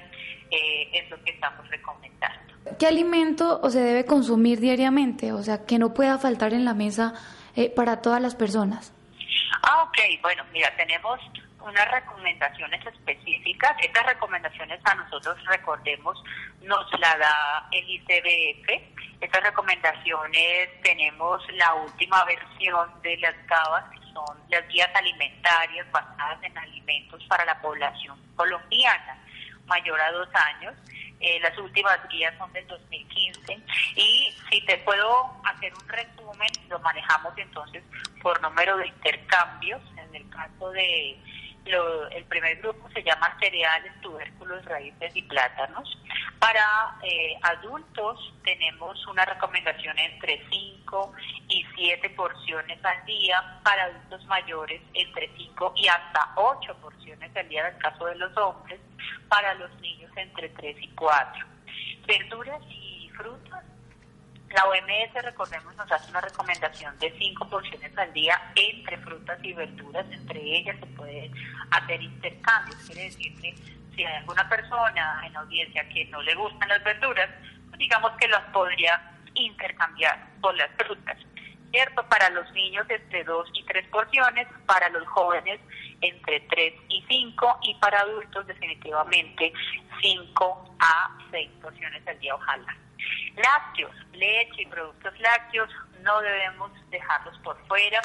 eh, 0.51 0.91
es 0.93 1.11
lo 1.11 1.23
que 1.25 1.33
estamos 1.33 1.69
recomendando. 1.69 2.48
¿Qué 2.79 2.87
alimento 2.87 3.61
se 3.71 3.81
debe 3.81 4.05
consumir 4.05 4.61
diariamente? 4.61 5.33
O 5.33 5.43
sea, 5.43 5.65
que 5.67 5.79
no 5.79 5.95
pueda 5.95 6.19
faltar 6.19 6.53
en 6.53 6.65
la 6.65 6.75
mesa 6.75 7.15
eh, 7.57 7.71
para 7.71 8.03
todas 8.03 8.21
las 8.21 8.35
personas? 8.35 8.93
Ah, 9.63 9.83
ok. 9.85 9.99
Bueno, 10.23 10.45
mira, 10.53 10.75
tenemos 10.77 11.21
unas 11.61 11.91
recomendaciones 11.91 12.85
específicas. 12.87 13.77
Estas 13.83 14.07
recomendaciones 14.07 14.81
a 14.85 14.95
nosotros, 14.95 15.37
recordemos, 15.47 16.23
nos 16.63 16.87
la 17.01 17.17
da 17.17 17.69
el 17.73 17.89
ICBF. 17.89 19.21
Estas 19.21 19.43
recomendaciones 19.43 20.81
tenemos 20.83 21.43
la 21.55 21.75
última 21.75 22.25
versión 22.25 22.91
de 23.03 23.17
las 23.19 23.35
GABAS, 23.47 23.91
que 23.91 24.13
son 24.13 24.39
las 24.49 24.67
guías 24.69 24.91
alimentarias 24.95 25.91
basadas 25.91 26.43
en 26.43 26.57
alimentos 26.57 27.25
para 27.29 27.45
la 27.45 27.61
población 27.61 28.17
colombiana 28.37 29.19
mayor 29.69 30.01
a 30.01 30.13
dos 30.13 30.29
años. 30.35 30.75
Eh, 31.21 31.41
las 31.41 31.57
últimas 31.59 31.99
guías 32.09 32.37
son 32.39 32.53
del 32.53 32.67
2015 32.69 33.59
y 33.97 34.33
si 34.51 34.61
te 34.67 34.79
puedo 34.79 35.33
hacer 35.45 35.73
un 35.75 35.89
resumen, 35.89 36.49
lo 36.69 36.79
manejamos 36.79 37.37
entonces 37.37 37.83
por 38.23 38.41
número 38.41 38.77
de 38.77 38.87
intercambios. 38.87 39.81
En 39.97 40.15
el 40.15 40.29
caso 40.31 40.71
de 40.71 41.19
el 42.11 42.25
primer 42.25 42.57
grupo 42.61 42.89
se 42.91 43.03
llama 43.03 43.37
cereales, 43.41 43.93
tubérculos, 44.01 44.65
raíces 44.65 45.15
y 45.15 45.23
plátanos. 45.23 45.99
Para 46.39 46.97
eh, 47.03 47.37
adultos 47.43 48.35
tenemos 48.45 49.07
una 49.07 49.25
recomendación 49.25 49.99
entre 49.99 50.43
5 50.51 51.13
y 51.49 51.65
7 51.77 52.11
porciones 52.11 52.83
al 52.85 53.05
día, 53.05 53.61
para 53.65 53.85
adultos 53.85 54.25
mayores 54.27 54.81
entre 54.95 55.31
5 55.37 55.73
y 55.77 55.89
hasta 55.89 56.33
8 56.37 56.77
porciones 56.81 57.37
al 57.37 57.49
día 57.49 57.69
en 57.69 57.75
el 57.75 57.83
caso 57.83 58.07
de 58.07 58.15
los 58.17 58.37
hombres, 58.37 58.81
para 59.29 59.55
los 59.55 59.71
niños 59.81 60.11
entre 60.17 60.49
3 60.51 60.77
y 60.81 60.89
4. 60.89 61.47
Verduras 62.07 62.63
y 62.69 63.11
frutas 63.17 63.65
la 64.51 64.65
OMS, 64.65 65.23
recordemos, 65.23 65.77
nos 65.77 65.91
hace 65.93 66.11
una 66.11 66.21
recomendación 66.21 66.99
de 66.99 67.13
cinco 67.19 67.49
porciones 67.49 67.97
al 67.99 68.13
día 68.13 68.41
entre 68.55 68.97
frutas 68.99 69.39
y 69.43 69.53
verduras. 69.53 70.07
Entre 70.11 70.41
ellas 70.41 70.77
se 70.81 70.87
puede 70.87 71.31
hacer 71.71 72.03
intercambios. 72.03 72.77
Quiere 72.87 73.05
decir 73.05 73.41
que 73.41 73.55
si 73.95 74.05
hay 74.05 74.17
alguna 74.17 74.49
persona 74.49 75.23
en 75.27 75.33
la 75.35 75.41
audiencia 75.41 75.87
que 75.91 76.07
no 76.07 76.23
le 76.23 76.35
gustan 76.35 76.69
las 76.69 76.83
verduras, 76.83 77.29
pues 77.69 77.79
digamos 77.79 78.13
que 78.13 78.29
las 78.29 78.43
podría 78.53 79.01
intercambiar 79.35 80.27
por 80.41 80.57
las 80.57 80.71
frutas. 80.79 81.17
¿Cierto? 81.71 82.03
Para 82.09 82.31
los 82.31 82.51
niños 82.53 82.87
entre 82.89 83.25
dos 83.25 83.47
y 83.53 83.63
tres 83.65 83.87
porciones, 83.89 84.49
para 84.65 84.89
los 84.89 85.07
jóvenes 85.09 85.61
entre 86.01 86.41
tres 86.41 86.73
y 86.89 87.05
cinco 87.07 87.59
y 87.63 87.75
para 87.75 88.01
adultos 88.01 88.47
definitivamente 88.47 89.53
cinco 90.01 90.75
a 90.79 91.19
seis 91.31 91.51
porciones 91.61 92.07
al 92.07 92.19
día, 92.21 92.35
ojalá. 92.35 92.88
Lácteos, 93.37 93.95
leche 94.13 94.63
y 94.63 94.67
productos 94.67 95.19
lácteos 95.21 95.71
no 96.03 96.21
debemos 96.21 96.71
dejarlos 96.91 97.39
por 97.39 97.57
fuera. 97.67 98.01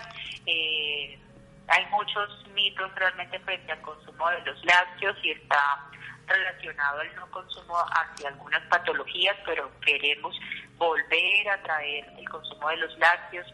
Eh, 0.46 1.20
hay 1.68 1.86
muchos 1.88 2.48
mitos 2.54 2.94
realmente 2.96 3.40
frente 3.40 3.72
al 3.72 3.82
consumo 3.82 4.30
de 4.30 4.42
los 4.42 4.66
lácteos 4.66 5.18
y 5.24 5.32
está 5.32 5.90
relacionado 6.28 7.00
al 7.00 7.16
no 7.16 7.30
consumo 7.32 7.78
hacia 7.78 8.30
algunas 8.30 8.62
patologías, 8.68 9.36
pero 9.46 9.72
queremos 9.82 10.38
volver 10.78 11.50
a 11.50 11.62
traer 11.64 12.06
el 12.18 12.30
consumo 12.30 12.70
de 12.70 12.78
los 12.78 12.98
lácteos. 12.98 13.54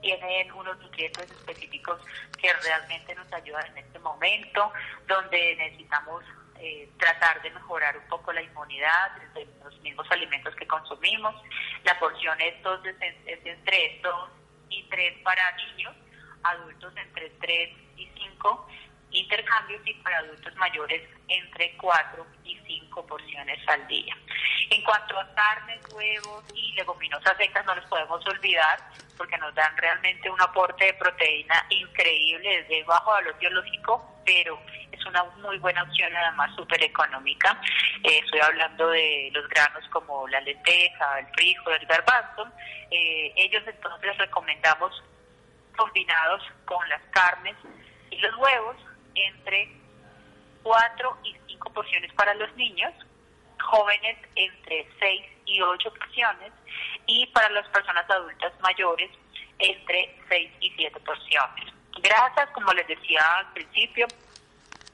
Tienen 0.00 0.50
unos 0.52 0.78
nutrientes 0.78 1.30
específicos 1.30 2.00
que 2.40 2.52
realmente 2.52 3.14
nos 3.14 3.32
ayudan 3.32 3.66
en 3.68 3.78
este 3.78 3.98
momento, 4.00 4.72
donde 5.06 5.56
necesitamos 5.56 6.24
eh, 6.64 6.88
tratar 6.96 7.42
de 7.42 7.50
mejorar 7.50 7.98
un 7.98 8.06
poco 8.06 8.32
la 8.32 8.40
inmunidad 8.40 9.16
desde 9.16 9.50
los 9.64 9.80
mismos 9.80 10.06
alimentos 10.12 10.54
que 10.54 10.64
consumimos. 10.64 11.34
La 11.82 11.98
porción 11.98 12.40
es, 12.40 12.54
es 13.26 13.44
entre 13.44 14.00
2 14.00 14.30
y 14.68 14.84
3 14.84 15.22
para 15.24 15.56
niños, 15.56 15.92
adultos 16.44 16.96
entre 16.96 17.30
3 17.30 17.70
y 17.96 18.06
5 18.14 18.68
intercambios 19.12 19.80
y 19.86 19.94
para 19.94 20.18
adultos 20.18 20.54
mayores 20.56 21.02
entre 21.28 21.76
4 21.76 22.26
y 22.44 22.58
5 22.66 23.06
porciones 23.06 23.58
al 23.68 23.86
día. 23.86 24.16
En 24.70 24.82
cuanto 24.82 25.18
a 25.18 25.34
carnes, 25.34 25.80
huevos 25.94 26.44
y 26.54 26.72
leguminosas 26.74 27.36
secas, 27.36 27.64
no 27.66 27.74
los 27.74 27.84
podemos 27.86 28.26
olvidar 28.26 28.78
porque 29.16 29.36
nos 29.38 29.54
dan 29.54 29.76
realmente 29.76 30.30
un 30.30 30.40
aporte 30.40 30.86
de 30.86 30.94
proteína 30.94 31.66
increíble 31.70 32.62
desde 32.62 32.82
bajo 32.84 33.10
valor 33.10 33.38
biológico, 33.38 34.20
pero 34.24 34.58
es 34.90 35.04
una 35.06 35.24
muy 35.42 35.58
buena 35.58 35.82
opción, 35.82 36.14
además 36.14 36.54
súper 36.56 36.82
económica. 36.82 37.60
Eh, 38.02 38.20
estoy 38.24 38.40
hablando 38.40 38.88
de 38.88 39.30
los 39.32 39.48
granos 39.48 39.84
como 39.90 40.26
la 40.28 40.40
lenteja, 40.40 41.18
el 41.18 41.26
frijol, 41.34 41.74
el 41.74 41.86
garbanzo. 41.86 42.48
Eh, 42.90 43.32
ellos 43.36 43.62
entonces 43.66 44.16
recomendamos 44.18 45.02
combinados 45.76 46.42
con 46.64 46.86
las 46.88 47.02
carnes 47.10 47.56
y 48.10 48.18
los 48.18 48.36
huevos 48.36 48.76
entre 49.14 49.70
4 50.62 51.18
y 51.24 51.36
5 51.48 51.72
porciones 51.72 52.12
para 52.14 52.34
los 52.34 52.54
niños, 52.56 52.92
jóvenes 53.60 54.18
entre 54.34 54.88
6 54.98 55.22
y 55.46 55.60
8 55.60 55.94
porciones 55.94 56.52
y 57.06 57.26
para 57.28 57.48
las 57.50 57.66
personas 57.68 58.08
adultas 58.08 58.52
mayores 58.60 59.10
entre 59.58 60.18
6 60.28 60.50
y 60.60 60.70
7 60.70 61.00
porciones. 61.00 61.72
Grasas, 62.00 62.48
como 62.50 62.72
les 62.72 62.86
decía 62.86 63.20
al 63.38 63.52
principio, 63.52 64.06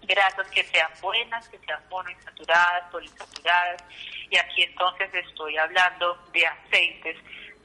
grasas 0.03 0.49
que 0.51 0.65
sean 0.65 0.91
buenas, 1.01 1.49
que 1.49 1.59
sean 1.59 1.81
monoinsaturadas, 1.91 2.91
poliinsaturadas, 2.91 3.85
y 4.31 4.37
aquí 4.37 4.63
entonces 4.63 5.13
estoy 5.15 5.57
hablando 5.57 6.17
de 6.33 6.47
aceites 6.47 7.17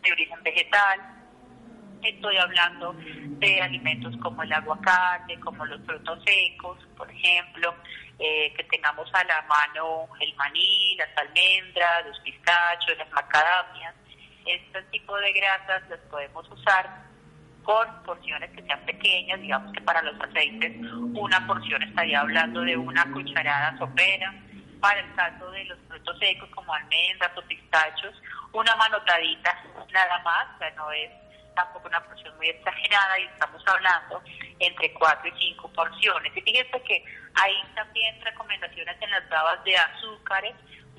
de 0.02 0.12
origen 0.12 0.44
vegetal, 0.44 1.23
estoy 2.10 2.38
hablando 2.38 2.94
de 2.98 3.62
alimentos 3.62 4.16
como 4.18 4.44
el 4.44 4.54
aguacate, 4.54 5.40
como 5.40 5.66
los 5.66 5.82
frutos 5.86 6.20
secos, 6.24 6.78
por 6.98 7.10
ejemplo, 7.10 7.76
eh, 8.20 8.54
que 8.56 8.64
tengamos 8.66 9.10
a 9.14 9.24
la 9.24 9.42
mano 9.44 10.08
el 10.20 10.34
maní, 10.36 10.96
las 10.98 11.10
almendras, 11.18 12.06
los 12.06 12.20
pistachos, 12.20 12.98
las 12.98 13.12
macadamias. 13.12 13.96
Este 14.46 14.82
tipo 14.92 15.16
de 15.18 15.34
grasas 15.34 15.90
las 15.90 16.00
podemos 16.02 16.50
usar 16.52 17.04
con 17.64 17.88
porciones 18.04 18.52
que 18.52 18.62
sean 18.64 18.80
pequeñas, 18.86 19.40
digamos 19.40 19.72
que 19.72 19.82
para 19.82 20.02
los 20.02 20.20
aceites 20.20 20.74
una 21.14 21.46
porción 21.48 21.82
estaría 21.84 22.20
hablando 22.20 22.62
de 22.62 22.76
una 22.76 23.10
cucharada 23.12 23.78
sopera, 23.78 24.34
para 24.80 25.00
el 25.00 25.16
caso 25.16 25.50
de 25.52 25.64
los 25.66 25.80
frutos 25.88 26.20
secos 26.20 26.50
como 26.50 26.74
almendras 26.74 27.32
o 27.38 27.42
pistachos, 27.44 28.14
una 28.52 28.76
manotadita 28.76 29.58
nada 29.94 30.20
más, 30.24 30.48
o 30.56 30.58
sea, 30.60 30.72
no 30.72 30.92
es 30.92 31.10
tampoco 31.56 31.88
una 31.88 32.04
porción 32.04 32.36
muy 32.38 32.50
exagerada 32.50 33.20
y 33.20 33.24
estamos 33.24 33.62
hablando 33.68 34.22
entre 34.60 34.94
4 34.94 35.28
y 35.28 35.40
5 35.54 35.72
porciones. 35.74 36.38
Y 36.38 36.42
fíjense 36.42 36.82
que 36.84 37.04
hay 37.36 37.54
también 37.76 38.22
recomendaciones 38.22 39.02
en 39.02 39.12
las 39.12 39.30
babas 39.30 39.64
de 39.64 39.76
azúcares, 39.78 40.56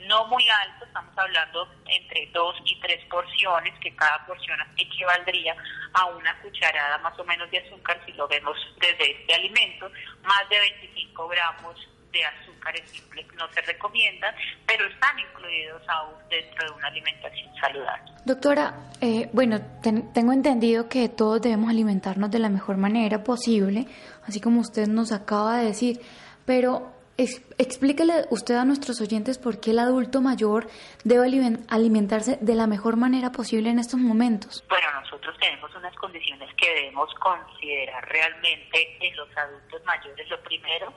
no 0.08 0.26
muy 0.26 0.46
altos, 0.48 0.88
estamos 0.88 1.16
hablando 1.16 1.68
entre 1.86 2.26
2 2.32 2.56
y 2.64 2.80
3 2.80 3.04
porciones, 3.06 3.78
que 3.80 3.94
cada 3.96 4.24
porción 4.26 4.58
equivaldría 4.76 5.56
a 5.94 6.06
una 6.06 6.38
cucharada 6.40 6.98
más 6.98 7.18
o 7.18 7.24
menos 7.24 7.50
de 7.50 7.58
azúcar 7.58 8.00
si 8.04 8.12
lo 8.12 8.26
vemos 8.28 8.56
desde 8.78 9.20
este 9.20 9.34
alimento, 9.34 9.90
más 10.22 10.48
de 10.48 10.58
25 10.58 11.28
gramos 11.28 11.93
de 12.14 12.24
azúcares 12.24 12.88
simples 12.90 13.26
no 13.36 13.46
se 13.52 13.60
recomiendan, 13.60 14.34
pero 14.66 14.86
están 14.86 15.18
incluidos 15.18 15.82
aún 15.88 16.14
dentro 16.30 16.66
de 16.66 16.72
una 16.72 16.88
alimentación 16.88 17.50
saludable. 17.60 18.12
Doctora, 18.24 18.74
eh, 19.00 19.28
bueno, 19.32 19.60
tengo 19.82 20.32
entendido 20.32 20.88
que 20.88 21.08
todos 21.10 21.42
debemos 21.42 21.68
alimentarnos 21.68 22.30
de 22.30 22.38
la 22.38 22.48
mejor 22.48 22.78
manera 22.78 23.22
posible, 23.22 23.86
así 24.26 24.40
como 24.40 24.60
usted 24.60 24.86
nos 24.86 25.12
acaba 25.12 25.58
de 25.58 25.66
decir, 25.66 26.00
pero 26.46 26.93
explíquele 27.16 28.26
usted 28.30 28.56
a 28.56 28.64
nuestros 28.64 29.00
oyentes 29.00 29.38
por 29.38 29.60
qué 29.60 29.70
el 29.70 29.78
adulto 29.78 30.20
mayor 30.20 30.68
debe 31.04 31.26
alimentarse 31.68 32.38
de 32.40 32.54
la 32.54 32.66
mejor 32.66 32.96
manera 32.96 33.30
posible 33.30 33.70
en 33.70 33.78
estos 33.78 34.00
momentos. 34.00 34.64
Bueno, 34.68 34.86
nosotros 35.00 35.36
tenemos 35.40 35.74
unas 35.74 35.94
condiciones 35.96 36.50
que 36.56 36.74
debemos 36.74 37.12
considerar 37.14 38.08
realmente 38.08 38.96
en 39.00 39.16
los 39.16 39.28
adultos 39.36 39.84
mayores. 39.84 40.28
Lo 40.28 40.42
primero 40.42 40.92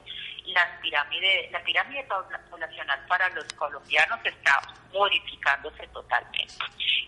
la 0.53 0.79
pirámide, 0.81 1.49
la 1.51 1.61
pirámide 1.63 2.07
poblacional 2.49 3.05
para 3.07 3.29
los 3.29 3.45
colombianos 3.53 4.19
está 4.23 4.61
modificándose 4.93 5.87
totalmente. 5.87 6.55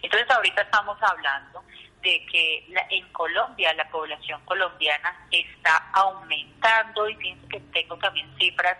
Entonces 0.02 0.30
ahorita 0.30 0.62
estamos 0.62 0.98
hablando 1.02 1.64
de 2.02 2.26
que 2.26 2.66
en 2.90 3.12
Colombia 3.12 3.74
la 3.74 3.90
población 3.90 4.42
colombiana 4.46 5.28
está 5.32 5.90
aumentando 5.94 7.10
y 7.10 7.16
pienso 7.16 7.48
que 7.50 7.60
tengo 7.60 7.98
también 7.98 8.34
cifras 8.40 8.78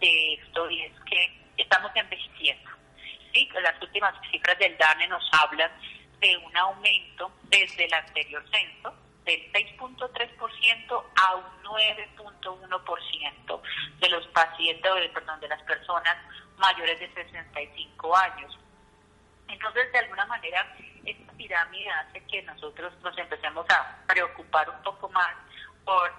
de 0.00 0.34
esto 0.34 0.70
y 0.70 0.82
es 0.82 0.92
que 1.08 1.38
estamos 1.56 1.90
envejeciendo. 1.94 2.70
¿sí? 3.32 3.48
Las 3.62 3.80
últimas 3.80 4.14
cifras 4.30 4.58
del 4.58 4.76
DANE 4.78 5.08
nos 5.08 5.28
hablan 5.32 5.70
de 6.20 6.36
un 6.38 6.56
aumento 6.56 7.30
desde 7.44 7.84
el 7.84 7.94
anterior 7.94 8.44
censo 8.50 8.94
del 9.24 9.52
6.3% 9.52 11.04
a 11.16 11.34
un 11.34 11.62
9.1% 11.64 13.62
de 13.98 14.08
los 14.08 14.26
pacientes, 14.28 14.92
perdón, 15.12 15.40
de 15.40 15.48
las 15.48 15.60
personas 15.62 16.16
mayores 16.58 17.00
de 17.00 17.12
65 17.12 18.16
años. 18.16 18.56
Entonces, 19.48 19.92
de 19.92 19.98
alguna 19.98 20.26
manera, 20.26 20.66
esta 21.04 21.32
pirámide 21.34 21.88
hace 21.90 22.24
que 22.26 22.42
nosotros 22.42 22.92
nos 23.02 23.16
empecemos 23.18 23.66
a 23.70 24.04
preocupar 24.06 24.68
un 24.70 24.82
poco 24.82 25.08
más 25.10 25.34
por 25.84 26.12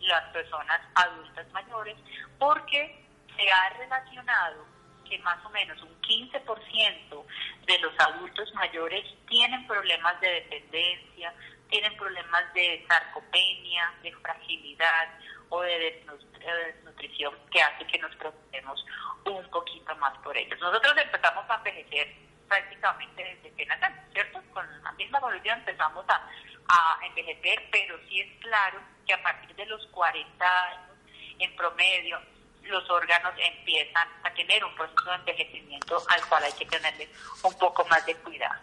las 0.00 0.24
personas 0.32 0.80
adultas 0.94 1.46
mayores, 1.52 1.96
porque 2.38 3.04
se 3.36 3.50
ha 3.50 3.70
relacionado 3.78 4.66
que 5.08 5.18
más 5.20 5.44
o 5.44 5.50
menos 5.50 5.80
un 5.82 6.00
15% 6.02 7.24
de 7.66 7.78
los 7.78 7.92
adultos 7.98 8.52
mayores 8.54 9.04
tienen 9.28 9.66
problemas 9.66 10.20
de 10.20 10.28
dependencia, 10.28 11.32
tienen 11.70 11.96
problemas 11.96 12.52
de 12.54 12.84
sarcopenia, 12.88 13.92
de 14.02 14.12
fragilidad 14.16 15.08
o 15.50 15.60
de 15.62 16.02
desnutrición 16.38 17.34
que 17.50 17.60
hace 17.60 17.86
que 17.86 17.98
nos 17.98 18.14
preocupemos 18.16 18.84
un 19.24 19.50
poquito 19.50 19.94
más 19.96 20.16
por 20.18 20.36
ellos. 20.36 20.58
Nosotros 20.60 20.94
empezamos 20.96 21.44
a 21.48 21.56
envejecer 21.56 22.14
prácticamente 22.48 23.22
desde 23.22 23.56
que 23.56 23.66
nacemos, 23.66 23.98
¿cierto? 24.12 24.42
Con 24.52 24.82
la 24.82 24.92
misma 24.92 25.18
evolución 25.18 25.58
empezamos 25.58 26.04
a, 26.08 26.26
a 26.68 27.06
envejecer, 27.06 27.68
pero 27.70 27.98
sí 28.08 28.20
es 28.20 28.40
claro 28.40 28.80
que 29.06 29.14
a 29.14 29.22
partir 29.22 29.54
de 29.56 29.66
los 29.66 29.86
40 29.88 30.64
años, 30.64 30.98
en 31.38 31.54
promedio, 31.56 32.20
los 32.62 32.88
órganos 32.90 33.32
empiezan 33.38 34.08
a 34.22 34.32
tener 34.34 34.64
un 34.64 34.74
proceso 34.74 35.10
de 35.10 35.16
envejecimiento 35.16 36.02
al 36.08 36.26
cual 36.26 36.44
hay 36.44 36.52
que 36.52 36.66
tenerle 36.66 37.08
un 37.42 37.56
poco 37.58 37.84
más 37.86 38.04
de 38.06 38.14
cuidado. 38.16 38.60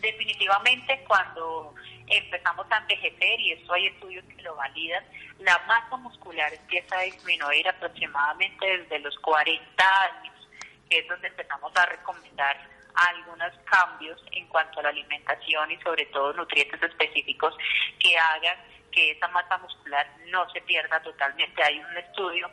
Definitivamente 0.00 1.04
cuando 1.06 1.74
empezamos 2.10 2.66
a 2.70 2.78
envejecer, 2.78 3.40
y 3.40 3.52
esto 3.52 3.72
hay 3.72 3.86
estudios 3.86 4.24
que 4.24 4.42
lo 4.42 4.54
validan, 4.56 5.04
la 5.38 5.58
masa 5.66 5.96
muscular 5.96 6.52
empieza 6.52 6.98
a 6.98 7.02
disminuir 7.02 7.68
aproximadamente 7.68 8.78
desde 8.78 8.98
los 8.98 9.16
40 9.18 10.02
años, 10.02 10.48
que 10.88 10.98
es 10.98 11.08
donde 11.08 11.28
empezamos 11.28 11.72
a 11.76 11.86
recomendar 11.86 12.56
algunos 12.94 13.52
cambios 13.64 14.20
en 14.32 14.46
cuanto 14.48 14.80
a 14.80 14.82
la 14.82 14.88
alimentación 14.88 15.70
y 15.70 15.80
sobre 15.80 16.06
todo 16.06 16.32
nutrientes 16.32 16.82
específicos 16.82 17.56
que 17.98 18.18
hagan 18.18 18.58
que 18.90 19.12
esa 19.12 19.28
masa 19.28 19.56
muscular 19.58 20.06
no 20.26 20.50
se 20.50 20.60
pierda 20.62 21.00
totalmente. 21.02 21.62
Hay 21.62 21.78
un 21.78 21.96
estudio 21.96 22.50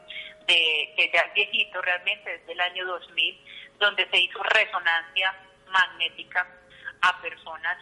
de 0.47 0.93
que 0.95 1.11
ya 1.13 1.21
es 1.21 1.33
viejito 1.33 1.81
realmente, 1.81 2.37
desde 2.37 2.53
el 2.53 2.61
año 2.61 2.85
2000, 2.85 3.41
donde 3.79 4.07
se 4.09 4.19
hizo 4.19 4.41
resonancia 4.43 5.35
magnética 5.69 6.47
a 7.01 7.21
personas 7.21 7.77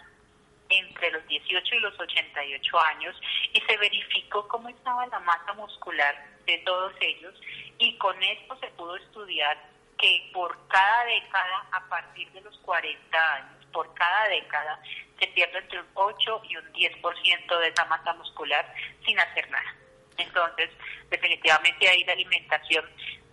entre 0.69 1.11
los 1.11 1.25
18 1.27 1.75
y 1.75 1.79
los 1.79 1.99
88 1.99 2.79
años 2.79 3.15
y 3.53 3.61
se 3.61 3.77
verificó 3.77 4.47
cómo 4.47 4.69
estaba 4.69 5.05
la 5.07 5.19
masa 5.19 5.53
muscular 5.53 6.15
de 6.45 6.57
todos 6.59 6.93
ellos 7.01 7.33
y 7.77 7.97
con 7.97 8.21
esto 8.21 8.57
se 8.59 8.67
pudo 8.71 8.95
estudiar 8.97 9.57
que 9.97 10.29
por 10.33 10.67
cada 10.67 11.05
década, 11.05 11.67
a 11.71 11.87
partir 11.87 12.29
de 12.31 12.41
los 12.41 12.57
40 12.59 13.33
años, 13.35 13.65
por 13.71 13.93
cada 13.93 14.27
década, 14.27 14.79
se 15.19 15.27
pierde 15.27 15.59
entre 15.59 15.79
un 15.79 15.87
8 15.93 16.41
y 16.49 16.57
un 16.57 16.73
10% 16.73 17.59
de 17.59 17.67
esa 17.67 17.85
masa 17.85 18.13
muscular 18.13 18.73
sin 19.05 19.17
hacer 19.19 19.49
nada. 19.49 19.75
Entonces, 20.17 20.69
definitivamente 21.09 21.87
ahí 21.87 22.03
la 22.03 22.13
alimentación 22.13 22.85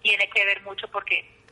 tiene 0.03 0.29
que 0.31 0.45
ver 0.45 0.63
mucho 0.63 0.89
porque 0.89 1.43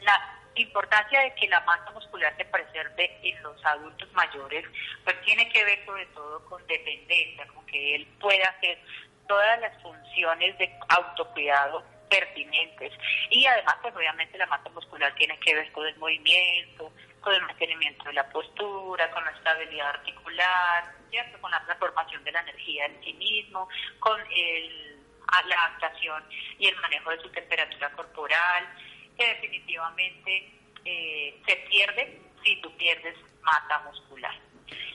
la 0.00 0.39
importancia 0.62 1.20
de 1.20 1.34
que 1.34 1.48
la 1.48 1.60
masa 1.60 1.90
muscular 1.92 2.34
se 2.36 2.44
preserve 2.44 3.18
en 3.22 3.42
los 3.42 3.64
adultos 3.64 4.10
mayores, 4.12 4.64
pues 5.04 5.20
tiene 5.22 5.48
que 5.48 5.64
ver 5.64 5.84
sobre 5.84 6.06
todo 6.06 6.44
con 6.46 6.66
dependencia, 6.66 7.46
con 7.48 7.64
que 7.66 7.96
él 7.96 8.06
pueda 8.20 8.48
hacer 8.48 8.78
todas 9.26 9.60
las 9.60 9.80
funciones 9.82 10.58
de 10.58 10.70
autocuidado 10.88 11.84
pertinentes. 12.10 12.92
Y 13.30 13.46
además, 13.46 13.76
pues 13.80 13.94
obviamente 13.94 14.36
la 14.36 14.46
masa 14.46 14.68
muscular 14.70 15.14
tiene 15.14 15.38
que 15.38 15.54
ver 15.54 15.70
con 15.72 15.86
el 15.86 15.96
movimiento, 15.96 16.92
con 17.20 17.34
el 17.34 17.42
mantenimiento 17.42 18.04
de 18.04 18.14
la 18.14 18.28
postura, 18.28 19.10
con 19.12 19.24
la 19.24 19.30
estabilidad 19.30 19.90
articular, 19.90 20.92
¿cierto? 21.10 21.40
con 21.40 21.50
la 21.50 21.64
transformación 21.64 22.24
de 22.24 22.32
la 22.32 22.40
energía 22.40 22.86
en 22.86 23.00
sí 23.04 23.12
mismo, 23.14 23.68
con 24.00 24.20
el, 24.32 24.98
la 25.46 25.64
adaptación 25.66 26.24
y 26.58 26.66
el 26.66 26.76
manejo 26.76 27.10
de 27.10 27.20
su 27.20 27.28
temperatura 27.30 27.90
corporal 27.92 28.68
que 29.20 29.26
definitivamente 29.26 30.50
eh, 30.86 31.38
se 31.46 31.56
pierde 31.68 32.18
si 32.42 32.56
tú 32.62 32.74
pierdes 32.76 33.14
masa 33.42 33.78
muscular. 33.84 34.34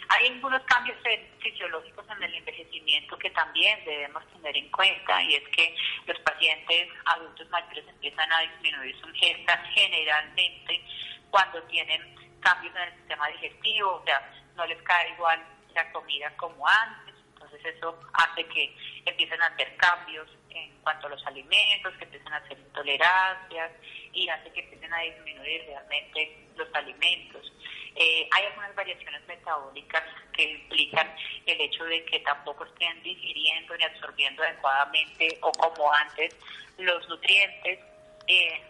Hay 0.10 0.28
algunos 0.28 0.64
cambios 0.64 0.98
fisiológicos 1.40 2.06
en 2.10 2.24
el 2.24 2.34
envejecimiento 2.36 3.18
que 3.18 3.30
también 3.32 3.84
debemos 3.86 4.24
tener 4.34 4.58
en 4.58 4.70
cuenta 4.72 5.22
y 5.24 5.36
es 5.36 5.48
que 5.50 5.76
los 6.08 6.18
pacientes 6.20 6.90
adultos 7.06 7.48
mayores 7.50 7.88
empiezan 7.88 8.32
a 8.32 8.42
disminuir 8.42 8.96
su 9.00 9.10
ingesta 9.10 9.58
generalmente 9.74 10.82
cuando 11.30 11.62
tienen 11.64 12.02
cambios 12.40 12.76
en 12.76 12.82
el 12.84 12.96
sistema 12.96 13.28
digestivo, 13.28 13.96
o 13.96 14.04
sea, 14.06 14.32
no 14.56 14.66
les 14.66 14.82
cae 14.84 15.12
igual 15.12 15.44
la 15.74 15.92
comida 15.92 16.36
como 16.38 16.68
antes, 16.68 17.16
entonces 17.34 17.66
eso 17.66 18.00
hace 18.14 18.46
que 18.48 18.76
empiecen 19.06 19.42
a 19.42 19.48
hacer 19.48 19.76
cambios 19.78 20.30
en 20.50 20.72
cuanto 20.82 21.08
a 21.08 21.10
los 21.10 21.26
alimentos, 21.26 21.94
que 21.98 22.06
empiecen 22.06 22.32
a 22.32 22.38
hacer 22.38 22.58
intolerancias 22.58 23.72
y 24.16 24.30
hace 24.30 24.50
que 24.52 24.62
empiecen 24.62 24.94
a 24.94 25.00
disminuir 25.02 25.66
realmente 25.68 26.38
los 26.56 26.74
alimentos. 26.74 27.52
Eh, 27.96 28.28
hay 28.32 28.46
algunas 28.46 28.76
variaciones 28.76 29.22
metabólicas 29.28 30.04
que 30.34 30.44
implican 30.44 31.14
el 31.46 31.62
hecho 31.62 31.84
de 31.86 32.04
que 32.06 32.20
tampoco 32.22 32.66
estén 32.66 33.02
digiriendo 33.04 33.76
ni 33.78 33.84
absorbiendo 33.84 34.44
adecuadamente 34.44 35.38
o 35.42 35.52
como 35.52 35.94
antes 35.94 36.36
los 36.78 37.08
nutrientes. 37.08 37.80
Eh, 38.28 38.62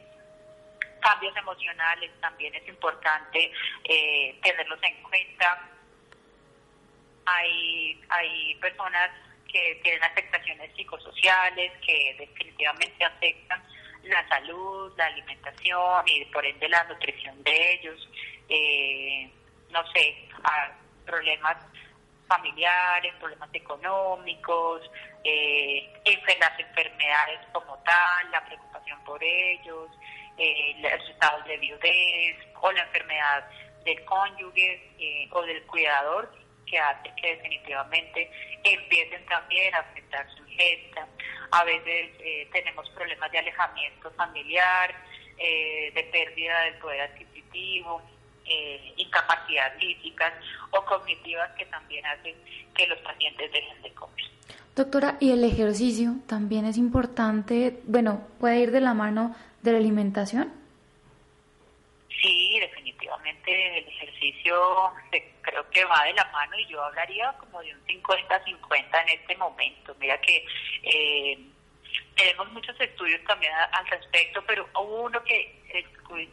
cambios 0.99 1.35
emocionales 1.37 2.11
también 2.19 2.53
es 2.55 2.67
importante 2.67 3.51
eh, 3.83 4.39
tenerlos 4.43 4.79
en 4.83 5.03
cuenta. 5.03 5.69
Hay, 7.27 8.01
hay 8.09 8.55
personas 8.55 9.11
que 9.51 9.79
tienen 9.81 10.03
afectaciones 10.03 10.71
psicosociales 10.75 11.71
que 11.85 12.15
definitivamente 12.19 13.03
afectan 13.03 13.63
la 14.05 14.27
salud, 14.27 14.93
la 14.97 15.05
alimentación 15.05 16.03
y 16.07 16.25
por 16.25 16.45
ende 16.45 16.69
la 16.69 16.83
nutrición 16.85 17.41
de 17.43 17.73
ellos, 17.73 18.09
eh, 18.49 19.29
no 19.71 19.85
sé, 19.91 20.15
problemas 21.05 21.57
familiares, 22.27 23.13
problemas 23.19 23.49
económicos, 23.53 24.81
eh, 25.23 25.91
las 26.39 26.59
enfermedades 26.59 27.39
como 27.51 27.77
tal, 27.79 28.31
la 28.31 28.45
preocupación 28.45 29.03
por 29.03 29.23
ellos, 29.23 29.89
eh, 30.37 30.75
los 30.79 31.09
estados 31.09 31.45
de 31.45 31.57
viudez 31.57 32.37
o 32.59 32.71
la 32.71 32.81
enfermedad 32.81 33.49
del 33.85 34.03
cónyuge 34.05 34.91
eh, 34.99 35.29
o 35.31 35.41
del 35.43 35.63
cuidador 35.63 36.31
que 36.65 36.77
hace 36.79 37.13
que 37.21 37.35
definitivamente 37.35 38.29
empiecen 38.63 39.25
también 39.27 39.73
a 39.75 39.79
afectar 39.79 40.27
su 40.35 40.43
gesta. 40.47 41.07
A 41.51 41.63
veces 41.63 42.11
eh, 42.19 42.47
tenemos 42.51 42.89
problemas 42.91 43.31
de 43.31 43.39
alejamiento 43.39 44.11
familiar, 44.11 44.95
eh, 45.37 45.91
de 45.93 46.03
pérdida 46.03 46.61
del 46.61 46.75
poder 46.75 47.01
adquisitivo, 47.01 48.01
eh, 48.45 48.93
incapacidad 48.97 49.75
físicas 49.77 50.33
o 50.71 50.85
cognitivas 50.85 51.49
que 51.57 51.65
también 51.65 52.05
hacen 52.05 52.35
que 52.73 52.87
los 52.87 52.99
pacientes 52.99 53.51
dejen 53.51 53.81
de 53.81 53.91
comer. 53.93 54.25
Doctora, 54.75 55.17
¿y 55.19 55.31
el 55.31 55.43
ejercicio 55.43 56.15
también 56.27 56.65
es 56.65 56.77
importante? 56.77 57.79
Bueno, 57.85 58.27
¿puede 58.39 58.59
ir 58.59 58.71
de 58.71 58.81
la 58.81 58.93
mano 58.93 59.35
de 59.61 59.71
la 59.71 59.77
alimentación? 59.77 60.53
Sí, 62.21 62.59
definitivamente 62.59 63.79
el 63.79 63.87
ejercicio 63.87 64.55
creo 65.55 65.69
que 65.69 65.85
va 65.85 66.03
de 66.03 66.13
la 66.13 66.25
mano 66.25 66.57
y 66.57 66.65
yo 66.67 66.83
hablaría 66.83 67.31
como 67.33 67.61
de 67.61 67.73
un 67.73 67.85
50-50 67.85 69.01
en 69.01 69.09
este 69.09 69.35
momento. 69.37 69.95
Mira 69.99 70.19
que 70.19 70.45
eh, 70.83 71.39
tenemos 72.15 72.51
muchos 72.51 72.79
estudios 72.79 73.23
también 73.25 73.53
al 73.53 73.87
respecto, 73.87 74.43
pero 74.45 74.67
uno 74.79 75.23
que, 75.23 75.61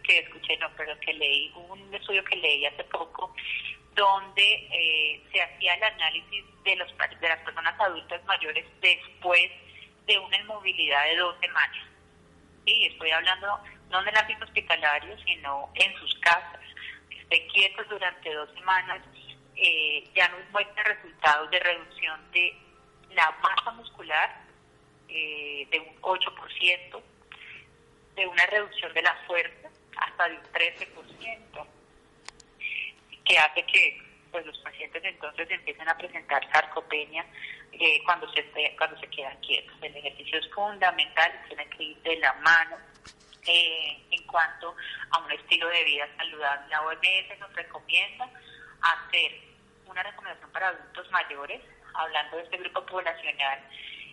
que 0.02 0.18
escuché, 0.18 0.56
no, 0.58 0.68
pero 0.76 0.98
que 1.00 1.12
leí, 1.14 1.52
un 1.54 1.94
estudio 1.94 2.24
que 2.24 2.36
leí 2.36 2.66
hace 2.66 2.84
poco 2.84 3.34
donde 3.94 4.42
eh, 4.42 5.22
se 5.30 5.42
hacía 5.42 5.74
el 5.74 5.82
análisis 5.84 6.44
de, 6.64 6.76
los, 6.76 6.88
de 7.20 7.28
las 7.28 7.38
personas 7.40 7.78
adultas 7.78 8.24
mayores 8.24 8.64
después 8.80 9.50
de 10.06 10.18
una 10.18 10.36
inmovilidad 10.38 11.04
de 11.04 11.16
dos 11.16 11.36
semanas. 11.40 11.86
Y 12.64 12.86
estoy 12.86 13.10
hablando 13.10 13.60
no 13.90 14.00
en 14.00 14.08
el 14.08 14.16
ámbito 14.16 14.44
hospitalario, 14.44 15.16
sino 15.26 15.70
en 15.74 15.94
sus 15.98 16.14
casas. 16.20 16.61
Esté 17.32 17.46
quietos 17.46 17.88
durante 17.88 18.30
dos 18.34 18.50
semanas, 18.52 19.00
eh, 19.56 20.04
ya 20.14 20.28
nos 20.28 20.50
muestra 20.50 20.84
resultados 20.84 21.50
de 21.50 21.60
reducción 21.60 22.20
de 22.30 22.54
la 23.14 23.34
masa 23.42 23.70
muscular 23.70 24.42
eh, 25.08 25.66
de 25.70 25.80
un 25.80 25.98
8%, 26.02 27.02
de 28.16 28.26
una 28.26 28.46
reducción 28.46 28.92
de 28.92 29.00
la 29.00 29.14
fuerza 29.26 29.70
hasta 29.96 30.28
de 30.28 30.36
un 30.36 30.42
13%, 30.42 31.66
que 33.24 33.38
hace 33.38 33.64
que 33.64 34.02
pues 34.30 34.44
los 34.44 34.58
pacientes 34.58 35.02
entonces 35.02 35.50
empiecen 35.50 35.88
a 35.88 35.96
presentar 35.96 36.46
sarcopenia 36.52 37.24
eh, 37.72 38.02
cuando 38.04 38.30
se 38.34 38.44
cuando 38.76 39.00
se 39.00 39.06
quedan 39.08 39.40
quietos. 39.40 39.74
El 39.80 39.96
ejercicio 39.96 40.38
es 40.38 40.50
fundamental, 40.50 41.32
tiene 41.48 41.66
que 41.70 41.82
ir 41.82 41.96
de 42.02 42.16
la 42.16 42.34
mano 42.34 42.76
eh, 43.46 43.98
en 44.10 44.26
cuanto 44.26 44.74
a 45.10 45.18
un 45.18 45.32
estilo 45.32 45.68
de 45.68 45.84
vida 45.84 46.08
saludable. 46.16 46.68
La 46.68 46.82
OMS 46.82 47.38
nos 47.40 47.52
recomienda 47.54 48.28
hacer 48.80 49.32
una 49.86 50.02
recomendación 50.02 50.50
para 50.52 50.68
adultos 50.68 51.10
mayores, 51.10 51.60
hablando 51.94 52.36
de 52.36 52.44
este 52.44 52.56
grupo 52.58 52.86
poblacional, 52.86 53.60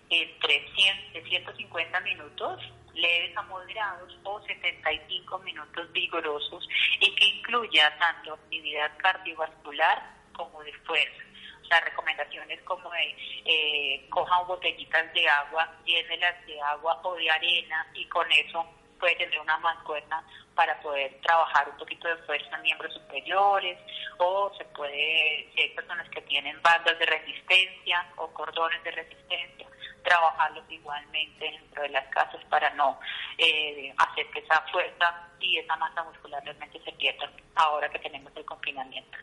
entre 0.09 0.67
100, 0.75 1.23
150 1.25 1.99
minutos 2.01 2.61
leves 2.95 3.37
a 3.37 3.43
moderados 3.43 4.17
o 4.23 4.41
75 4.41 5.37
minutos 5.39 5.91
vigorosos 5.91 6.67
y 6.99 7.15
que 7.15 7.25
incluya 7.25 7.95
tanto 7.99 8.33
actividad 8.33 8.91
cardiovascular 8.97 10.15
como 10.33 10.63
de 10.63 10.73
fuerza. 10.79 11.23
O 11.61 11.65
sea, 11.65 11.81
recomendaciones 11.81 12.59
como 12.63 12.89
de 12.89 13.15
eh, 13.45 14.07
cojan 14.09 14.47
botellitas 14.47 15.13
de 15.13 15.29
agua, 15.29 15.71
llénelas 15.85 16.45
de 16.47 16.59
agua 16.61 16.99
o 17.03 17.13
de 17.15 17.29
arena 17.29 17.87
y 17.93 18.05
con 18.07 18.29
eso 18.31 18.65
puede 18.99 19.15
tener 19.15 19.39
una 19.39 19.57
mancuerna 19.59 20.23
para 20.55 20.79
poder 20.81 21.19
trabajar 21.21 21.69
un 21.69 21.77
poquito 21.77 22.07
de 22.07 22.17
fuerza 22.23 22.55
en 22.55 22.61
miembros 22.61 22.93
superiores 22.93 23.79
o 24.17 24.51
se 24.57 24.65
puede, 24.65 25.49
si 25.55 25.61
hay 25.61 25.69
personas 25.69 26.07
que 26.09 26.21
tienen 26.23 26.61
bandas 26.61 26.99
de 26.99 27.05
resistencia 27.05 28.05
o 28.17 28.27
cordones 28.27 28.83
de 28.83 28.91
resistencia, 28.91 29.67
trabajarlos 30.03 30.65
igualmente 30.69 31.45
dentro 31.45 31.83
de 31.83 31.89
las 31.89 32.05
casas 32.07 32.43
para 32.49 32.69
no 32.71 32.99
eh, 33.37 33.93
hacer 33.97 34.27
que 34.31 34.39
esa 34.39 34.61
fuerza 34.71 35.29
y 35.39 35.57
esa 35.57 35.75
masa 35.77 36.03
muscular 36.03 36.43
realmente 36.43 36.81
se 36.83 36.91
pierda 36.93 37.29
ahora 37.55 37.89
que 37.89 37.99
tenemos 37.99 38.31
el 38.35 38.45
confinamiento. 38.45 39.17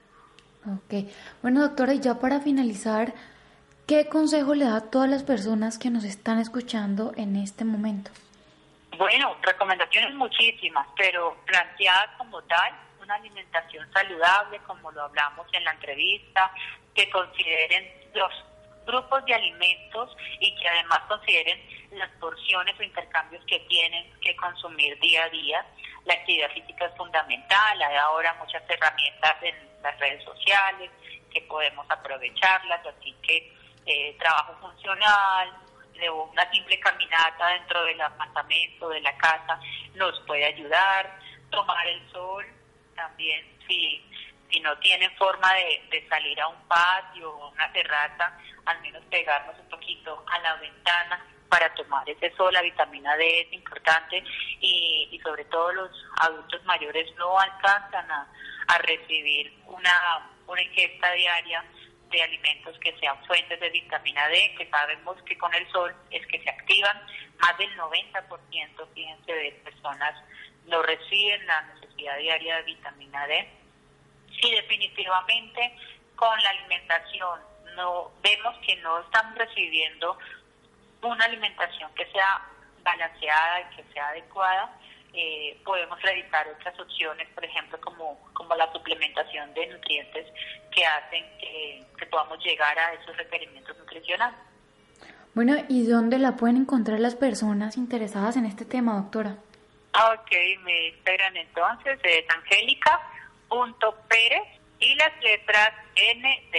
Ok, 0.66 1.08
bueno 1.42 1.60
doctora, 1.60 1.94
y 1.94 2.00
ya 2.00 2.18
para 2.18 2.40
finalizar, 2.40 3.12
¿qué 3.86 4.08
consejo 4.08 4.54
le 4.54 4.64
da 4.64 4.76
a 4.76 4.90
todas 4.90 5.08
las 5.08 5.22
personas 5.22 5.78
que 5.78 5.90
nos 5.90 6.04
están 6.04 6.38
escuchando 6.38 7.12
en 7.16 7.36
este 7.36 7.64
momento? 7.64 8.10
Bueno, 8.96 9.36
recomendaciones 9.42 10.14
muchísimas, 10.14 10.86
pero 10.96 11.36
planteadas 11.44 12.16
como 12.16 12.40
tal, 12.42 12.72
una 13.02 13.14
alimentación 13.16 13.90
saludable, 13.92 14.58
como 14.60 14.90
lo 14.90 15.02
hablamos 15.02 15.46
en 15.52 15.64
la 15.64 15.72
entrevista, 15.72 16.50
que 16.94 17.10
consideren 17.10 17.92
los 18.14 18.32
grupos 18.86 19.24
de 19.26 19.34
alimentos 19.34 20.16
y 20.40 20.54
que 20.56 20.68
además 20.68 21.00
consideren 21.08 21.60
las 21.90 22.10
porciones 22.12 22.78
o 22.78 22.82
intercambios 22.82 23.44
que 23.46 23.60
tienen 23.68 24.10
que 24.20 24.34
consumir 24.36 24.98
día 25.00 25.24
a 25.24 25.28
día. 25.28 25.66
La 26.06 26.14
actividad 26.14 26.50
física 26.52 26.86
es 26.86 26.96
fundamental, 26.96 27.82
hay 27.82 27.96
ahora 27.96 28.32
muchas 28.34 28.62
herramientas 28.68 29.36
en 29.42 29.56
las 29.82 29.98
redes 29.98 30.24
sociales 30.24 30.90
que 31.30 31.42
podemos 31.42 31.84
aprovecharlas, 31.90 32.80
así 32.86 33.14
que 33.22 33.52
eh, 33.84 34.16
trabajo 34.18 34.56
funcional, 34.60 35.52
de 35.98 36.10
una 36.10 36.50
simple 36.50 36.78
caminata 36.80 37.48
dentro 37.48 37.84
del 37.84 38.00
apartamento, 38.00 38.88
de 38.88 39.00
la 39.00 39.16
casa, 39.16 39.60
nos 39.94 40.18
puede 40.26 40.44
ayudar. 40.44 41.18
Tomar 41.50 41.86
el 41.86 42.10
sol 42.10 42.44
también, 42.94 43.46
si, 43.68 44.04
si 44.50 44.60
no 44.60 44.76
tienen 44.78 45.10
forma 45.16 45.52
de, 45.54 45.82
de 45.90 46.08
salir 46.08 46.40
a 46.40 46.48
un 46.48 46.60
patio 46.68 47.30
o 47.30 47.50
una 47.50 47.72
terraza, 47.72 48.36
al 48.64 48.80
menos 48.80 49.02
pegarnos 49.10 49.56
un 49.58 49.68
poquito 49.68 50.24
a 50.28 50.38
la 50.40 50.54
ventana 50.56 51.24
para 51.48 51.72
tomar 51.74 52.08
ese 52.08 52.34
sol, 52.36 52.52
la 52.52 52.62
vitamina 52.62 53.16
D 53.16 53.40
es 53.42 53.52
importante 53.52 54.22
y, 54.60 55.08
y 55.12 55.18
sobre 55.20 55.44
todo 55.44 55.72
los 55.72 55.90
adultos 56.20 56.64
mayores 56.64 57.14
no 57.16 57.38
alcanzan 57.38 58.10
a, 58.10 58.28
a 58.68 58.78
recibir 58.78 59.56
una, 59.66 60.28
una 60.46 60.62
ingesta 60.62 61.12
diaria 61.12 61.64
de 62.10 62.22
alimentos 62.22 62.78
que 62.78 62.96
sean 62.98 63.22
fuentes 63.26 63.58
de 63.58 63.70
vitamina 63.70 64.28
D, 64.28 64.54
que 64.56 64.68
sabemos 64.70 65.20
que 65.22 65.36
con 65.36 65.52
el 65.54 65.70
sol 65.70 65.94
es 66.10 66.26
que 66.26 66.42
se 66.42 66.50
activan. 66.50 67.00
Más 67.40 67.58
del 67.58 67.76
90%, 67.76 68.88
fíjense, 68.94 69.32
de 69.32 69.52
personas 69.64 70.14
no 70.66 70.82
reciben 70.82 71.46
la 71.46 71.62
necesidad 71.62 72.18
diaria 72.18 72.56
de 72.56 72.62
vitamina 72.62 73.26
D. 73.26 73.48
Sí, 74.40 74.50
definitivamente 74.50 75.76
con 76.16 76.42
la 76.42 76.50
alimentación 76.50 77.40
no 77.76 78.10
vemos 78.22 78.56
que 78.66 78.76
no 78.76 79.00
están 79.00 79.36
recibiendo 79.36 80.18
una 81.02 81.24
alimentación 81.26 81.92
que 81.94 82.06
sea 82.06 82.42
balanceada 82.82 83.60
y 83.60 83.76
que 83.76 83.92
sea 83.92 84.08
adecuada, 84.08 84.70
eh, 85.16 85.58
podemos 85.64 86.00
realizar 86.02 86.46
otras 86.46 86.78
opciones, 86.78 87.26
por 87.34 87.42
ejemplo, 87.42 87.80
como, 87.80 88.20
como 88.34 88.54
la 88.54 88.70
suplementación 88.70 89.54
de 89.54 89.66
nutrientes 89.68 90.26
que 90.70 90.84
hacen 90.84 91.24
que, 91.38 91.86
podamos 92.10 92.38
llegar 92.44 92.78
a 92.78 92.92
esos 92.94 93.16
requerimientos 93.16 93.74
nutricionales. 93.78 94.36
Bueno, 95.34 95.56
¿y 95.68 95.86
dónde 95.86 96.18
la 96.18 96.36
pueden 96.36 96.58
encontrar 96.58 97.00
las 97.00 97.16
personas 97.16 97.78
interesadas 97.78 98.36
en 98.36 98.44
este 98.44 98.66
tema, 98.66 98.94
doctora? 98.94 99.38
Ok, 99.94 100.32
me 100.62 100.88
esperan 100.88 101.34
entonces 101.36 101.98
es 102.04 102.24
angélica.pérez 102.28 104.42
y 104.80 104.94
las 104.96 105.12
letras 105.22 105.70
ND, 105.94 106.56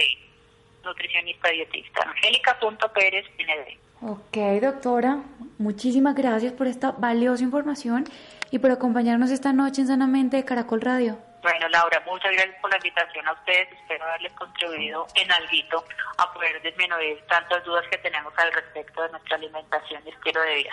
nutricionista 0.84 1.50
dietista, 1.50 2.02
angélica.pérez 2.02 3.24
ND. 3.38 3.78
Ok, 4.00 4.36
doctora, 4.60 5.22
muchísimas 5.58 6.14
gracias 6.14 6.52
por 6.52 6.66
esta 6.66 6.92
valiosa 6.92 7.42
información 7.42 8.04
y 8.50 8.58
por 8.58 8.70
acompañarnos 8.70 9.30
esta 9.30 9.52
noche 9.52 9.82
en 9.82 9.88
Sanamente 9.88 10.36
de 10.36 10.44
Caracol 10.44 10.80
Radio. 10.80 11.18
Bueno, 11.42 11.68
Laura, 11.68 12.02
muchas 12.06 12.32
gracias 12.32 12.56
por 12.60 12.70
la 12.70 12.76
invitación 12.76 13.26
a 13.28 13.32
ustedes. 13.32 13.68
Espero 13.72 14.04
haberles 14.04 14.32
contribuido 14.32 15.06
en 15.14 15.30
algo 15.30 15.84
a 16.16 16.32
poder 16.32 16.60
disminuir 16.62 17.24
tantas 17.28 17.64
dudas 17.64 17.84
que 17.90 17.98
tenemos 17.98 18.32
al 18.36 18.52
respecto 18.52 19.02
de 19.02 19.10
nuestra 19.10 19.36
alimentación 19.36 20.02
y 20.04 20.10
estilo 20.10 20.40
de 20.42 20.54
vida. 20.56 20.72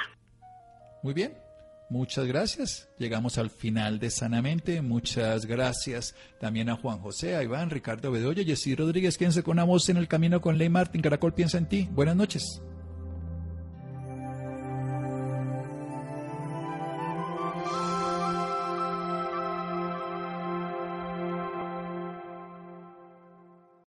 Muy 1.03 1.13
bien, 1.13 1.45
Muchas 1.87 2.25
gracias. 2.25 2.89
Llegamos 2.97 3.37
al 3.37 3.51
final 3.51 3.99
de 3.99 4.09
Sanamente. 4.09 4.81
Muchas 4.81 5.45
gracias 5.45 6.15
también 6.39 6.69
a 6.69 6.77
Juan 6.77 6.99
José, 6.99 7.35
a 7.35 7.43
Iván, 7.43 7.69
Ricardo 7.69 8.11
Bedoya, 8.11 8.43
Jessy 8.43 8.75
Rodríguez. 8.75 9.17
Quédense 9.17 9.43
con 9.43 9.53
una 9.53 9.65
voz 9.65 9.87
en 9.89 9.97
el 9.97 10.07
camino 10.07 10.41
con 10.41 10.57
Ley 10.57 10.69
Martín. 10.69 11.01
Caracol 11.01 11.33
piensa 11.33 11.57
en 11.59 11.69
ti. 11.69 11.87
Buenas 11.91 12.15
noches. 12.15 12.61